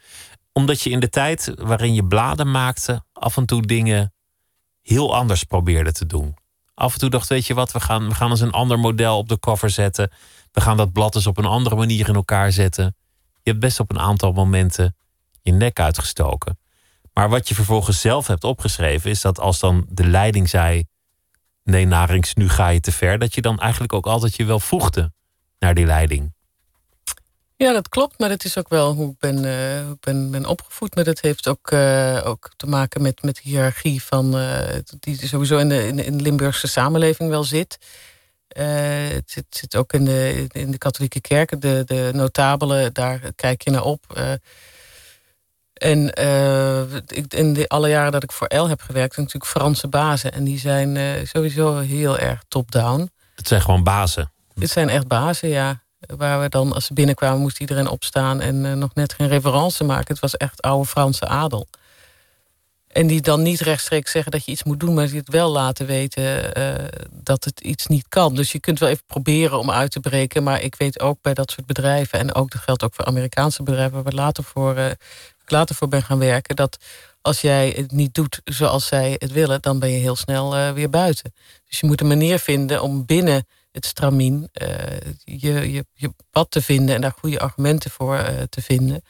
Omdat 0.52 0.82
je 0.82 0.90
in 0.90 1.00
de 1.00 1.10
tijd 1.10 1.52
waarin 1.56 1.94
je 1.94 2.06
bladen 2.06 2.52
maakte, 2.52 3.04
af 3.14 3.38
en 3.38 3.46
toe 3.46 3.62
dingen 3.62 4.14
heel 4.82 5.16
anders 5.16 5.44
probeerde 5.44 5.92
te 5.92 6.06
doen. 6.06 6.36
Af 6.74 6.94
en 6.94 7.00
toe 7.00 7.10
dacht, 7.10 7.28
weet 7.28 7.48
je 7.48 7.54
wat, 7.54 7.72
we 7.72 7.80
gaan, 7.80 8.08
we 8.08 8.16
gaan 8.16 8.30
eens 8.30 8.40
een 8.40 8.52
ander 8.52 8.80
model 8.80 9.18
op 9.18 9.30
de 9.30 9.40
cover 9.40 9.70
zetten. 9.70 10.12
We 10.52 10.62
gaan 10.62 10.78
dat 10.78 10.92
blad 10.92 11.16
eens 11.16 11.28
op 11.28 11.38
een 11.38 11.46
andere 11.46 11.76
manier 11.76 12.08
in 12.08 12.16
elkaar 12.16 12.52
zetten. 12.52 12.96
Je 13.42 13.50
hebt 13.50 13.60
best 13.60 13.80
op 13.80 13.90
een 13.90 14.00
aantal 14.00 14.32
momenten 14.32 14.96
je 15.42 15.52
nek 15.52 15.80
uitgestoken. 15.80 16.60
Maar 17.14 17.30
wat 17.30 17.48
je 17.48 17.56
vervolgens 17.56 18.02
zelf 18.02 18.28
hebt 18.28 18.44
opgeschreven, 18.44 19.10
is 19.10 19.22
dat 19.22 19.40
als 19.40 19.60
dan 19.60 19.86
de 19.90 20.08
leiding 20.08 20.50
zei: 20.50 20.86
Nee, 21.64 21.86
Narings, 21.86 22.34
nu 22.34 22.50
ga 22.50 22.68
je 22.68 22.80
te 22.80 22.92
ver, 22.92 23.20
dat 23.20 23.34
je 23.34 23.42
dan 23.42 23.60
eigenlijk 23.60 23.94
ook 23.94 24.06
altijd 24.06 24.36
je 24.36 24.46
wel 24.46 24.60
voegde 24.60 25.12
naar 25.60 25.74
die 25.74 25.86
leiding. 25.86 26.34
Ja, 27.56 27.74
dat 27.74 27.90
klopt, 27.90 28.20
maar 28.20 28.30
dat 28.30 28.44
is 28.44 28.58
ook 28.58 28.70
wel 28.70 28.94
hoe 28.94 29.12
ik 29.12 29.18
ben, 29.20 29.38
ik 29.92 30.00
ben, 30.00 30.32
ben 30.32 30.46
opgevoed. 30.46 30.96
Maar 30.96 31.04
dat 31.04 31.22
heeft 31.22 31.48
ook, 31.48 31.72
uh, 31.72 32.22
ook 32.24 32.52
te 32.56 32.68
maken 32.68 33.02
met, 33.02 33.24
met 33.24 33.36
de 33.36 33.42
hiërarchie 33.44 34.04
van, 34.04 34.38
uh, 34.38 34.60
die 35.00 35.28
sowieso 35.28 35.58
in 35.58 35.70
de, 35.70 35.88
in 35.88 36.18
de 36.18 36.24
Limburgse 36.24 36.68
samenleving 36.68 37.30
wel 37.30 37.44
zit. 37.44 37.78
Het 38.50 39.32
zit, 39.32 39.46
zit, 39.50 39.76
ook 39.76 39.94
in 39.94 40.06
de, 40.06 40.48
in 40.52 40.72
de 40.72 40.78
katholieke 40.78 41.22
kerken, 41.22 41.60
de, 41.60 41.84
de 41.86 42.10
notabelen, 42.14 42.94
daar 42.94 43.22
kijk 43.36 43.62
je 43.62 43.72
naar 43.72 43.84
op. 43.84 44.22
en 45.74 46.14
in 47.28 47.54
de 47.54 47.68
alle 47.68 47.90
jaren 47.90 48.12
dat 48.12 48.24
ik 48.24 48.32
voor 48.32 48.56
L 48.56 48.68
heb 48.68 48.82
gewerkt, 48.82 49.14
zijn 49.14 49.26
natuurlijk 49.26 49.52
Franse 49.52 49.88
bazen. 49.88 50.32
En 50.32 50.44
die 50.44 50.60
zijn 50.60 50.98
sowieso 51.28 51.78
heel 51.78 52.18
erg 52.18 52.44
top-down. 52.48 53.12
Het 53.36 53.48
zijn 53.48 53.62
gewoon 53.62 53.84
bazen. 53.84 54.32
Het 54.60 54.70
zijn 54.70 54.90
echt 54.90 55.08
bazen, 55.08 55.50
ja. 55.50 55.82
Waar 56.00 56.42
we 56.42 56.50
dan, 56.50 56.74
als 56.74 56.86
ze 56.86 56.94
binnenkwamen, 56.94 57.40
moest 57.40 57.60
iedereen 57.60 57.88
opstaan 57.88 58.42
en 58.42 58.80
nog 58.80 58.94
net 58.94 59.14
geen 59.14 59.28
reverence 59.28 59.84
maken. 59.84 60.14
Het 60.14 60.20
was 60.20 60.38
echt 60.38 60.62
oude 60.62 60.88
Franse 60.88 61.28
adel. 61.28 61.68
En 62.90 63.08
die 63.08 63.22
dan 63.22 63.42
niet 63.42 63.60
rechtstreeks 63.60 64.12
zeggen 64.12 64.32
dat 64.32 64.46
je 64.46 64.52
iets 64.52 64.64
moet 64.64 64.80
doen, 64.80 64.94
maar 64.94 65.08
die 65.08 65.18
het 65.18 65.30
wel 65.30 65.52
laten 65.52 65.86
weten 65.86 66.58
uh, 66.58 66.74
dat 67.12 67.44
het 67.44 67.60
iets 67.60 67.88
niet 67.88 68.08
kan. 68.08 68.36
Dus 68.36 68.52
je 68.52 68.60
kunt 68.60 68.80
wel 68.80 68.90
even 68.90 69.04
proberen 69.06 69.60
om 69.60 69.72
uit 69.72 69.92
te 69.92 70.00
breken. 70.00 70.44
Maar 70.44 70.62
ik 70.62 70.76
weet 70.76 71.00
ook 71.00 71.22
bij 71.22 71.34
dat 71.34 71.52
soort 71.52 71.66
bedrijven, 71.66 72.20
en 72.20 72.34
ook 72.34 72.52
dat 72.52 72.62
geldt 72.62 72.84
ook 72.84 72.94
voor 72.94 73.06
Amerikaanse 73.06 73.64
bedrijven, 73.64 74.04
waar 74.04 74.14
later 74.14 74.44
voor, 74.44 74.78
uh, 74.78 74.86
later 75.46 75.76
voor 75.76 75.88
ben 75.88 76.04
gaan 76.04 76.20
werken, 76.20 76.56
dat 76.56 76.78
als 77.22 77.42
jij 77.42 77.74
het 77.76 77.92
niet 77.92 78.14
doet 78.14 78.42
zoals 78.44 78.88
zij 78.88 79.16
het 79.18 79.32
willen, 79.32 79.62
dan 79.62 79.80
ben 79.80 79.90
je 79.90 80.00
heel 80.00 80.16
snel 80.16 80.74
weer 80.74 80.90
buiten. 80.90 81.34
Dus 81.68 81.80
je 81.80 81.88
moet 81.88 82.02
een 82.02 82.08
manier 82.08 82.40
vinden 82.40 82.82
om 82.82 83.06
binnen 83.06 83.48
het 83.72 83.86
stramien, 83.86 84.50
je, 85.24 85.84
je, 85.94 86.14
pad 86.32 86.52
te 86.52 86.62
vinden 86.62 86.96
en 86.96 87.02
daar 87.02 87.14
goede 87.18 87.40
argumenten 87.40 87.92
voor 87.92 88.26
te 88.50 88.62
vinden. 88.62 89.04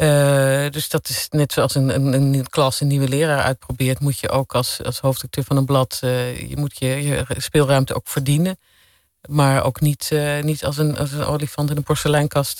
Uh, 0.00 0.70
dus 0.70 0.88
dat 0.88 1.08
is 1.08 1.26
net 1.30 1.52
zoals 1.52 1.74
een, 1.74 1.94
een, 1.94 2.12
een, 2.12 2.48
klas 2.48 2.80
een 2.80 2.86
nieuwe 2.86 3.08
leraar 3.08 3.42
uitprobeert, 3.42 4.00
moet 4.00 4.18
je 4.18 4.28
ook 4.28 4.54
als, 4.54 4.82
als 4.82 5.00
hoofdacteur 5.00 5.44
van 5.44 5.56
een 5.56 5.64
blad, 5.64 5.98
je 6.00 6.54
moet 6.54 6.78
je, 6.78 6.86
je 6.86 7.24
speelruimte 7.36 7.94
ook 7.94 8.08
verdienen. 8.08 8.58
Maar 9.28 9.64
ook 9.64 9.80
niet, 9.80 10.10
niet 10.42 10.64
als, 10.64 10.78
een, 10.78 10.98
als 10.98 11.12
een 11.12 11.24
olifant 11.24 11.70
in 11.70 11.76
een 11.76 11.82
porseleinkast 11.82 12.58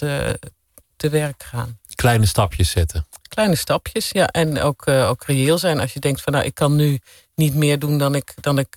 te 0.97 1.09
werk 1.11 1.43
gaan. 1.43 1.79
Kleine 1.95 2.27
stapjes 2.27 2.71
zetten. 2.71 3.07
Kleine 3.29 3.55
stapjes, 3.57 4.11
ja. 4.11 4.27
En 4.27 4.61
ook, 4.61 4.89
ook 4.89 5.25
reëel 5.25 5.59
zijn. 5.59 5.81
Als 5.81 5.93
je 5.93 6.01
denkt 6.01 6.21
van 6.21 6.33
nou, 6.33 6.45
ik 6.45 6.55
kan 6.55 6.77
nu 6.77 6.99
niet 7.35 7.55
meer 7.55 7.79
doen 7.79 7.99
dan 7.99 8.15
ik, 8.15 8.35
dan 8.41 8.59
ik 8.59 8.77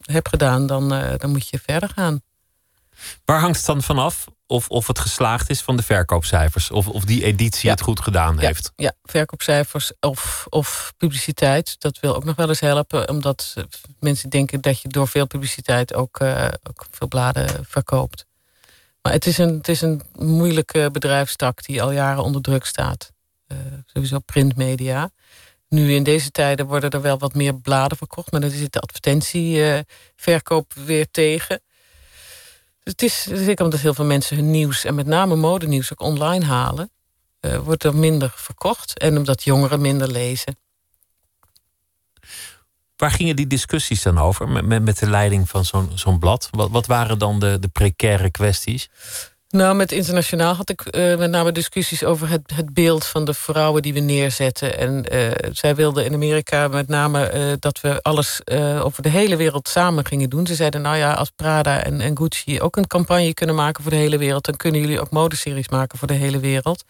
heb 0.00 0.28
gedaan, 0.28 0.66
dan, 0.66 0.88
dan 1.18 1.30
moet 1.30 1.48
je 1.48 1.58
verder 1.58 1.88
gaan. 1.88 2.22
Waar 3.24 3.40
hangt 3.40 3.56
het 3.56 3.66
dan 3.66 3.82
vanaf 3.82 4.26
of, 4.46 4.68
of 4.68 4.86
het 4.86 4.98
geslaagd 4.98 5.50
is 5.50 5.60
van 5.60 5.76
de 5.76 5.82
verkoopcijfers? 5.82 6.70
Of, 6.70 6.88
of 6.88 7.04
die 7.04 7.24
editie 7.24 7.66
ja. 7.66 7.70
het 7.70 7.80
goed 7.80 8.00
gedaan 8.00 8.34
ja, 8.34 8.46
heeft? 8.46 8.72
Ja, 8.76 8.92
verkoopcijfers 9.02 9.92
of, 10.00 10.46
of 10.48 10.92
publiciteit. 10.96 11.76
Dat 11.80 12.00
wil 12.00 12.14
ook 12.16 12.24
nog 12.24 12.36
wel 12.36 12.48
eens 12.48 12.60
helpen. 12.60 13.08
Omdat 13.08 13.54
mensen 14.00 14.30
denken 14.30 14.60
dat 14.60 14.80
je 14.80 14.88
door 14.88 15.08
veel 15.08 15.26
publiciteit 15.26 15.94
ook, 15.94 16.20
uh, 16.20 16.48
ook 16.68 16.86
veel 16.90 17.08
bladen 17.08 17.64
verkoopt. 17.68 18.26
Maar 19.02 19.12
het 19.12 19.26
is, 19.26 19.38
een, 19.38 19.56
het 19.56 19.68
is 19.68 19.80
een 19.80 20.02
moeilijke 20.12 20.88
bedrijfstak 20.92 21.64
die 21.64 21.82
al 21.82 21.92
jaren 21.92 22.22
onder 22.22 22.42
druk 22.42 22.64
staat. 22.64 23.12
Uh, 23.48 23.58
sowieso 23.86 24.18
printmedia. 24.18 25.10
Nu 25.68 25.92
in 25.92 26.02
deze 26.02 26.30
tijden 26.30 26.66
worden 26.66 26.90
er 26.90 27.00
wel 27.00 27.18
wat 27.18 27.34
meer 27.34 27.54
bladen 27.54 27.96
verkocht, 27.96 28.32
maar 28.32 28.40
dan 28.40 28.50
zit 28.50 28.72
de 28.72 28.80
advertentieverkoop 28.80 30.72
weer 30.72 31.10
tegen. 31.10 31.60
Het 32.86 33.02
is 33.02 33.22
zeker 33.22 33.64
omdat 33.64 33.80
heel 33.80 33.94
veel 33.94 34.04
mensen 34.04 34.36
hun 34.36 34.50
nieuws 34.50 34.84
en 34.84 34.94
met 34.94 35.06
name 35.06 35.36
modenieuws 35.36 35.92
ook 35.92 36.00
online 36.00 36.44
halen, 36.44 36.90
uh, 37.40 37.58
wordt 37.58 37.84
er 37.84 37.94
minder 37.94 38.32
verkocht. 38.34 38.98
En 38.98 39.16
omdat 39.16 39.44
jongeren 39.44 39.80
minder 39.80 40.10
lezen. 40.10 40.58
Waar 42.96 43.10
gingen 43.10 43.36
die 43.36 43.46
discussies 43.46 44.02
dan 44.02 44.18
over 44.18 44.48
met, 44.48 44.64
met, 44.64 44.82
met 44.82 44.98
de 44.98 45.10
leiding 45.10 45.48
van 45.48 45.64
zo'n 45.64 45.90
zo'n 45.94 46.18
blad? 46.18 46.48
Wat, 46.50 46.70
wat 46.70 46.86
waren 46.86 47.18
dan 47.18 47.40
de, 47.40 47.58
de 47.58 47.68
precaire 47.68 48.30
kwesties? 48.30 48.88
Nou, 49.48 49.74
met 49.74 49.92
internationaal 49.92 50.54
had 50.54 50.70
ik 50.70 50.82
uh, 50.96 51.16
met 51.16 51.30
name 51.30 51.52
discussies 51.52 52.04
over 52.04 52.28
het, 52.28 52.52
het 52.54 52.74
beeld 52.74 53.06
van 53.06 53.24
de 53.24 53.34
vrouwen 53.34 53.82
die 53.82 53.92
we 53.92 54.00
neerzetten. 54.00 54.78
En 54.78 55.14
uh, 55.14 55.30
zij 55.52 55.74
wilden 55.74 56.04
in 56.04 56.14
Amerika 56.14 56.68
met 56.68 56.88
name 56.88 57.32
uh, 57.34 57.52
dat 57.58 57.80
we 57.80 58.02
alles 58.02 58.40
over 58.82 59.02
de 59.02 59.08
hele 59.08 59.36
wereld 59.36 59.68
samen 59.68 60.06
gingen 60.06 60.30
doen. 60.30 60.46
Ze 60.46 60.54
zeiden, 60.54 60.82
nou 60.82 60.96
ja, 60.96 61.12
als 61.12 61.30
Prada 61.36 61.82
en, 61.82 62.00
en 62.00 62.16
Gucci 62.16 62.60
ook 62.60 62.76
een 62.76 62.86
campagne 62.86 63.34
kunnen 63.34 63.54
maken 63.54 63.82
voor 63.82 63.92
de 63.92 63.98
hele 63.98 64.18
wereld, 64.18 64.44
dan 64.44 64.56
kunnen 64.56 64.80
jullie 64.80 65.00
ook 65.00 65.10
modeseries 65.10 65.68
maken 65.68 65.98
voor 65.98 66.08
de 66.08 66.14
hele 66.14 66.38
wereld. 66.38 66.84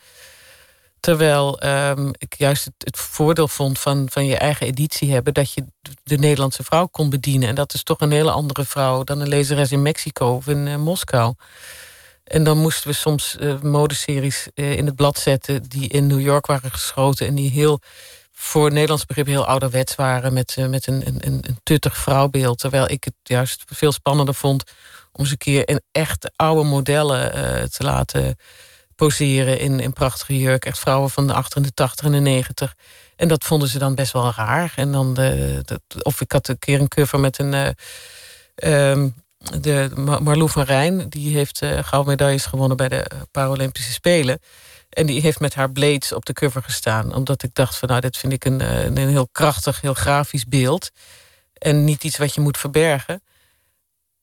Terwijl 1.01 1.65
um, 1.65 2.11
ik 2.19 2.35
juist 2.39 2.65
het, 2.65 2.75
het, 2.79 2.97
voordeel 2.97 3.49
vond 3.49 3.79
van, 3.79 4.07
van 4.11 4.27
je 4.27 4.37
eigen 4.37 4.67
editie 4.67 5.13
hebben, 5.13 5.35
dat 5.35 5.53
je 5.53 5.65
de 6.03 6.19
Nederlandse 6.19 6.65
vrouw 6.65 6.87
kon 6.87 7.11
bedienen. 7.11 7.49
En 7.49 7.55
dat 7.55 7.75
is 7.75 7.83
toch 7.83 8.01
een 8.01 8.11
hele 8.11 8.31
andere 8.31 8.65
vrouw 8.65 9.05
dan 9.05 9.21
een 9.21 9.29
lezeres 9.29 9.73
in 9.73 9.83
Mexico 9.83 10.35
of 10.35 10.47
in 10.47 10.81
Moskou. 10.81 11.35
En 12.27 12.45
dan 12.45 12.59
moesten 12.59 12.91
we 12.91 12.95
soms 12.95 13.37
uh, 13.41 13.61
modeseries 13.61 14.49
uh, 14.55 14.73
in 14.73 14.87
het 14.87 14.97
blad 14.97 15.19
zetten... 15.19 15.63
die 15.63 15.89
in 15.89 16.07
New 16.07 16.21
York 16.21 16.47
waren 16.47 16.71
geschoten... 16.71 17.27
en 17.27 17.35
die 17.35 17.51
heel, 17.51 17.81
voor 18.33 18.73
Nederlands 18.73 19.05
begrip 19.05 19.27
heel 19.27 19.47
ouderwets 19.47 19.95
waren... 19.95 20.33
met, 20.33 20.57
uh, 20.59 20.67
met 20.67 20.87
een, 20.87 21.03
een, 21.07 21.19
een 21.27 21.59
tuttig 21.63 21.97
vrouwbeeld. 21.97 22.59
Terwijl 22.59 22.91
ik 22.91 23.05
het 23.05 23.15
juist 23.23 23.65
veel 23.67 23.93
spannender 23.93 24.35
vond... 24.35 24.63
om 25.13 25.21
eens 25.21 25.31
een 25.31 25.37
keer 25.37 25.69
in 25.69 25.81
echt 25.93 26.31
oude 26.37 26.69
modellen 26.69 27.31
te 27.71 27.83
laten 27.85 28.37
poseren... 28.97 29.59
In, 29.59 29.81
in 29.81 29.93
prachtige 29.93 30.39
jurk. 30.39 30.65
Echt 30.65 30.79
vrouwen 30.79 31.11
van 31.11 31.27
de 31.27 31.33
8 31.33 31.55
en 31.55 31.63
de 31.63 31.73
80 31.75 32.07
en 32.07 32.13
de 32.13 32.19
90. 32.19 32.75
En 33.17 33.29
dat 33.29 33.45
vonden 33.45 33.69
ze 33.69 33.79
dan 33.79 33.95
best 33.95 34.13
wel 34.13 34.33
raar. 34.37 34.73
En 34.77 34.93
dan 34.93 35.17
of 36.03 36.21
ik 36.21 36.33
had 36.33 36.49
een 36.49 36.59
keer 36.59 36.81
een 36.81 36.89
cover 36.89 37.21
met 37.21 37.39
een... 37.39 37.75
Um, 38.65 39.15
de 39.61 39.91
Marlou 40.23 40.51
van 40.51 40.63
Rijn, 40.63 41.09
die 41.09 41.37
heeft 41.37 41.63
uh, 41.63 41.79
gouden 41.83 42.11
medailles 42.11 42.47
gewonnen 42.47 42.77
bij 42.77 42.89
de 42.89 43.07
Paralympische 43.31 43.93
Spelen. 43.93 44.41
En 44.89 45.07
die 45.07 45.21
heeft 45.21 45.41
met 45.41 45.55
haar 45.55 45.71
blades 45.71 46.13
op 46.13 46.25
de 46.25 46.33
cover 46.33 46.63
gestaan. 46.63 47.15
Omdat 47.15 47.43
ik 47.43 47.55
dacht 47.55 47.77
van 47.77 47.89
nou, 47.89 48.01
dit 48.01 48.17
vind 48.17 48.33
ik 48.33 48.45
een, 48.45 48.61
eh, 48.61 48.85
een 48.85 48.97
heel 48.97 49.29
krachtig, 49.33 49.81
heel 49.81 49.95
grafisch 49.95 50.45
beeld. 50.45 50.91
En 51.53 51.85
niet 51.85 52.05
iets 52.05 52.17
wat 52.17 52.35
je 52.35 52.41
moet 52.41 52.59
verbergen. 52.59 53.23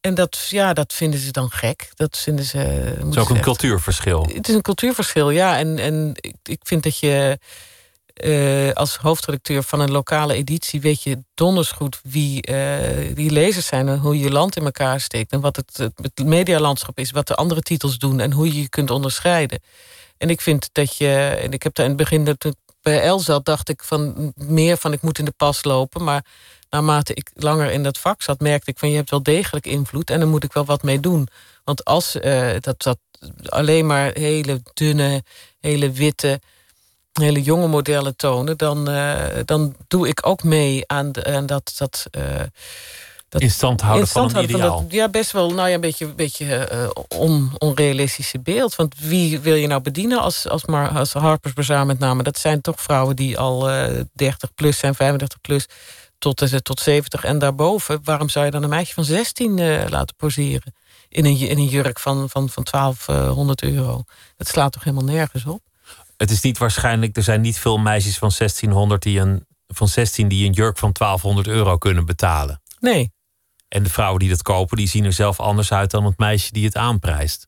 En 0.01 0.13
dat, 0.13 0.47
ja, 0.49 0.74
dat 0.74 0.93
vinden 0.93 1.19
ze 1.19 1.32
dan 1.32 1.51
gek. 1.51 1.89
Dat 1.93 2.17
vinden 2.17 2.45
ze. 2.45 2.57
Het 2.57 3.07
is 3.09 3.17
ook 3.17 3.30
een 3.30 3.41
cultuurverschil. 3.41 4.30
Het 4.34 4.49
is 4.49 4.55
een 4.55 4.61
cultuurverschil, 4.61 5.30
ja. 5.30 5.57
En, 5.57 5.80
en 5.80 6.11
ik, 6.13 6.36
ik 6.43 6.59
vind 6.63 6.84
dat 6.84 6.97
je 6.97 7.39
uh, 8.24 8.72
als 8.72 8.95
hoofdredacteur 8.95 9.64
van 9.64 9.80
een 9.80 9.91
lokale 9.91 10.34
editie 10.34 10.82
weet 10.82 11.03
je 11.03 11.24
donders 11.34 11.72
goed 11.72 11.99
wie 12.03 12.49
uh, 12.49 13.16
die 13.16 13.32
lezers 13.32 13.66
zijn 13.66 13.88
en 13.88 13.99
hoe 13.99 14.20
je 14.20 14.32
land 14.32 14.55
in 14.55 14.64
elkaar 14.64 14.99
steekt 14.99 15.32
en 15.32 15.41
wat 15.41 15.55
het, 15.55 15.78
het 15.95 16.26
medialandschap 16.26 16.99
is, 16.99 17.11
wat 17.11 17.28
de 17.28 17.36
andere 17.36 17.61
titels 17.61 17.97
doen 17.97 18.20
en 18.20 18.32
hoe 18.32 18.47
je 18.47 18.61
je 18.61 18.70
kunt 18.70 18.91
onderscheiden. 18.91 19.61
En 20.18 20.30
ik 20.30 20.41
vind 20.41 20.70
dat 20.72 20.95
je, 20.97 21.39
en 21.41 21.51
ik 21.51 21.64
heb 21.64 21.74
daar 21.74 21.86
in 21.86 21.91
het 21.91 22.01
begin 22.01 22.26
dat 22.26 22.55
bij 22.82 23.01
El 23.01 23.20
zat, 23.20 23.45
dacht 23.45 23.70
ik 23.70 23.84
van 23.84 24.34
meer 24.36 24.78
van 24.78 24.93
ik 24.93 25.01
moet 25.01 25.20
in 25.20 25.26
de 25.26 25.34
pas 25.38 25.64
lopen, 25.64 26.03
maar 26.03 26.26
naarmate 26.70 27.14
ik 27.14 27.32
langer 27.34 27.72
in 27.72 27.84
dat 27.84 27.97
vak 27.97 28.22
zat, 28.22 28.39
merkte 28.39 28.72
ik 28.72 28.78
van 28.78 28.89
je 28.89 28.95
hebt 28.95 29.09
wel 29.09 29.24
degelijk 29.24 29.66
invloed 29.66 30.09
en 30.09 30.20
dan 30.20 30.30
moet 30.30 30.43
ik 30.43 30.53
wel 30.53 30.66
wat 30.66 30.84
mee 30.84 30.99
doen. 30.99 31.28
Want 31.64 31.86
als 31.86 32.16
uh, 32.16 32.51
dat, 32.59 32.82
dat 32.82 32.97
alleen 33.45 33.86
maar 33.86 34.11
hele 34.14 34.61
dunne, 34.74 35.24
hele 35.59 35.91
witte 35.91 36.41
hele 37.22 37.41
jonge 37.41 37.68
modellen 37.68 38.16
tonen, 38.16 38.57
dan, 38.57 38.89
uh, 38.89 39.16
dan 39.45 39.76
doe 39.88 40.07
ik 40.07 40.28
ook 40.28 40.43
mee 40.43 40.84
aan, 40.88 41.11
de, 41.11 41.26
aan 41.26 41.45
dat. 41.45 41.74
dat 41.78 42.05
uh, 42.18 42.24
dat 43.30 43.41
in 43.41 43.51
stand 43.51 43.82
houden 43.82 44.01
in 44.01 44.07
stand 44.09 44.32
van 44.32 44.43
een 44.43 44.49
ideaal. 44.49 44.76
Van 44.78 44.84
dat, 44.84 44.93
ja, 44.93 45.09
best 45.09 45.32
wel 45.32 45.53
nou 45.53 45.68
ja, 45.68 45.74
een 45.74 45.82
beetje, 45.82 46.05
een 46.05 46.16
beetje 46.16 46.70
uh, 46.74 47.20
on, 47.20 47.51
onrealistische 47.57 48.39
beeld. 48.39 48.76
Want 48.76 48.95
wie 48.99 49.39
wil 49.39 49.55
je 49.55 49.68
nou 49.68 49.82
bedienen 49.82 50.20
als, 50.20 50.47
als, 50.47 50.66
maar, 50.66 50.89
als 50.89 51.14
Harper's 51.14 51.53
Bazaar 51.53 51.86
met 51.86 51.99
name? 51.99 52.24
Dat 52.24 52.38
zijn 52.38 52.61
toch 52.61 52.82
vrouwen 52.82 53.16
die 53.16 53.38
al 53.38 53.70
30 54.14 54.53
plus 54.53 54.78
zijn, 54.78 54.95
35 54.95 55.41
plus, 55.41 55.66
tot, 56.18 56.64
tot 56.64 56.80
70 56.80 57.24
en 57.24 57.39
daarboven. 57.39 57.99
Waarom 58.03 58.30
zou 58.30 58.45
je 58.45 58.51
dan 58.51 58.64
een 58.64 58.70
meisje 58.70 58.93
van 58.93 59.03
16 59.03 59.89
laten 59.89 60.16
poseren? 60.16 60.74
In 61.09 61.26
een, 61.26 61.38
in 61.38 61.57
een 61.57 61.68
jurk 61.68 61.99
van, 61.99 62.30
van, 62.30 62.49
van 62.49 62.66
1200 62.72 63.64
euro. 63.64 64.03
Dat 64.38 64.47
slaat 64.47 64.72
toch 64.72 64.84
helemaal 64.84 65.14
nergens 65.14 65.45
op? 65.45 65.61
Het 66.24 66.32
is 66.32 66.41
niet 66.41 66.57
waarschijnlijk, 66.57 67.17
er 67.17 67.24
zijn 67.24 67.41
niet 67.41 67.59
veel 67.59 67.78
meisjes 67.78 68.17
van 68.17 68.32
1600 68.38 69.01
die 69.01 69.19
een, 69.19 69.45
van 69.67 69.88
16 69.88 70.28
die 70.28 70.45
een 70.45 70.53
jurk 70.53 70.78
van 70.78 70.91
1200 70.91 71.47
euro 71.47 71.78
kunnen 71.78 72.05
betalen. 72.05 72.61
Nee. 72.80 73.11
En 73.67 73.84
de 73.84 73.89
vrouwen 73.89 74.19
die 74.19 74.30
dat 74.30 74.41
kopen, 74.41 74.78
die 74.78 74.88
zien 74.88 75.05
er 75.05 75.13
zelf 75.13 75.39
anders 75.39 75.71
uit 75.71 75.91
dan 75.91 76.05
het 76.05 76.17
meisje 76.17 76.51
die 76.51 76.65
het 76.65 76.76
aanprijst. 76.76 77.47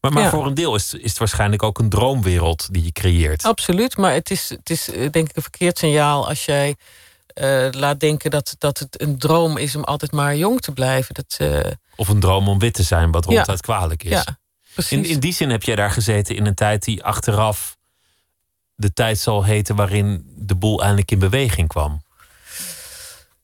Maar, 0.00 0.12
maar 0.12 0.30
voor 0.30 0.46
een 0.46 0.54
deel 0.54 0.74
is, 0.74 0.94
is 0.94 1.08
het 1.08 1.18
waarschijnlijk 1.18 1.62
ook 1.62 1.78
een 1.78 1.88
droomwereld 1.88 2.68
die 2.70 2.84
je 2.84 2.92
creëert. 2.92 3.44
Absoluut, 3.44 3.96
maar 3.96 4.12
het 4.12 4.30
is, 4.30 4.48
het 4.48 4.70
is 4.70 4.90
eh, 4.90 5.10
denk 5.10 5.28
ik 5.28 5.36
een 5.36 5.42
verkeerd 5.42 5.78
signaal 5.78 6.28
als 6.28 6.44
jij 6.44 6.76
uh, 7.34 7.68
laat 7.70 8.00
denken 8.00 8.30
dat, 8.30 8.54
dat 8.58 8.78
het 8.78 9.00
een 9.00 9.18
droom 9.18 9.56
is 9.56 9.76
om 9.76 9.84
altijd 9.84 10.12
maar 10.12 10.36
jong 10.36 10.60
te 10.60 10.72
blijven. 10.72 11.14
Dat, 11.14 11.36
uh... 11.40 11.60
Of 11.96 12.08
een 12.08 12.20
droom 12.20 12.48
om 12.48 12.58
wit 12.58 12.74
te 12.74 12.82
zijn, 12.82 13.10
wat 13.10 13.24
ronduit 13.24 13.48
ja. 13.48 13.54
kwalijk 13.54 14.02
is. 14.02 14.10
Ja, 14.10 14.38
precies. 14.74 14.92
In, 14.92 15.04
in 15.04 15.20
die 15.20 15.32
zin 15.32 15.50
heb 15.50 15.62
jij 15.62 15.76
daar 15.76 15.90
gezeten 15.90 16.36
in 16.36 16.46
een 16.46 16.54
tijd 16.54 16.84
die 16.84 17.04
achteraf 17.04 17.78
de 18.80 18.92
tijd 18.92 19.18
zal 19.18 19.44
heten 19.44 19.76
waarin 19.76 20.22
de 20.36 20.56
boel 20.56 20.80
eindelijk 20.80 21.10
in 21.10 21.18
beweging 21.18 21.68
kwam? 21.68 22.02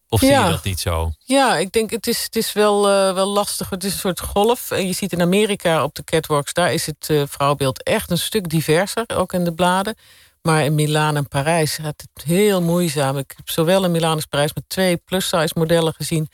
Of 0.08 0.20
zie 0.20 0.30
je 0.30 0.50
dat 0.50 0.64
niet 0.64 0.80
zo? 0.80 1.12
Ja, 1.18 1.56
ik 1.56 1.72
denk 1.72 1.90
het 1.90 2.06
is, 2.06 2.22
het 2.22 2.36
is 2.36 2.52
wel, 2.52 2.90
uh, 2.90 3.14
wel 3.14 3.26
lastig. 3.26 3.70
Het 3.70 3.84
is 3.84 3.92
een 3.92 3.98
soort 3.98 4.20
golf. 4.20 4.70
En 4.70 4.86
je 4.86 4.92
ziet 4.92 5.12
in 5.12 5.20
Amerika 5.20 5.82
op 5.82 5.94
de 5.94 6.04
catwalks, 6.04 6.52
daar 6.52 6.72
is 6.72 6.86
het 6.86 7.08
uh, 7.08 7.22
vrouwbeeld 7.26 7.82
echt 7.82 8.10
een 8.10 8.18
stuk 8.18 8.48
diverser, 8.48 9.04
ook 9.14 9.32
in 9.32 9.44
de 9.44 9.54
bladen. 9.54 9.94
Maar 10.42 10.64
in 10.64 10.74
Milaan 10.74 11.16
en 11.16 11.28
Parijs 11.28 11.74
gaat 11.74 12.04
het 12.12 12.24
heel 12.24 12.62
moeizaam. 12.62 13.18
Ik 13.18 13.32
heb 13.36 13.50
zowel 13.50 13.84
in 13.84 13.90
Milaan 13.90 14.14
als 14.14 14.26
Parijs 14.26 14.54
met 14.54 14.64
twee 14.66 14.96
plus-size 14.96 15.52
modellen 15.54 15.94
gezien. 15.94 16.28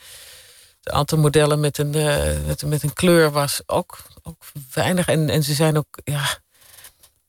Het 0.83 0.93
aantal 0.93 1.19
modellen 1.19 1.61
met 1.61 1.79
een, 1.79 1.97
uh, 1.97 2.47
met, 2.47 2.63
met, 2.67 2.83
een 2.83 2.93
kleur 2.93 3.31
was 3.31 3.63
ook, 3.67 3.99
ook 4.23 4.43
weinig. 4.75 5.09
En, 5.09 5.29
en 5.29 5.43
ze 5.43 5.55
zijn 5.55 5.77
ook, 5.77 6.01
ja, 6.05 6.42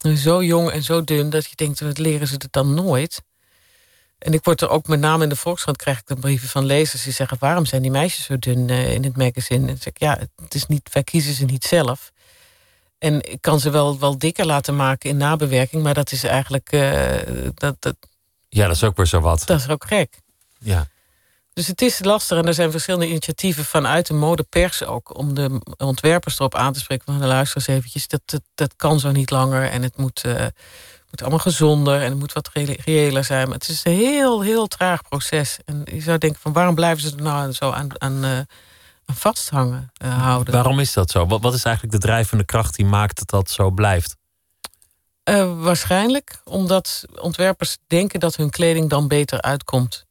zo 0.04 0.44
jong 0.44 0.72
en 0.72 0.84
zo 0.84 1.04
dun 1.04 1.30
dat 1.30 1.46
je 1.46 1.56
denkt, 1.56 1.80
wat 1.80 1.98
leren 1.98 2.28
ze 2.28 2.34
het 2.34 2.52
dan 2.52 2.74
nooit? 2.74 3.22
En 4.18 4.34
ik 4.34 4.44
word 4.44 4.62
er 4.62 4.70
ook 4.70 4.88
met 4.88 5.00
name 5.00 5.24
in 5.24 5.30
de 5.30 5.36
Volkskrant 5.36 5.78
krijg 5.78 6.00
ik 6.00 6.08
dan 6.08 6.20
brieven 6.20 6.50
van 6.50 6.66
lezers 6.66 7.04
die 7.04 7.14
zeggen: 7.14 7.38
waarom 7.40 7.66
zijn 7.66 7.82
die 7.82 7.92
meisjes 7.92 8.26
zo 8.26 8.40
dun 8.40 8.68
uh, 8.68 8.94
in 8.94 9.04
het 9.04 9.18
magazine? 9.18 9.68
En 9.68 9.78
zeg 9.78 9.86
ik, 9.86 10.00
ja, 10.00 10.20
het 10.42 10.54
is 10.54 10.66
niet, 10.66 10.90
wij 10.94 11.04
kiezen 11.04 11.34
ze 11.34 11.46
niet 11.46 11.64
zelf. 11.64 12.12
En 12.98 13.32
ik 13.32 13.42
kan 13.42 13.60
ze 13.60 13.70
wel, 13.70 14.00
wel 14.00 14.18
dikker 14.18 14.46
laten 14.46 14.76
maken 14.76 15.10
in 15.10 15.18
nabewerking, 15.18 15.84
maar 15.84 15.94
dat 15.94 16.12
is 16.12 16.24
eigenlijk. 16.24 16.72
Uh, 16.72 17.16
dat, 17.54 17.76
dat, 17.80 17.96
ja, 18.50 18.68
dat 18.68 18.76
is 18.76 18.84
ook 18.84 18.98
weer 18.98 19.06
zo 19.06 19.20
wat. 19.20 19.44
Dat 19.46 19.60
is 19.60 19.70
ook 19.70 19.86
gek. 19.86 20.20
Ja. 20.60 20.88
Dus 21.54 21.68
het 21.68 21.82
is 21.82 22.04
lastig 22.04 22.38
en 22.38 22.48
er 22.48 22.54
zijn 22.54 22.72
verschillende 22.72 23.08
initiatieven 23.08 23.66
vanuit 23.66 24.08
de 24.08 24.14
modepers 24.14 24.84
ook... 24.84 25.18
om 25.18 25.34
de 25.34 25.62
ontwerpers 25.78 26.40
erop 26.40 26.56
aan 26.56 26.74
te 26.74 26.80
spreken 26.80 27.06
van... 27.06 27.28
luister 27.28 27.58
eens 27.58 27.68
eventjes, 27.68 28.08
dat, 28.08 28.22
dat, 28.26 28.42
dat 28.56 28.76
kan 28.76 29.00
zo 29.00 29.12
niet 29.12 29.30
langer... 29.30 29.70
en 29.70 29.82
het 29.82 29.98
moet, 29.98 30.24
uh, 30.26 30.34
moet 31.10 31.22
allemaal 31.22 31.40
gezonder 31.40 32.02
en 32.02 32.10
het 32.10 32.20
moet 32.20 32.34
wat 32.34 32.50
reëler 32.54 33.24
zijn. 33.24 33.46
Maar 33.48 33.58
het 33.58 33.70
is 33.70 33.82
een 33.84 33.92
heel, 33.92 34.42
heel 34.42 34.68
traag 34.68 35.02
proces. 35.02 35.58
En 35.66 35.82
je 35.86 36.02
zou 36.02 36.18
denken 36.18 36.42
van 36.42 36.54
waarom 36.54 36.76
blijven 36.76 37.02
ze 37.02 37.16
er 37.16 37.24
nou 37.24 37.52
zo 37.52 37.72
aan, 37.72 38.02
aan, 38.02 38.26
uh, 38.26 38.38
aan 39.06 39.16
vasthangen 39.16 39.92
uh, 40.04 40.24
houden? 40.24 40.54
Waarom 40.54 40.80
is 40.80 40.94
dat 40.94 41.12
zo? 41.12 41.26
Wat, 41.26 41.42
wat 41.42 41.54
is 41.54 41.64
eigenlijk 41.64 41.96
de 41.96 42.08
drijvende 42.08 42.46
kracht 42.46 42.76
die 42.76 42.86
maakt 42.86 43.18
dat 43.18 43.30
dat 43.30 43.50
zo 43.50 43.72
blijft? 43.72 44.16
waarschijnlijk 45.60 46.42
omdat 46.44 47.06
ontwerpers 47.22 47.78
denken 47.88 48.20
dat 48.20 48.36
hun 48.36 48.50
kleding 48.50 48.90
dan 48.90 49.08
beter 49.08 49.42
uitkomt... 49.42 50.06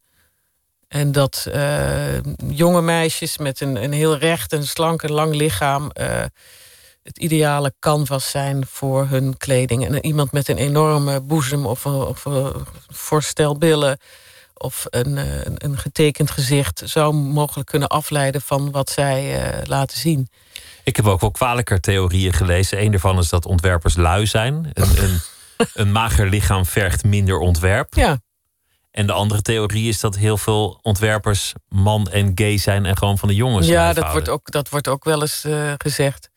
En 0.92 1.12
dat 1.12 1.46
uh, 1.48 2.20
jonge 2.48 2.82
meisjes 2.82 3.38
met 3.38 3.60
een, 3.60 3.82
een 3.82 3.92
heel 3.92 4.16
recht 4.16 4.52
en 4.52 4.66
slank 4.66 5.02
en 5.02 5.12
lang 5.12 5.34
lichaam 5.34 5.90
uh, 6.00 6.22
het 7.02 7.18
ideale 7.18 7.74
canvas 7.78 8.30
zijn 8.30 8.66
voor 8.66 9.06
hun 9.06 9.36
kleding. 9.36 9.86
En 9.86 10.06
iemand 10.06 10.32
met 10.32 10.48
een 10.48 10.56
enorme 10.56 11.20
boezem 11.20 11.66
of 11.66 11.84
een, 11.84 11.92
of 11.92 12.24
een 12.24 12.52
voorstel 12.88 13.58
billen 13.58 13.98
of 14.54 14.86
een, 14.90 15.16
een, 15.16 15.54
een, 15.56 15.78
getekend 15.78 16.30
gezicht 16.30 16.82
zou 16.84 17.14
mogelijk 17.14 17.68
kunnen 17.68 17.88
afleiden 17.88 18.40
van 18.40 18.70
wat 18.70 18.90
zij 18.90 19.52
uh, 19.54 19.64
laten 19.64 19.98
zien. 19.98 20.28
Ik 20.84 20.96
heb 20.96 21.06
ook 21.06 21.20
wel 21.20 21.30
kwalijker 21.30 21.80
theorieën 21.80 22.32
gelezen. 22.32 22.82
Een 22.82 22.90
daarvan 22.90 23.18
is 23.18 23.28
dat 23.28 23.46
ontwerpers 23.46 23.96
lui 23.96 24.26
zijn. 24.26 24.70
Een, 24.72 25.02
een, 25.02 25.20
een 25.82 25.92
mager 25.92 26.28
lichaam 26.28 26.66
vergt 26.66 27.04
minder 27.04 27.38
ontwerp. 27.38 27.94
Ja. 27.94 28.18
En 28.92 29.06
de 29.06 29.12
andere 29.12 29.42
theorie 29.42 29.88
is 29.88 30.00
dat 30.00 30.16
heel 30.16 30.36
veel 30.36 30.78
ontwerpers 30.82 31.52
man 31.68 32.10
en 32.10 32.32
gay 32.34 32.58
zijn 32.58 32.86
en 32.86 32.96
gewoon 32.96 33.18
van 33.18 33.28
de 33.28 33.34
jongens. 33.34 33.66
Ja, 33.66 33.92
dat 33.92 34.12
wordt, 34.12 34.28
ook, 34.28 34.50
dat 34.50 34.68
wordt 34.68 34.88
ook 34.88 35.04
wel 35.04 35.20
eens 35.20 35.44
uh, 35.44 35.72
gezegd. 35.76 36.30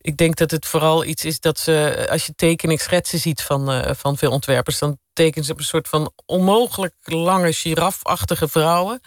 ik 0.00 0.16
denk 0.16 0.36
dat 0.36 0.50
het 0.50 0.66
vooral 0.66 1.04
iets 1.04 1.24
is 1.24 1.40
dat 1.40 1.58
ze, 1.58 2.06
als 2.10 2.26
je 2.26 2.34
tekening 2.34 2.80
schetsen 2.80 3.18
ziet 3.18 3.42
van, 3.42 3.72
uh, 3.72 3.90
van 3.94 4.16
veel 4.16 4.30
ontwerpers, 4.30 4.78
dan 4.78 4.98
tekenen 5.12 5.44
ze 5.44 5.52
op 5.52 5.58
een 5.58 5.64
soort 5.64 5.88
van 5.88 6.12
onmogelijk 6.26 6.94
lange 7.02 7.52
girafachtige 7.52 8.48
vrouwen. 8.48 9.00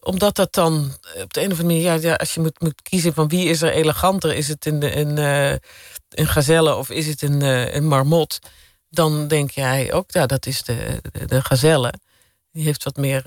Omdat 0.00 0.34
dat 0.36 0.52
dan 0.52 0.96
op 1.22 1.32
de 1.32 1.40
een 1.40 1.52
of 1.52 1.58
andere 1.60 1.62
manier, 1.62 2.00
ja, 2.00 2.14
als 2.14 2.34
je 2.34 2.40
moet, 2.40 2.60
moet 2.60 2.82
kiezen 2.82 3.14
van 3.14 3.28
wie 3.28 3.48
is 3.48 3.62
er 3.62 3.72
eleganter, 3.72 4.34
is 4.34 4.48
het 4.48 4.66
een, 4.66 4.98
een, 4.98 5.18
uh, 5.18 5.56
een 6.08 6.26
gazelle 6.26 6.74
of 6.74 6.90
is 6.90 7.06
het 7.06 7.22
een, 7.22 7.40
een 7.76 7.86
marmot, 7.86 8.38
dan 8.92 9.28
denk 9.28 9.50
jij 9.50 9.92
ook, 9.92 10.10
ja, 10.10 10.26
dat 10.26 10.46
is 10.46 10.62
de, 10.62 11.00
de, 11.12 11.26
de 11.26 11.42
gazelle. 11.44 11.92
Die 12.50 12.64
heeft 12.64 12.84
wat 12.84 12.96
meer, 12.96 13.22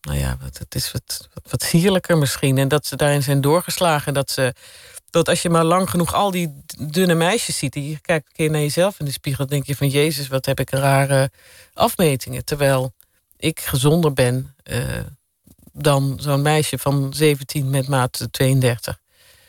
nou 0.00 0.18
ja, 0.18 0.36
het 0.40 0.74
is 0.74 0.92
wat, 0.92 1.28
wat, 1.34 1.50
wat 1.50 1.62
sierlijker 1.62 2.18
misschien. 2.18 2.58
En 2.58 2.68
dat 2.68 2.86
ze 2.86 2.96
daarin 2.96 3.22
zijn 3.22 3.40
doorgeslagen, 3.40 4.14
dat 4.14 4.30
ze 4.30 4.54
dat 5.12 5.28
als 5.28 5.42
je 5.42 5.50
maar 5.50 5.64
lang 5.64 5.90
genoeg 5.90 6.14
al 6.14 6.30
die 6.30 6.64
dunne 6.78 7.14
meisjes 7.14 7.58
ziet... 7.58 7.72
die 7.72 7.98
kijkt 8.00 8.26
een 8.26 8.32
keer 8.32 8.50
naar 8.50 8.60
jezelf 8.60 8.98
in 8.98 9.04
de 9.04 9.12
spiegel... 9.12 9.46
denk 9.46 9.66
je 9.66 9.76
van, 9.76 9.88
jezus, 9.88 10.28
wat 10.28 10.46
heb 10.46 10.60
ik 10.60 10.70
rare 10.70 11.30
afmetingen. 11.74 12.44
Terwijl 12.44 12.92
ik 13.36 13.60
gezonder 13.60 14.12
ben 14.12 14.54
uh, 14.64 14.78
dan 15.72 16.18
zo'n 16.20 16.42
meisje 16.42 16.78
van 16.78 17.14
17 17.14 17.70
met 17.70 17.88
maat 17.88 18.28
32. 18.30 18.98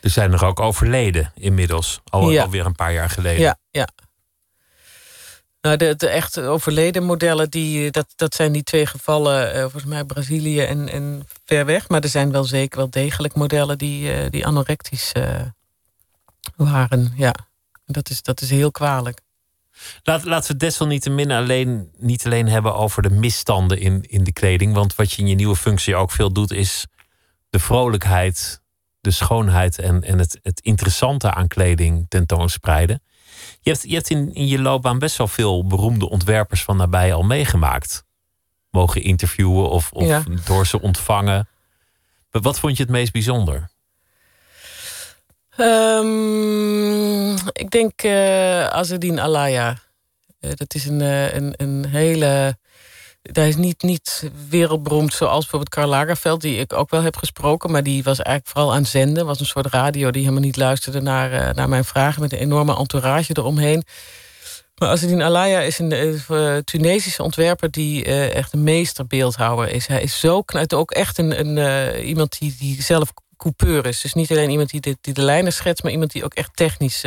Er 0.00 0.10
zijn 0.10 0.32
er 0.32 0.44
ook 0.44 0.60
overleden 0.60 1.32
inmiddels, 1.34 2.00
al, 2.04 2.30
ja. 2.30 2.42
alweer 2.42 2.66
een 2.66 2.74
paar 2.74 2.92
jaar 2.92 3.10
geleden. 3.10 3.40
Ja. 3.40 3.58
Nou, 5.64 5.76
de, 5.76 6.08
echt 6.08 6.40
overleden 6.40 7.02
modellen, 7.02 7.50
die, 7.50 7.90
dat, 7.90 8.06
dat 8.16 8.34
zijn 8.34 8.52
die 8.52 8.62
twee 8.62 8.86
gevallen, 8.86 9.54
uh, 9.54 9.60
volgens 9.60 9.84
mij 9.84 10.04
Brazilië 10.04 10.60
en, 10.60 10.88
en 10.88 11.26
ver 11.44 11.64
weg. 11.64 11.88
Maar 11.88 12.02
er 12.02 12.08
zijn 12.08 12.32
wel 12.32 12.44
zeker 12.44 12.78
wel 12.78 12.90
degelijk 12.90 13.34
modellen 13.34 13.78
die, 13.78 14.14
uh, 14.14 14.30
die 14.30 14.46
anorectisch 14.46 15.12
uh, 15.16 15.40
waren. 16.56 17.12
Ja, 17.16 17.34
dat 17.86 18.10
is, 18.10 18.22
dat 18.22 18.40
is 18.40 18.50
heel 18.50 18.70
kwalijk. 18.70 19.20
Laat, 20.02 20.24
laten 20.24 20.52
we 20.52 20.58
desalniettemin 20.58 21.30
alleen, 21.30 21.90
niet 21.98 22.24
alleen 22.24 22.48
hebben 22.48 22.74
over 22.74 23.02
de 23.02 23.10
misstanden 23.10 23.78
in, 23.78 24.02
in 24.02 24.24
de 24.24 24.32
kleding. 24.32 24.74
Want 24.74 24.94
wat 24.94 25.12
je 25.12 25.22
in 25.22 25.28
je 25.28 25.34
nieuwe 25.34 25.56
functie 25.56 25.96
ook 25.96 26.10
veel 26.10 26.32
doet, 26.32 26.50
is 26.50 26.86
de 27.50 27.58
vrolijkheid, 27.58 28.60
de 29.00 29.10
schoonheid 29.10 29.78
en, 29.78 30.02
en 30.02 30.18
het, 30.18 30.38
het 30.42 30.60
interessante 30.60 31.34
aan 31.34 31.48
kleding 31.48 32.06
tentoonspreiden. 32.08 33.02
Je 33.64 33.70
hebt, 33.70 33.82
je 33.82 33.94
hebt 33.94 34.10
in, 34.10 34.34
in 34.34 34.46
je 34.46 34.60
loopbaan 34.60 34.98
best 34.98 35.16
wel 35.16 35.28
veel 35.28 35.66
beroemde 35.66 36.08
ontwerpers 36.08 36.62
van 36.62 36.76
nabij 36.76 37.14
al 37.14 37.22
meegemaakt. 37.22 38.04
Mogen 38.70 39.02
interviewen 39.02 39.70
of, 39.70 39.92
of 39.92 40.06
ja. 40.06 40.22
door 40.44 40.66
ze 40.66 40.80
ontvangen. 40.80 41.48
Maar 42.30 42.42
wat 42.42 42.58
vond 42.58 42.76
je 42.76 42.82
het 42.82 42.92
meest 42.92 43.12
bijzonder? 43.12 43.70
Um, 45.58 47.32
ik 47.52 47.70
denk 47.70 48.02
uh, 48.02 48.66
Azedine 48.66 49.20
Alaya. 49.20 49.78
Uh, 50.40 50.50
dat 50.54 50.74
is 50.74 50.86
een, 50.86 51.00
uh, 51.00 51.34
een, 51.34 51.54
een 51.56 51.86
hele 51.86 52.58
hij 53.32 53.48
is 53.48 53.56
niet, 53.56 53.82
niet 53.82 54.30
wereldberoemd 54.48 55.14
zoals 55.14 55.40
bijvoorbeeld 55.40 55.74
Karl 55.74 55.88
Lagerfeld... 55.88 56.40
die 56.40 56.56
ik 56.56 56.72
ook 56.72 56.90
wel 56.90 57.02
heb 57.02 57.16
gesproken, 57.16 57.70
maar 57.70 57.82
die 57.82 58.02
was 58.02 58.18
eigenlijk 58.18 58.56
vooral 58.56 58.74
aan 58.74 58.86
zenden. 58.86 59.26
was 59.26 59.40
een 59.40 59.46
soort 59.46 59.66
radio 59.66 60.10
die 60.10 60.22
helemaal 60.22 60.44
niet 60.44 60.56
luisterde 60.56 61.00
naar, 61.00 61.32
uh, 61.32 61.50
naar 61.50 61.68
mijn 61.68 61.84
vragen... 61.84 62.20
met 62.20 62.32
een 62.32 62.38
enorme 62.38 62.76
entourage 62.76 63.32
eromheen. 63.36 63.84
Maar 64.74 64.88
Azedine 64.88 65.24
Alaya 65.24 65.60
is 65.60 65.78
een 65.78 65.92
uh, 66.30 66.56
Tunesische 66.56 67.22
ontwerper... 67.22 67.70
die 67.70 68.06
uh, 68.06 68.34
echt 68.34 68.52
een 68.52 68.62
meesterbeeldhouwer 68.62 69.68
is. 69.68 69.86
Hij 69.86 70.02
is 70.02 70.20
zo 70.20 70.42
knap, 70.42 70.72
ook 70.72 70.90
echt 70.90 71.18
een, 71.18 71.58
een, 71.58 72.04
iemand 72.04 72.38
die, 72.38 72.56
die 72.58 72.82
zelf 72.82 73.12
coupeur 73.36 73.86
is. 73.86 74.00
Dus 74.00 74.14
niet 74.14 74.30
alleen 74.30 74.50
iemand 74.50 74.70
die 74.70 74.80
de, 74.80 74.96
die 75.00 75.14
de 75.14 75.22
lijnen 75.22 75.52
schetst... 75.52 75.82
maar 75.82 75.92
iemand 75.92 76.12
die 76.12 76.24
ook 76.24 76.34
echt 76.34 76.50
technisch 76.54 77.04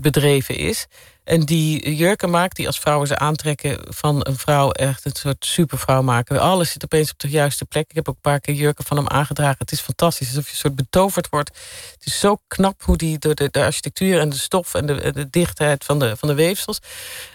bedreven 0.00 0.56
is... 0.56 0.86
En 1.30 1.40
die 1.40 1.94
jurken 1.96 2.30
maakt 2.30 2.56
die 2.56 2.66
als 2.66 2.78
vrouwen 2.78 3.06
ze 3.06 3.18
aantrekken 3.18 3.80
van 3.88 4.20
een 4.22 4.36
vrouw 4.36 4.70
echt 4.70 5.04
een 5.04 5.14
soort 5.14 5.44
supervrouw 5.44 6.02
maken. 6.02 6.40
Alles 6.40 6.70
zit 6.70 6.84
opeens 6.84 7.10
op 7.10 7.18
de 7.18 7.28
juiste 7.28 7.64
plek. 7.64 7.84
Ik 7.88 7.94
heb 7.94 8.08
ook 8.08 8.14
een 8.14 8.20
paar 8.20 8.40
keer 8.40 8.54
jurken 8.54 8.84
van 8.84 8.96
hem 8.96 9.08
aangedragen. 9.08 9.56
Het 9.58 9.72
is 9.72 9.80
fantastisch, 9.80 10.28
alsof 10.28 10.44
je 10.44 10.50
een 10.50 10.56
soort 10.56 10.76
betoverd 10.76 11.28
wordt. 11.28 11.48
Het 11.92 12.06
is 12.06 12.18
zo 12.18 12.36
knap 12.46 12.82
hoe 12.82 12.96
die 12.96 13.18
door 13.18 13.34
de, 13.34 13.48
de 13.50 13.64
architectuur 13.64 14.20
en 14.20 14.28
de 14.28 14.36
stof 14.36 14.74
en 14.74 14.86
de, 14.86 15.12
de 15.12 15.30
dichtheid 15.30 15.84
van 15.84 15.98
de, 15.98 16.16
van 16.16 16.28
de 16.28 16.34
weefsels. 16.34 16.78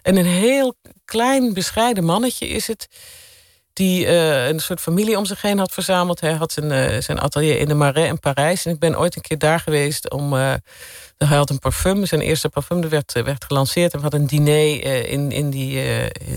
En 0.02 0.16
een 0.16 0.26
heel 0.26 0.76
klein 1.06 1.54
bescheiden 1.54 2.04
mannetje 2.04 2.48
is 2.48 2.68
het 2.68 2.88
die 3.76 4.06
uh, 4.06 4.48
een 4.48 4.60
soort 4.60 4.80
familie 4.80 5.18
om 5.18 5.26
zich 5.26 5.42
heen 5.42 5.58
had 5.58 5.72
verzameld. 5.72 6.20
Hij 6.20 6.34
had 6.34 6.52
zijn, 6.52 6.72
uh, 6.72 7.02
zijn 7.02 7.20
atelier 7.20 7.60
in 7.60 7.68
de 7.68 7.74
Marais 7.74 8.10
in 8.10 8.20
Parijs. 8.20 8.66
En 8.66 8.72
ik 8.72 8.80
ben 8.80 9.00
ooit 9.00 9.16
een 9.16 9.22
keer 9.22 9.38
daar 9.38 9.60
geweest 9.60 10.10
om... 10.10 10.34
Uh, 10.34 10.54
hij 11.18 11.38
had 11.38 11.50
een 11.50 11.60
parfum, 11.60 12.06
zijn 12.06 12.22
eerste 12.22 12.50
parfum 12.50 12.90
werd, 12.90 13.12
werd 13.12 13.46
gelanceerd. 13.46 13.92
En 13.92 13.98
we 13.98 14.04
hadden 14.04 14.22
een 14.22 14.28
diner 14.28 15.08
in, 15.08 15.32
in, 15.32 15.50
die, 15.50 15.82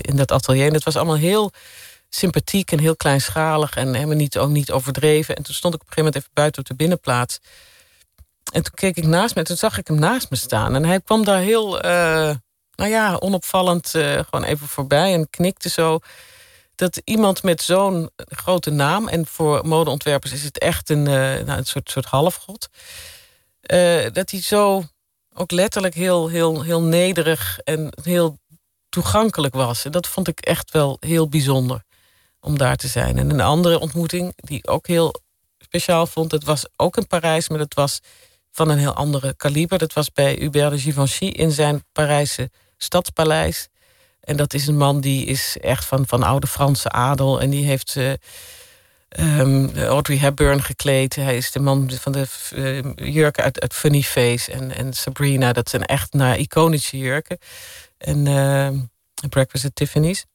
in 0.01 0.15
dat 0.15 0.31
atelier. 0.31 0.65
En 0.65 0.73
dat 0.73 0.83
was 0.83 0.95
allemaal 0.95 1.15
heel 1.15 1.51
sympathiek 2.09 2.71
en 2.71 2.79
heel 2.79 2.95
kleinschalig... 2.95 3.75
en 3.75 3.93
helemaal 3.93 4.15
niet, 4.15 4.37
ook 4.37 4.49
niet 4.49 4.71
overdreven. 4.71 5.35
En 5.35 5.43
toen 5.43 5.53
stond 5.53 5.73
ik 5.73 5.81
op 5.81 5.87
een 5.87 5.93
gegeven 5.93 6.11
moment 6.13 6.15
even 6.15 6.29
buiten 6.33 6.61
op 6.61 6.67
de 6.67 6.75
binnenplaats. 6.75 7.39
En 8.53 8.63
toen 8.63 8.73
keek 8.73 8.95
ik 8.95 9.05
naast 9.05 9.35
me 9.35 9.41
en 9.41 9.47
toen 9.47 9.57
zag 9.57 9.77
ik 9.77 9.87
hem 9.87 9.99
naast 9.99 10.29
me 10.29 10.37
staan. 10.37 10.75
En 10.75 10.85
hij 10.85 11.01
kwam 11.01 11.23
daar 11.23 11.41
heel, 11.41 11.79
nou 12.75 12.89
ja, 12.89 13.15
onopvallend 13.15 13.89
gewoon 13.89 14.43
even 14.43 14.67
voorbij... 14.67 15.13
en 15.13 15.29
knikte 15.29 15.69
zo 15.69 15.99
dat 16.79 17.01
iemand 17.03 17.43
met 17.43 17.61
zo'n 17.61 18.09
grote 18.15 18.69
naam... 18.69 19.07
en 19.07 19.25
voor 19.25 19.67
modeontwerpers 19.67 20.31
is 20.31 20.43
het 20.43 20.57
echt 20.57 20.89
een, 20.89 21.05
uh, 21.05 21.13
nou, 21.45 21.51
een 21.51 21.65
soort, 21.65 21.89
soort 21.89 22.05
halfgod... 22.05 22.69
Uh, 23.73 24.05
dat 24.13 24.31
hij 24.31 24.41
zo 24.41 24.83
ook 25.33 25.51
letterlijk 25.51 25.93
heel, 25.93 26.27
heel, 26.27 26.61
heel 26.61 26.81
nederig 26.81 27.59
en 27.63 27.91
heel 28.03 28.39
toegankelijk 28.89 29.53
was. 29.53 29.85
En 29.85 29.91
dat 29.91 30.07
vond 30.07 30.27
ik 30.27 30.39
echt 30.39 30.71
wel 30.71 30.97
heel 30.99 31.27
bijzonder 31.27 31.83
om 32.39 32.57
daar 32.57 32.75
te 32.75 32.87
zijn. 32.87 33.17
En 33.17 33.29
een 33.29 33.41
andere 33.41 33.79
ontmoeting 33.79 34.33
die 34.35 34.57
ik 34.57 34.69
ook 34.69 34.87
heel 34.87 35.13
speciaal 35.57 36.07
vond... 36.07 36.29
dat 36.29 36.43
was 36.43 36.65
ook 36.75 36.97
in 36.97 37.07
Parijs, 37.07 37.49
maar 37.49 37.57
dat 37.57 37.73
was 37.73 37.99
van 38.51 38.69
een 38.69 38.77
heel 38.77 38.93
andere 38.93 39.33
kaliber. 39.35 39.77
Dat 39.77 39.93
was 39.93 40.11
bij 40.11 40.33
Hubert 40.39 40.71
de 40.71 40.79
Givenchy 40.79 41.25
in 41.25 41.51
zijn 41.51 41.83
Parijse 41.91 42.49
stadspaleis... 42.77 43.67
En 44.29 44.37
dat 44.37 44.53
is 44.53 44.67
een 44.67 44.77
man 44.77 45.01
die 45.01 45.25
is 45.25 45.57
echt 45.61 45.85
van, 45.85 46.07
van 46.07 46.23
oude 46.23 46.47
Franse 46.47 46.89
adel. 46.89 47.41
En 47.41 47.49
die 47.49 47.65
heeft 47.65 47.95
uh, 47.95 48.11
um, 49.39 49.77
Audrey 49.77 50.17
Hepburn 50.17 50.63
gekleed. 50.63 51.15
Hij 51.15 51.37
is 51.37 51.51
de 51.51 51.59
man 51.59 51.91
van 51.91 52.11
de 52.11 52.25
uh, 52.55 53.13
jurken 53.13 53.43
uit, 53.43 53.73
Funny 53.73 54.01
Face 54.01 54.51
en, 54.51 54.75
en 54.75 54.93
Sabrina. 54.93 55.53
Dat 55.53 55.69
zijn 55.69 55.85
echt 55.85 56.13
naar 56.13 56.37
iconische 56.37 56.97
jurken. 56.97 57.37
En 57.97 58.25
uh, 58.25 58.69
Breakfast 59.29 59.65
at 59.65 59.75
Tiffany's. 59.75 60.25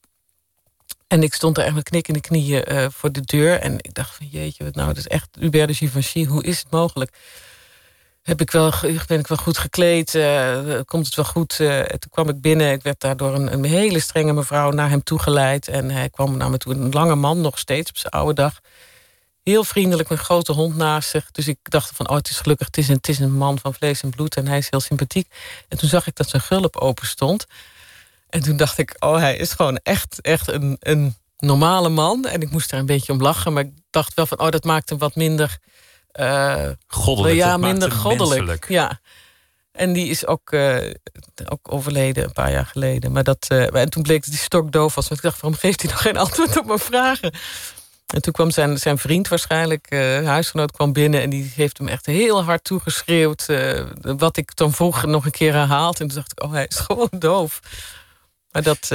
En 1.06 1.22
ik 1.22 1.34
stond 1.34 1.58
er 1.58 1.64
echt 1.64 1.74
met 1.74 1.88
knikkende 1.88 2.20
knieën 2.20 2.90
voor 2.92 3.12
de 3.12 3.20
deur. 3.20 3.60
En 3.60 3.74
ik 3.80 3.94
dacht 3.94 4.16
van 4.16 4.26
jeetje, 4.26 4.68
nou, 4.72 4.88
dat 4.88 4.96
is 4.96 5.06
echt 5.06 5.28
Hubert 5.38 5.68
de 5.68 5.74
Givenchy. 5.74 6.24
Hoe 6.24 6.44
is 6.44 6.58
het 6.58 6.70
mogelijk? 6.70 7.16
Heb 8.24 8.40
ik 8.40 8.50
wel, 8.50 8.72
ben 9.06 9.18
ik 9.18 9.26
wel 9.26 9.38
goed 9.38 9.58
gekleed? 9.58 10.14
Uh, 10.14 10.80
komt 10.84 11.06
het 11.06 11.14
wel 11.14 11.24
goed? 11.24 11.58
Uh, 11.58 11.80
toen 11.82 12.10
kwam 12.10 12.28
ik 12.28 12.40
binnen. 12.40 12.72
Ik 12.72 12.82
werd 12.82 13.00
daardoor 13.00 13.34
een, 13.34 13.52
een 13.52 13.64
hele 13.64 14.00
strenge 14.00 14.32
mevrouw 14.32 14.70
naar 14.70 14.88
hem 14.88 15.02
toegeleid. 15.02 15.68
En 15.68 15.90
hij 15.90 16.10
kwam 16.10 16.36
naar 16.36 16.50
me 16.50 16.58
toe. 16.58 16.74
Een 16.74 16.90
lange 16.90 17.14
man, 17.14 17.40
nog 17.40 17.58
steeds 17.58 17.90
op 17.90 17.96
zijn 17.96 18.12
oude 18.12 18.34
dag. 18.34 18.60
Heel 19.42 19.64
vriendelijk, 19.64 20.08
met 20.08 20.18
een 20.18 20.24
grote 20.24 20.52
hond 20.52 20.76
naast 20.76 21.10
zich. 21.10 21.30
Dus 21.30 21.48
ik 21.48 21.58
dacht 21.62 21.90
van, 21.94 22.08
oh, 22.08 22.16
het 22.16 22.28
is 22.28 22.38
gelukkig. 22.38 22.66
Het 22.66 22.76
is, 22.76 22.88
een, 22.88 22.94
het 22.94 23.08
is 23.08 23.18
een 23.18 23.36
man 23.36 23.58
van 23.58 23.74
vlees 23.74 24.02
en 24.02 24.10
bloed. 24.10 24.36
En 24.36 24.46
hij 24.46 24.58
is 24.58 24.70
heel 24.70 24.80
sympathiek. 24.80 25.28
En 25.68 25.78
toen 25.78 25.88
zag 25.88 26.06
ik 26.06 26.16
dat 26.16 26.28
zijn 26.28 26.42
gulp 26.42 26.76
open 26.76 27.06
stond. 27.06 27.46
En 28.28 28.42
toen 28.42 28.56
dacht 28.56 28.78
ik, 28.78 28.94
oh, 28.98 29.16
hij 29.16 29.36
is 29.36 29.52
gewoon 29.52 29.80
echt, 29.82 30.20
echt 30.20 30.48
een, 30.48 30.76
een 30.80 31.16
normale 31.38 31.88
man. 31.88 32.26
En 32.26 32.40
ik 32.40 32.50
moest 32.50 32.70
daar 32.70 32.80
een 32.80 32.86
beetje 32.86 33.12
om 33.12 33.22
lachen. 33.22 33.52
Maar 33.52 33.64
ik 33.64 33.72
dacht 33.90 34.14
wel 34.14 34.26
van, 34.26 34.38
oh, 34.40 34.50
dat 34.50 34.64
maakt 34.64 34.88
hem 34.88 34.98
wat 34.98 35.14
minder 35.14 35.58
uh, 36.20 36.68
goddelijk. 36.86 37.34
Ja, 37.34 37.56
minder 37.56 37.90
goddelijk. 37.90 38.38
Menselijk. 38.38 38.68
Ja. 38.68 39.00
En 39.72 39.92
die 39.92 40.08
is 40.08 40.26
ook, 40.26 40.52
uh, 40.52 40.90
ook 41.48 41.72
overleden 41.72 42.24
een 42.24 42.32
paar 42.32 42.50
jaar 42.50 42.66
geleden. 42.66 43.12
Maar 43.12 43.24
dat, 43.24 43.46
uh, 43.52 43.74
en 43.74 43.90
toen 43.90 44.02
bleek 44.02 44.24
dat 44.24 44.34
hij 44.34 44.42
stokdoof 44.42 44.94
was. 44.94 45.08
Want 45.08 45.20
ik 45.20 45.26
dacht, 45.26 45.40
waarom 45.40 45.60
geeft 45.60 45.82
hij 45.82 45.90
nog 45.90 46.02
geen 46.02 46.16
antwoord 46.26 46.58
op 46.58 46.66
mijn 46.66 46.78
vragen? 46.78 47.32
En 48.06 48.22
toen 48.22 48.32
kwam 48.32 48.50
zijn, 48.50 48.78
zijn 48.78 48.98
vriend 48.98 49.28
waarschijnlijk, 49.28 49.90
huisgenoot, 50.24 50.72
kwam 50.72 50.92
binnen... 50.92 51.22
en 51.22 51.30
die 51.30 51.52
heeft 51.54 51.78
hem 51.78 51.88
echt 51.88 52.06
heel 52.06 52.42
hard 52.42 52.64
toegeschreeuwd. 52.64 53.46
wat 54.00 54.36
ik 54.36 54.56
dan 54.56 54.72
vroeg 54.72 55.04
nog 55.04 55.24
een 55.24 55.30
keer 55.30 55.52
herhaald. 55.52 56.00
En 56.00 56.06
toen 56.06 56.16
dacht 56.16 56.32
ik, 56.32 56.42
oh, 56.42 56.52
hij 56.52 56.66
is 56.68 56.76
gewoon 56.86 57.08
doof. 57.18 57.60
Maar 58.50 58.62
dat, 58.62 58.86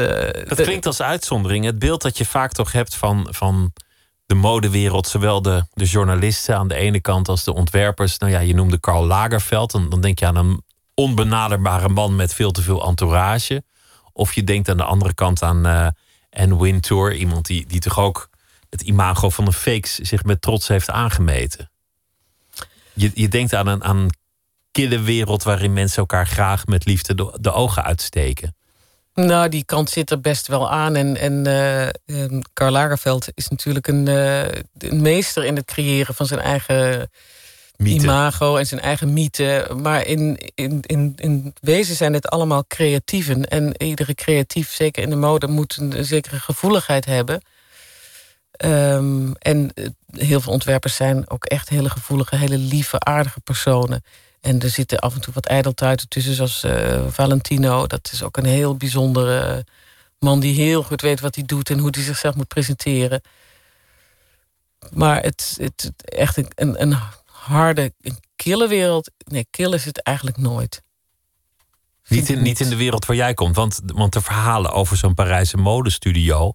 dat 0.48 0.62
klinkt 0.62 0.86
als 0.86 1.02
uitzondering. 1.02 1.66
Het 1.66 1.80
beeld 1.80 2.02
dat 2.02 2.18
je 2.18 2.26
vaak 2.26 2.52
toch 2.52 2.72
hebt 2.72 2.96
van... 2.96 3.28
van 3.30 3.74
de 4.30 4.36
modewereld, 4.36 5.08
zowel 5.08 5.42
de, 5.42 5.66
de 5.74 5.86
journalisten 5.86 6.58
aan 6.58 6.68
de 6.68 6.76
ene 6.76 7.02
kant 7.02 7.28
als 7.28 7.44
de 7.44 7.54
ontwerpers. 7.54 8.18
Nou 8.18 8.32
ja, 8.32 8.40
je 8.40 8.54
noemde 8.54 8.80
Karl 8.80 9.06
Lagerfeld. 9.06 9.72
Dan, 9.72 9.90
dan 9.90 10.02
denk 10.02 10.20
je 10.20 10.26
aan 10.26 10.36
een 10.36 10.64
onbenaderbare 10.94 11.90
man 11.90 12.16
met 12.16 12.34
veel 12.34 12.52
te 12.52 12.62
veel 12.62 12.86
entourage. 12.86 13.64
Of 14.14 14.34
je 14.34 14.44
denkt 14.44 14.70
aan 14.70 14.78
de 14.78 14.84
andere 14.84 15.14
kant 15.14 15.44
aan 15.44 15.68
uh, 15.68 15.88
Anne 16.30 16.62
Wintour. 16.62 17.16
Iemand 17.16 17.46
die, 17.46 17.68
die 17.68 17.80
toch 17.80 18.00
ook 18.00 18.30
het 18.70 18.82
imago 18.82 19.30
van 19.30 19.46
een 19.46 19.54
fakes 19.54 19.96
zich 19.96 20.24
met 20.24 20.42
trots 20.42 20.68
heeft 20.68 20.90
aangemeten. 20.90 21.72
Je, 22.94 23.12
je 23.14 23.28
denkt 23.28 23.54
aan 23.54 23.68
een, 23.68 23.84
aan 23.84 24.08
kille 24.72 25.00
wereld 25.00 25.44
waarin 25.44 25.74
mensen 25.74 25.98
elkaar 25.98 26.28
graag 26.28 26.66
met 26.66 26.86
liefde 26.86 27.16
de, 27.16 27.38
de 27.42 27.52
ogen 27.52 27.84
uitsteken. 27.84 28.56
Nou, 29.14 29.50
die 29.50 29.64
kant 29.66 29.90
zit 29.90 30.12
er 30.12 30.22
best 30.22 30.48
wel 30.48 30.72
aan. 30.72 30.96
En, 30.96 31.18
en 31.18 31.48
uh, 32.08 32.40
Karl 32.54 32.72
Lagerfeld 32.72 33.28
is 33.34 33.48
natuurlijk 33.48 33.88
een, 33.88 34.06
uh, 34.10 34.44
een, 34.78 35.02
meester 35.02 35.46
in 35.46 35.56
het 35.56 35.66
creëren 35.66 36.16
van 36.16 36.26
zijn 36.26 36.40
eigen 36.40 37.12
mythe. 37.76 38.04
imago 38.04 38.56
en 38.56 38.66
zijn 38.66 38.82
eigen 38.82 39.14
mythe. 39.14 39.72
Maar 39.82 40.06
in, 40.06 40.38
in, 40.56 40.80
in, 40.82 41.14
in 41.16 41.54
wezen 41.62 41.96
zijn 41.96 42.14
het 42.14 42.30
allemaal 42.30 42.66
creatieven. 42.68 43.46
En 43.46 43.84
iedere 43.84 44.16
creatief, 44.16 44.72
zeker 44.72 45.04
in 45.04 45.10
de 45.10 45.16
mode, 45.16 45.48
moet 45.48 45.78
een 45.78 46.06
zekere 46.06 46.40
gevoeligheid 46.40 47.06
hebben. 47.06 47.42
Um, 48.66 49.36
en 49.36 49.72
heel 50.12 50.42
veel 50.42 50.54
ontwerpers 50.54 50.96
zijn 50.96 51.30
ook 51.30 51.46
echt 51.46 51.70
hele 51.70 51.90
gevoelige, 51.90 52.36
hele 52.36 52.58
lieve, 52.58 53.00
aardige 53.00 53.40
personen. 53.40 54.04
En 54.42 54.62
er 54.62 54.70
zitten 54.70 55.00
af 55.00 55.16
en 55.16 55.22
toe 55.22 55.34
wat 55.34 55.46
ijdeltuiten 55.46 56.08
tussen, 56.08 56.34
zoals 56.34 56.64
uh, 56.64 57.08
Valentino. 57.08 57.88
Dat 57.88 58.10
is 58.12 58.24
ook 58.24 58.38
een 58.38 58.46
heel 58.46 58.76
bijzondere 58.76 59.66
man 60.20 60.40
die 60.40 60.54
heel 60.54 60.84
goed 60.84 61.02
weet 61.02 61.20
wat 61.20 61.36
hij 61.36 61.44
doet 61.44 61.70
en 61.70 61.80
hoe 61.80 61.90
hij 61.92 62.04
zichzelf 62.04 62.36
moet 62.36 62.48
presenteren. 62.48 63.22
Maar 64.92 65.22
het, 65.22 65.58
het 65.62 65.92
echt 65.96 66.38
een, 66.38 66.82
een 66.82 66.98
harde, 67.26 67.94
een 68.02 68.18
kille 68.36 68.68
wereld. 68.68 69.12
Nee, 69.18 69.48
kill 69.50 69.74
is 69.74 69.86
het 69.86 70.02
eigenlijk 70.02 70.38
nooit. 70.38 70.82
Niet 72.08 72.30
in, 72.30 72.42
niet 72.42 72.60
in 72.60 72.70
de 72.70 72.76
wereld 72.76 73.06
waar 73.06 73.16
jij 73.16 73.34
komt. 73.34 73.56
Want, 73.56 73.80
want 73.86 74.14
de 74.14 74.22
verhalen 74.22 74.72
over 74.72 74.98
zo'n 74.98 75.14
Parijse 75.14 75.58
modestudio. 75.58 76.54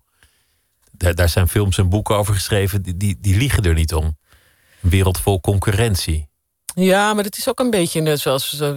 Daar, 0.91 1.15
daar 1.15 1.29
zijn 1.29 1.49
films 1.49 1.79
en 1.79 1.89
boeken 1.89 2.17
over 2.17 2.35
geschreven. 2.35 2.83
Die, 2.83 2.97
die, 2.97 3.17
die 3.21 3.37
liegen 3.37 3.63
er 3.63 3.75
niet 3.75 3.95
om. 3.95 4.17
Een 4.81 4.91
wereld 4.91 5.19
vol 5.21 5.41
concurrentie. 5.41 6.29
Ja, 6.75 7.15
maar 7.15 7.25
het 7.25 7.37
is 7.37 7.49
ook 7.49 7.61
een 7.61 7.71
beetje 7.71 8.01
net 8.01 8.21
zoals 8.21 8.61
uh, 8.61 8.73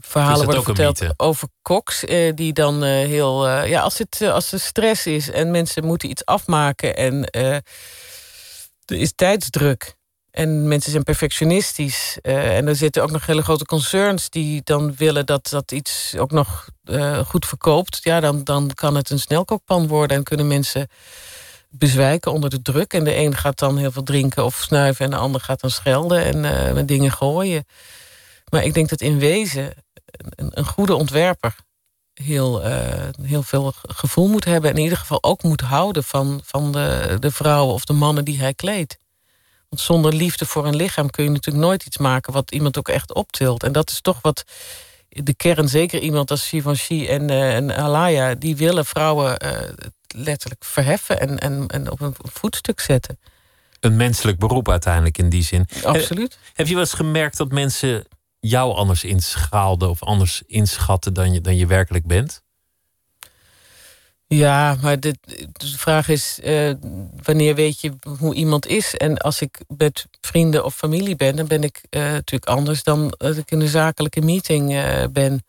verhalen 0.00 0.44
worden 0.44 0.62
verteld 0.62 1.02
over 1.16 1.48
koks. 1.62 2.04
Uh, 2.04 2.32
die 2.34 2.52
dan 2.52 2.84
uh, 2.84 2.90
heel. 2.90 3.48
ja, 3.48 3.80
als, 3.80 3.98
het, 3.98 4.22
als 4.22 4.52
er 4.52 4.60
stress 4.60 5.06
is 5.06 5.30
en 5.30 5.50
mensen 5.50 5.84
moeten 5.84 6.10
iets 6.10 6.24
afmaken 6.24 6.96
en 6.96 7.30
er 7.30 7.62
is 8.86 9.12
tijdsdruk. 9.14 9.94
En 10.30 10.68
mensen 10.68 10.90
zijn 10.90 11.02
perfectionistisch. 11.02 12.18
en 12.22 12.68
er 12.68 12.76
zitten 12.76 13.02
ook 13.02 13.10
nog 13.10 13.26
hele 13.26 13.42
grote 13.42 13.64
concerns 13.64 14.30
die 14.30 14.60
dan 14.64 14.94
willen 14.96 15.26
dat 15.26 15.48
dat 15.48 15.72
iets 15.72 16.14
ook 16.18 16.30
nog 16.30 16.68
goed 17.26 17.46
verkoopt. 17.46 17.98
Ja, 18.02 18.20
dan, 18.20 18.44
dan 18.44 18.70
kan 18.74 18.94
het 18.94 19.10
een 19.10 19.18
snelkookpan 19.18 19.86
worden 19.86 20.16
en 20.16 20.22
kunnen 20.22 20.46
mensen 20.46 20.88
bezwijken 21.68 22.32
onder 22.32 22.50
de 22.50 22.62
druk. 22.62 22.92
En 22.92 23.04
de 23.04 23.16
een 23.16 23.36
gaat 23.36 23.58
dan 23.58 23.76
heel 23.76 23.92
veel 23.92 24.02
drinken 24.02 24.44
of 24.44 24.56
snuiven... 24.56 25.04
en 25.04 25.10
de 25.10 25.16
ander 25.16 25.40
gaat 25.40 25.60
dan 25.60 25.70
schelden 25.70 26.24
en 26.24 26.74
met 26.74 26.88
dingen 26.88 27.12
gooien. 27.12 27.64
Maar 28.50 28.64
ik 28.64 28.74
denk 28.74 28.88
dat 28.88 29.00
in 29.00 29.18
wezen 29.18 29.74
een, 30.16 30.50
een 30.50 30.66
goede 30.66 30.94
ontwerper... 30.94 31.54
Heel, 32.22 32.66
uh, 32.66 32.78
heel 33.22 33.42
veel 33.42 33.72
gevoel 33.82 34.28
moet 34.28 34.44
hebben... 34.44 34.70
en 34.70 34.76
in 34.76 34.82
ieder 34.82 34.98
geval 34.98 35.22
ook 35.22 35.42
moet 35.42 35.60
houden 35.60 36.04
van, 36.04 36.40
van 36.44 36.72
de, 36.72 37.16
de 37.20 37.30
vrouwen 37.30 37.74
of 37.74 37.84
de 37.84 37.92
mannen 37.92 38.24
die 38.24 38.38
hij 38.38 38.54
kleedt. 38.54 38.98
Want 39.68 39.82
zonder 39.82 40.14
liefde 40.14 40.46
voor 40.46 40.66
een 40.66 40.76
lichaam 40.76 41.10
kun 41.10 41.24
je 41.24 41.30
natuurlijk 41.30 41.64
nooit 41.64 41.86
iets 41.86 41.98
maken... 41.98 42.32
wat 42.32 42.50
iemand 42.50 42.78
ook 42.78 42.88
echt 42.88 43.14
optilt. 43.14 43.62
En 43.62 43.72
dat 43.72 43.90
is 43.90 44.00
toch 44.00 44.18
wat 44.20 44.44
de 45.08 45.34
kern, 45.34 45.68
zeker 45.68 46.00
iemand 46.00 46.30
als 46.30 46.48
Givenchy 46.48 47.06
en, 47.06 47.30
uh, 47.30 47.54
en 47.56 47.76
Alaya... 47.76 48.34
die 48.34 48.56
willen 48.56 48.86
vrouwen 48.86 49.36
letterlijk 50.16 50.64
verheffen 50.64 51.20
en, 51.20 51.38
en, 51.38 51.66
en 51.66 51.90
op 51.90 52.00
een 52.00 52.14
voetstuk 52.18 52.80
zetten. 52.80 53.18
Een 53.80 53.96
menselijk 53.96 54.38
beroep 54.38 54.68
uiteindelijk 54.68 55.18
in 55.18 55.28
die 55.28 55.42
zin. 55.42 55.68
Absoluut. 55.84 56.38
Heb 56.54 56.66
je 56.66 56.72
wel 56.72 56.82
eens 56.82 56.92
gemerkt 56.92 57.36
dat 57.36 57.52
mensen 57.52 58.04
jou 58.40 58.74
anders 58.74 59.04
inschaalden 59.04 59.90
of 59.90 60.02
anders 60.02 60.42
inschatten 60.46 61.14
dan 61.14 61.32
je, 61.32 61.40
dan 61.40 61.56
je 61.56 61.66
werkelijk 61.66 62.06
bent? 62.06 62.44
Ja, 64.28 64.76
maar 64.82 65.00
de, 65.00 65.14
de 65.52 65.78
vraag 65.78 66.08
is, 66.08 66.38
uh, 66.44 66.72
wanneer 67.22 67.54
weet 67.54 67.80
je 67.80 67.92
hoe 68.18 68.34
iemand 68.34 68.66
is? 68.66 68.94
En 68.94 69.16
als 69.16 69.40
ik 69.40 69.60
met 69.76 70.06
vrienden 70.20 70.64
of 70.64 70.74
familie 70.74 71.16
ben, 71.16 71.36
dan 71.36 71.46
ben 71.46 71.62
ik 71.62 71.84
uh, 71.90 72.02
natuurlijk 72.02 72.50
anders 72.50 72.82
dan 72.82 73.14
dat 73.16 73.36
ik 73.36 73.50
in 73.50 73.60
een 73.60 73.68
zakelijke 73.68 74.20
meeting 74.20 74.72
uh, 74.72 75.04
ben. 75.12 75.44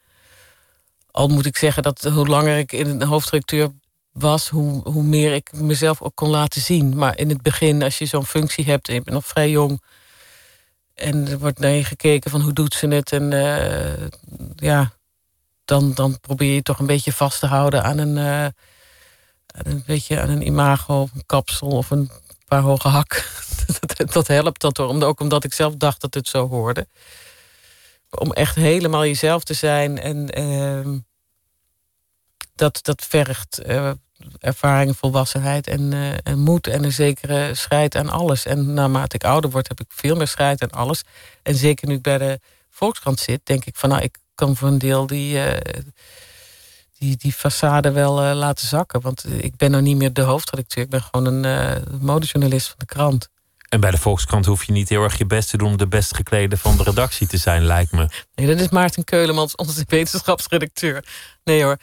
Al 1.11 1.27
moet 1.27 1.45
ik 1.45 1.57
zeggen 1.57 1.83
dat 1.83 2.03
hoe 2.03 2.27
langer 2.27 2.57
ik 2.57 2.71
in 2.71 2.87
een 2.87 3.03
hoofdredacteur 3.03 3.71
was, 4.19 4.49
hoe, 4.49 4.81
hoe 4.89 5.03
meer 5.03 5.33
ik 5.33 5.51
mezelf 5.53 6.01
ook 6.01 6.15
kon 6.15 6.29
laten 6.29 6.61
zien. 6.61 6.95
Maar 6.95 7.17
in 7.17 7.29
het 7.29 7.41
begin, 7.41 7.83
als 7.83 7.97
je 7.97 8.05
zo'n 8.05 8.25
functie 8.25 8.65
hebt 8.65 8.87
en 8.87 8.93
je 8.93 9.01
bent 9.01 9.15
nog 9.15 9.25
vrij 9.25 9.49
jong... 9.49 9.81
en 10.93 11.27
er 11.27 11.39
wordt 11.39 11.59
naar 11.59 11.71
je 11.71 11.83
gekeken 11.83 12.31
van 12.31 12.41
hoe 12.41 12.53
doet 12.53 12.73
ze 12.73 12.87
het... 12.87 13.11
en 13.11 13.31
uh, 13.31 14.07
ja, 14.55 14.91
dan, 15.65 15.93
dan 15.93 16.19
probeer 16.19 16.53
je 16.53 16.61
toch 16.61 16.79
een 16.79 16.85
beetje 16.85 17.13
vast 17.13 17.39
te 17.39 17.45
houden 17.45 17.83
aan 17.83 17.97
een, 17.97 18.17
uh, 18.17 18.47
een 19.47 19.83
beetje 19.85 20.21
aan 20.21 20.29
een 20.29 20.45
imago, 20.45 21.01
of 21.01 21.11
een 21.13 21.25
kapsel 21.25 21.67
of 21.67 21.89
een 21.89 22.11
paar 22.47 22.61
hoge 22.61 22.87
hak. 22.87 23.29
dat, 23.95 24.13
dat 24.13 24.27
helpt 24.27 24.61
dat 24.61 24.77
hoor, 24.77 25.03
ook 25.03 25.19
omdat 25.19 25.43
ik 25.43 25.53
zelf 25.53 25.75
dacht 25.75 26.01
dat 26.01 26.13
het 26.13 26.27
zo 26.27 26.47
hoorde. 26.47 26.87
Om 28.09 28.33
echt 28.33 28.55
helemaal 28.55 29.05
jezelf 29.05 29.43
te 29.43 29.53
zijn 29.53 29.99
en... 29.99 30.39
Uh, 30.39 30.99
dat, 32.57 32.79
dat 32.81 33.05
vergt 33.05 33.59
uh, 33.67 33.91
ervaring, 34.39 34.97
volwassenheid 34.97 35.67
en, 35.67 35.91
uh, 35.91 36.13
en 36.23 36.39
moed 36.39 36.67
en 36.67 36.83
een 36.83 36.91
zekere 36.91 37.55
strijd 37.55 37.95
aan 37.95 38.09
alles. 38.09 38.45
En 38.45 38.73
naarmate 38.73 39.15
ik 39.15 39.23
ouder 39.23 39.49
word, 39.49 39.67
heb 39.67 39.79
ik 39.79 39.87
veel 39.89 40.15
meer 40.15 40.27
strijd 40.27 40.61
aan 40.61 40.71
alles. 40.71 41.03
En 41.43 41.55
zeker 41.55 41.87
nu 41.87 41.93
ik 41.93 42.01
bij 42.01 42.17
de 42.17 42.39
Volkskrant 42.69 43.19
zit, 43.19 43.41
denk 43.43 43.65
ik 43.65 43.75
van 43.75 43.89
nou, 43.89 44.01
ik 44.01 44.17
kan 44.35 44.55
voor 44.55 44.67
een 44.67 44.77
deel 44.77 45.07
die, 45.07 45.35
uh, 45.35 45.51
die, 46.97 47.17
die 47.17 47.33
façade 47.33 47.93
wel 47.93 48.23
uh, 48.23 48.35
laten 48.35 48.67
zakken. 48.67 49.01
Want 49.01 49.25
ik 49.37 49.55
ben 49.55 49.71
nou 49.71 49.83
niet 49.83 49.97
meer 49.97 50.13
de 50.13 50.21
hoofdredacteur, 50.21 50.83
ik 50.83 50.89
ben 50.89 51.01
gewoon 51.01 51.25
een 51.25 51.83
modejournalist 52.01 52.67
van 52.67 52.75
de 52.77 52.85
krant. 52.85 53.29
En 53.69 53.79
bij 53.79 53.91
de 53.91 53.97
Volkskrant 53.97 54.45
hoef 54.45 54.63
je 54.63 54.71
niet 54.71 54.89
heel 54.89 55.03
erg 55.03 55.17
je 55.17 55.25
best 55.25 55.49
te 55.49 55.57
doen 55.57 55.67
om 55.67 55.77
de 55.77 55.87
best 55.87 56.15
geklede 56.15 56.57
van 56.57 56.77
de 56.77 56.83
redactie 56.83 57.27
te 57.27 57.37
zijn, 57.37 57.63
lijkt 57.63 57.91
me. 57.91 58.07
Nee, 58.35 58.47
dat 58.47 58.59
is 58.59 58.69
Maarten 58.69 59.03
Keulemans, 59.03 59.55
onze 59.55 59.83
wetenschapsredacteur. 59.87 61.03
Nee 61.43 61.63
hoor. 61.63 61.77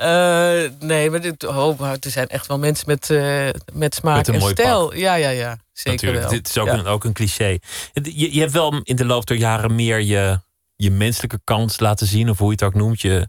Uh, 0.00 0.70
nee, 0.80 1.10
maar 1.10 1.20
dit, 1.20 1.44
oh, 1.44 1.80
er 1.80 2.10
zijn 2.10 2.28
echt 2.28 2.46
wel 2.46 2.58
mensen 2.58 2.84
met, 2.88 3.10
uh, 3.10 3.48
met 3.72 3.94
smaak 3.94 4.16
met 4.16 4.28
en 4.28 4.40
stijl. 4.40 4.94
Ja, 4.94 5.14
ja, 5.14 5.28
ja. 5.28 5.58
Zeker 5.72 5.90
Natuurlijk. 5.90 6.22
wel. 6.22 6.30
Dit 6.30 6.48
is 6.48 6.58
ook, 6.58 6.68
een, 6.68 6.86
ook 6.86 7.04
een 7.04 7.12
cliché. 7.12 7.58
Je, 7.92 8.32
je 8.34 8.40
hebt 8.40 8.52
wel 8.52 8.80
in 8.82 8.96
de 8.96 9.04
loop 9.04 9.26
der 9.26 9.36
jaren 9.36 9.74
meer 9.74 10.00
je, 10.00 10.40
je 10.76 10.90
menselijke 10.90 11.40
kant 11.44 11.80
laten 11.80 12.06
zien. 12.06 12.30
Of 12.30 12.38
hoe 12.38 12.46
je 12.46 12.52
het 12.52 12.62
ook 12.62 12.74
noemt. 12.74 13.00
Je, 13.00 13.28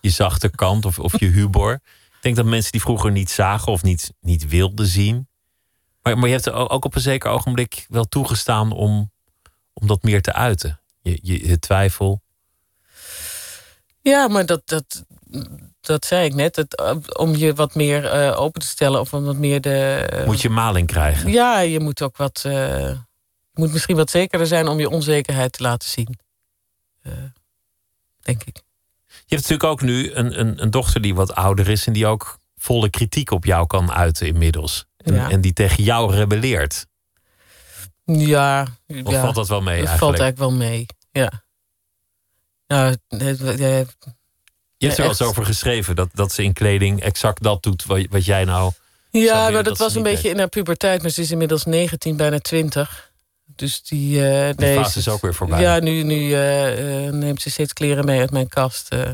je 0.00 0.10
zachte 0.10 0.48
kant 0.48 0.84
of, 0.84 0.98
of 0.98 1.20
je 1.20 1.26
humor. 1.26 1.72
Ik 1.72 2.22
denk 2.22 2.36
dat 2.36 2.44
mensen 2.44 2.72
die 2.72 2.80
vroeger 2.80 3.10
niet 3.10 3.30
zagen 3.30 3.72
of 3.72 3.82
niet, 3.82 4.12
niet 4.20 4.48
wilden 4.48 4.86
zien. 4.86 5.28
Maar, 6.02 6.18
maar 6.18 6.26
je 6.28 6.34
hebt 6.34 6.46
er 6.46 6.70
ook 6.70 6.84
op 6.84 6.94
een 6.94 7.00
zeker 7.00 7.30
ogenblik 7.30 7.86
wel 7.88 8.04
toegestaan 8.04 8.72
om, 8.72 9.12
om 9.72 9.86
dat 9.86 10.02
meer 10.02 10.22
te 10.22 10.32
uiten. 10.32 10.80
Je, 11.00 11.18
je, 11.22 11.48
je 11.48 11.58
twijfel. 11.58 12.22
Ja, 14.00 14.28
maar 14.28 14.46
dat, 14.46 14.62
dat, 14.64 15.04
dat 15.86 16.04
zei 16.04 16.24
ik 16.24 16.34
net. 16.34 16.56
Het, 16.56 16.76
eh, 16.76 16.96
om 17.12 17.34
je 17.34 17.54
wat 17.54 17.74
meer 17.74 18.04
uh, 18.04 18.40
open 18.40 18.60
te 18.60 18.66
stellen 18.66 19.00
of 19.00 19.12
om 19.12 19.24
wat 19.24 19.36
meer 19.36 19.60
de. 19.60 20.08
Uh, 20.12 20.26
moet 20.26 20.42
je 20.42 20.48
maling 20.48 20.86
krijgen? 20.86 21.30
Ja, 21.30 21.60
je 21.60 21.80
moet 21.80 22.02
ook 22.02 22.16
wat. 22.16 22.42
Uh, 22.46 22.90
moet 23.52 23.72
misschien 23.72 23.96
wat 23.96 24.10
zekerder 24.10 24.46
zijn 24.46 24.68
om 24.68 24.78
je 24.78 24.90
onzekerheid 24.90 25.52
te 25.52 25.62
laten 25.62 25.88
zien. 25.88 26.18
denk 28.22 28.44
ik. 28.44 28.64
Je 29.06 29.34
hebt 29.34 29.48
natuurlijk 29.48 29.64
ook 29.64 29.82
nu 29.82 30.12
een, 30.12 30.40
een, 30.40 30.62
een, 30.62 30.70
dochter 30.70 31.00
die 31.00 31.14
wat 31.14 31.34
ouder 31.34 31.68
is 31.68 31.86
en 31.86 31.92
die 31.92 32.06
ook 32.06 32.38
volle 32.56 32.90
kritiek 32.90 33.30
op 33.30 33.44
jou 33.44 33.66
kan 33.66 33.92
uiten 33.92 34.26
inmiddels. 34.26 34.86
En, 34.96 35.14
ja. 35.14 35.30
en 35.30 35.40
die 35.40 35.52
tegen 35.52 35.84
jou 35.84 36.14
rebelleert. 36.14 36.86
Ja. 38.04 38.66
Of 38.86 39.12
ja, 39.12 39.20
valt 39.20 39.34
dat 39.34 39.48
wel 39.48 39.62
mee? 39.62 39.80
Dat 39.80 39.88
eigenlijk? 39.88 39.98
valt 39.98 40.18
eigenlijk 40.18 40.38
wel 40.38 40.68
mee. 40.68 40.86
Ja. 41.10 41.44
Nou, 42.66 42.96
je 44.76 44.86
hebt 44.86 44.98
er 44.98 45.02
wel 45.02 45.12
eens 45.12 45.22
over 45.22 45.44
geschreven 45.44 45.96
dat, 45.96 46.08
dat 46.12 46.32
ze 46.32 46.42
in 46.42 46.52
kleding 46.52 47.00
exact 47.00 47.42
dat 47.42 47.62
doet 47.62 47.84
wat, 47.84 48.06
wat 48.10 48.24
jij 48.24 48.44
nou. 48.44 48.72
Ja, 49.10 49.42
maar 49.42 49.52
dat, 49.52 49.64
dat 49.64 49.78
was 49.78 49.94
een 49.94 50.02
beetje 50.02 50.22
deed. 50.22 50.32
in 50.32 50.38
haar 50.38 50.48
puberteit, 50.48 51.02
maar 51.02 51.10
ze 51.10 51.20
is 51.20 51.30
inmiddels 51.30 51.64
19, 51.64 52.16
bijna 52.16 52.38
20. 52.38 53.10
Dus 53.44 53.82
die. 53.82 54.18
Uh, 54.18 54.46
die 54.46 54.54
nee, 54.66 54.76
fase 54.76 54.98
is 54.98 55.08
ook 55.08 55.20
weer 55.20 55.34
voorbij. 55.34 55.60
Ja, 55.60 55.78
nu, 55.78 56.02
nu 56.02 56.28
uh, 56.28 57.12
neemt 57.12 57.42
ze 57.42 57.50
steeds 57.50 57.72
kleren 57.72 58.04
mee 58.04 58.20
uit 58.20 58.30
mijn 58.30 58.48
kast. 58.48 58.94
Uh, 58.94 59.08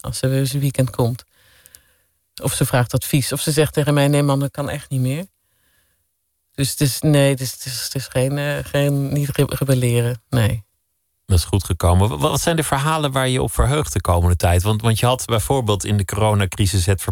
als 0.00 0.18
ze 0.18 0.28
weer 0.28 0.38
eens 0.38 0.52
een 0.52 0.60
weekend 0.60 0.90
komt. 0.90 1.24
Of 2.42 2.52
ze 2.52 2.64
vraagt 2.64 2.94
advies. 2.94 3.32
Of 3.32 3.40
ze 3.40 3.52
zegt 3.52 3.72
tegen 3.72 3.94
mij: 3.94 4.08
nee, 4.08 4.22
man, 4.22 4.40
dat 4.40 4.50
kan 4.50 4.68
echt 4.68 4.90
niet 4.90 5.00
meer. 5.00 5.26
Dus 6.54 6.70
het 6.70 6.80
is, 6.80 7.00
nee, 7.00 7.30
het 7.30 7.40
is, 7.40 7.52
het 7.52 7.64
is, 7.64 7.82
het 7.82 7.94
is 7.94 8.06
geen, 8.06 8.64
geen. 8.64 9.12
niet 9.12 9.36
rebelleren. 9.36 10.22
Nee. 10.28 10.64
Dat 11.32 11.40
is 11.40 11.46
goed 11.46 11.64
gekomen. 11.64 12.18
Wat 12.18 12.40
zijn 12.40 12.56
de 12.56 12.62
verhalen 12.62 13.12
waar 13.12 13.28
je 13.28 13.42
op 13.42 13.52
verheugt 13.52 13.92
de 13.92 14.00
komende 14.00 14.36
tijd? 14.36 14.62
Want, 14.62 14.82
want 14.82 14.98
je 14.98 15.06
had 15.06 15.24
bijvoorbeeld 15.24 15.84
in 15.84 15.96
de 15.96 16.04
coronacrisis 16.04 16.86
het 16.86 17.06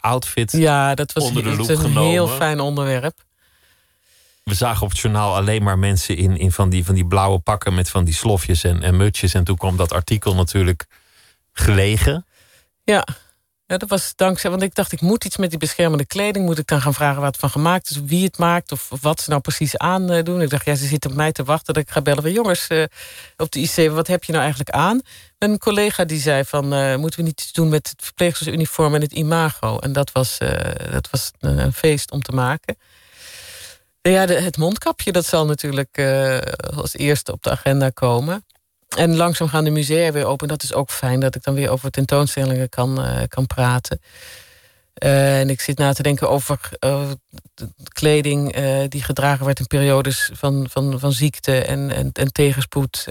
outfit 0.00 0.52
ja, 0.52 0.94
dat 0.94 1.12
was 1.12 1.24
onder 1.24 1.42
de 1.42 1.56
loep 1.56 1.68
een 1.68 1.76
genomen. 1.76 2.10
heel 2.10 2.28
fijn 2.28 2.60
onderwerp. 2.60 3.24
We 4.42 4.54
zagen 4.54 4.82
op 4.82 4.88
het 4.88 4.98
journaal 4.98 5.34
alleen 5.34 5.62
maar 5.62 5.78
mensen 5.78 6.16
in, 6.16 6.36
in 6.36 6.52
van, 6.52 6.68
die, 6.68 6.84
van 6.84 6.94
die 6.94 7.06
blauwe 7.06 7.38
pakken 7.38 7.74
met 7.74 7.90
van 7.90 8.04
die 8.04 8.14
slofjes 8.14 8.64
en, 8.64 8.82
en 8.82 8.96
mutjes. 8.96 9.34
En 9.34 9.44
toen 9.44 9.56
kwam 9.56 9.76
dat 9.76 9.92
artikel 9.92 10.34
natuurlijk 10.34 10.86
gelegen. 11.52 12.26
Ja. 12.84 13.06
Ja, 13.66 13.76
dat 13.76 13.88
was 13.88 14.12
dankzij. 14.16 14.50
Want 14.50 14.62
ik 14.62 14.74
dacht, 14.74 14.92
ik 14.92 15.00
moet 15.00 15.24
iets 15.24 15.36
met 15.36 15.50
die 15.50 15.58
beschermende 15.58 16.06
kleding. 16.06 16.44
Moet 16.44 16.58
ik 16.58 16.66
dan 16.66 16.80
gaan 16.80 16.94
vragen 16.94 17.20
wat 17.20 17.30
het 17.30 17.40
van 17.40 17.50
gemaakt 17.50 17.90
is, 17.90 18.00
wie 18.04 18.24
het 18.24 18.38
maakt 18.38 18.72
of 18.72 18.88
wat 19.00 19.20
ze 19.20 19.30
nou 19.30 19.40
precies 19.40 19.76
aan 19.76 20.10
eh, 20.10 20.22
doen. 20.22 20.42
Ik 20.42 20.50
dacht, 20.50 20.64
ja, 20.64 20.74
ze 20.74 20.86
zitten 20.86 21.10
op 21.10 21.16
mij 21.16 21.32
te 21.32 21.44
wachten 21.44 21.74
dat 21.74 21.82
ik 21.82 21.90
ga 21.90 22.02
bellen 22.02 22.22
van 22.22 22.32
jongens 22.32 22.66
uh, 22.68 22.84
op 23.36 23.50
de 23.50 23.60
IC. 23.60 23.90
Wat 23.90 24.06
heb 24.06 24.24
je 24.24 24.32
nou 24.32 24.44
eigenlijk 24.44 24.76
aan? 24.76 25.00
Een 25.38 25.58
collega 25.58 26.04
die 26.04 26.20
zei 26.20 26.44
van, 26.44 26.74
uh, 26.74 26.96
moeten 26.96 27.20
we 27.20 27.26
niet 27.26 27.40
iets 27.40 27.52
doen 27.52 27.68
met 27.68 27.88
het 27.88 28.04
verpleegstersuniform 28.04 28.94
en 28.94 29.00
het 29.00 29.12
imago? 29.12 29.78
En 29.78 29.92
dat 29.92 30.12
was, 30.12 30.38
dat 30.90 31.10
was 31.10 31.30
een 31.40 31.72
feest 31.72 32.10
om 32.10 32.22
te 32.22 32.32
maken. 32.32 32.76
Ja, 34.02 34.26
het 34.26 34.56
mondkapje, 34.56 35.12
dat 35.12 35.26
zal 35.26 35.46
natuurlijk 35.46 35.98
als 36.76 36.96
eerste 36.96 37.32
op 37.32 37.42
de 37.42 37.50
agenda 37.50 37.90
komen. 37.90 38.44
En 38.88 39.16
langzaam 39.16 39.48
gaan 39.48 39.64
de 39.64 39.70
musea 39.70 40.12
weer 40.12 40.24
open. 40.24 40.48
Dat 40.48 40.62
is 40.62 40.74
ook 40.74 40.90
fijn 40.90 41.20
dat 41.20 41.34
ik 41.34 41.42
dan 41.42 41.54
weer 41.54 41.70
over 41.70 41.90
tentoonstellingen 41.90 42.68
kan, 42.68 43.00
uh, 43.00 43.18
kan 43.28 43.46
praten. 43.46 44.00
Uh, 45.04 45.40
en 45.40 45.50
ik 45.50 45.60
zit 45.60 45.78
na 45.78 45.92
te 45.92 46.02
denken 46.02 46.30
over 46.30 46.60
uh, 46.80 47.10
kleding 47.92 48.56
die 48.88 49.02
gedragen 49.02 49.44
werd 49.44 49.58
in 49.58 49.66
periodes 49.66 50.30
van, 50.32 50.66
van, 50.70 51.00
van 51.00 51.12
ziekte 51.12 51.64
en, 51.64 51.90
en, 51.90 52.10
en 52.12 52.32
tegenspoed 52.32 53.04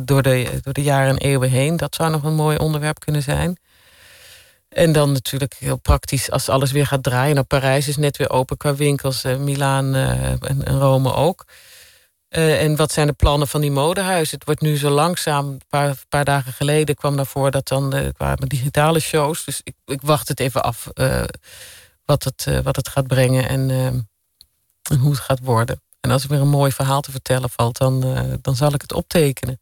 door, 0.00 0.22
de, 0.22 0.60
door 0.62 0.72
de 0.72 0.82
jaren 0.82 1.08
en 1.08 1.18
eeuwen 1.28 1.50
heen. 1.50 1.76
Dat 1.76 1.94
zou 1.94 2.10
nog 2.10 2.22
een 2.22 2.34
mooi 2.34 2.56
onderwerp 2.56 2.98
kunnen 2.98 3.22
zijn. 3.22 3.58
En 4.68 4.92
dan 4.92 5.12
natuurlijk 5.12 5.56
heel 5.58 5.76
praktisch 5.76 6.30
als 6.30 6.48
alles 6.48 6.72
weer 6.72 6.86
gaat 6.86 7.02
draaien. 7.02 7.34
Nou, 7.34 7.46
Parijs 7.46 7.88
is 7.88 7.96
net 7.96 8.16
weer 8.16 8.30
open 8.30 8.56
qua 8.56 8.74
winkels, 8.74 9.22
Milaan 9.22 9.94
en 9.94 10.78
Rome 10.78 11.14
ook. 11.14 11.44
Uh, 12.30 12.62
en 12.62 12.76
wat 12.76 12.92
zijn 12.92 13.06
de 13.06 13.12
plannen 13.12 13.48
van 13.48 13.60
die 13.60 13.70
modehuizen? 13.70 14.34
Het 14.38 14.46
wordt 14.46 14.60
nu 14.60 14.76
zo 14.76 14.90
langzaam, 14.90 15.48
een 15.48 15.96
paar, 16.08 16.24
dagen 16.24 16.52
geleden 16.52 16.94
kwam 16.94 17.16
daarvoor 17.16 17.50
dat 17.50 17.68
dan 17.68 17.96
uh, 17.96 18.08
kwamen 18.14 18.48
digitale 18.48 19.00
shows. 19.00 19.44
Dus 19.44 19.60
ik, 19.64 19.74
ik 19.84 20.02
wacht 20.02 20.28
het 20.28 20.40
even 20.40 20.62
af 20.62 20.88
uh, 20.94 21.24
wat, 22.04 22.24
het, 22.24 22.62
wat 22.62 22.76
het 22.76 22.88
gaat 22.88 23.06
brengen 23.06 23.48
en, 23.48 23.70
en, 23.70 24.98
hoe 24.98 25.10
het 25.10 25.20
gaat 25.20 25.40
worden. 25.40 25.82
En 26.00 26.10
als 26.10 26.22
er 26.22 26.28
weer 26.28 26.40
een 26.40 26.48
mooi 26.48 26.72
verhaal 26.72 27.00
te 27.00 27.10
vertellen 27.10 27.50
valt, 27.50 27.78
dan, 27.78 28.00
dan 28.42 28.56
zal 28.56 28.74
ik 28.74 28.80
het 28.80 28.92
optekenen. 28.92 29.60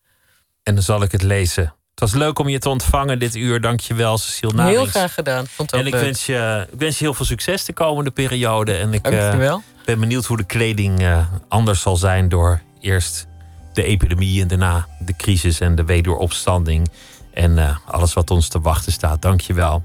En 0.62 0.74
dan 0.74 0.84
zal 0.84 1.02
ik 1.02 1.12
het 1.12 1.22
lezen. 1.22 1.74
Het 1.99 2.11
was 2.11 2.18
leuk 2.18 2.38
om 2.38 2.49
je 2.49 2.59
te 2.59 2.68
ontvangen 2.68 3.18
dit 3.18 3.36
uur. 3.36 3.61
Dank 3.61 3.80
je 3.80 3.94
wel, 3.94 4.18
Cecile 4.18 4.53
Narings. 4.53 4.78
Heel 4.78 4.86
graag 4.86 5.14
gedaan. 5.14 5.46
Vond 5.46 5.70
het 5.70 5.80
en 5.80 5.86
ik 5.86 5.94
wens, 5.94 6.26
je, 6.26 6.66
ik 6.72 6.78
wens 6.78 6.99
je 6.99 7.05
heel 7.05 7.14
veel 7.14 7.24
succes 7.24 7.64
de 7.64 7.72
komende 7.72 8.11
periode. 8.11 8.74
En 8.74 8.92
ik, 8.92 9.07
wel 9.07 9.62
ben 9.84 10.01
benieuwd 10.01 10.24
hoe 10.24 10.36
de 10.36 10.44
kleding 10.44 11.03
uh, 11.03 11.26
anders 11.49 11.80
zal 11.80 11.96
zijn 11.96 12.28
door 12.28 12.61
eerst 12.80 13.26
de 13.72 13.82
epidemie 13.82 14.42
en 14.42 14.49
daarna 14.49 14.86
de 14.99 15.16
crisis 15.16 15.61
en 15.61 15.74
de 15.74 15.84
wederopstanding. 15.84 16.90
En 17.34 17.57
uh, 17.57 17.76
alles 17.86 18.12
wat 18.12 18.30
ons 18.30 18.49
te 18.49 18.61
wachten 18.61 18.92
staat. 18.92 19.22
Dank 19.22 19.40
je 19.40 19.55
wel. 19.55 19.82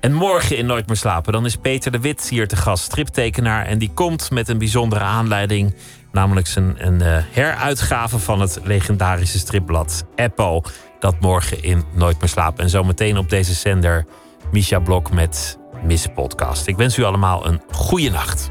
En 0.00 0.12
morgen 0.12 0.56
in 0.56 0.66
Nooit 0.66 0.86
meer 0.86 0.96
slapen, 0.96 1.32
dan 1.32 1.44
is 1.44 1.56
Peter 1.56 1.92
de 1.92 2.00
Wit 2.00 2.28
hier 2.28 2.48
te 2.48 2.56
gast, 2.56 2.84
striptekenaar. 2.84 3.66
En 3.66 3.78
die 3.78 3.90
komt 3.94 4.30
met 4.30 4.48
een 4.48 4.58
bijzondere 4.58 5.04
aanleiding. 5.04 5.74
Namelijk 6.12 6.46
zijn 6.46 6.86
een 6.86 7.00
heruitgave 7.30 8.18
van 8.18 8.40
het 8.40 8.60
legendarische 8.62 9.38
stripblad 9.38 10.04
Eppo. 10.14 10.62
Dat 10.98 11.20
morgen 11.20 11.62
in 11.62 11.84
Nooit 11.92 12.20
meer 12.20 12.28
slapen. 12.28 12.64
En 12.64 12.70
zometeen 12.70 13.18
op 13.18 13.28
deze 13.28 13.54
zender 13.54 14.06
Misha 14.52 14.78
Blok 14.78 15.10
met 15.12 15.58
Miss 15.82 16.06
Podcast. 16.14 16.66
Ik 16.66 16.76
wens 16.76 16.96
u 16.96 17.02
allemaal 17.02 17.46
een 17.46 17.62
goede 17.70 18.10
nacht. 18.10 18.50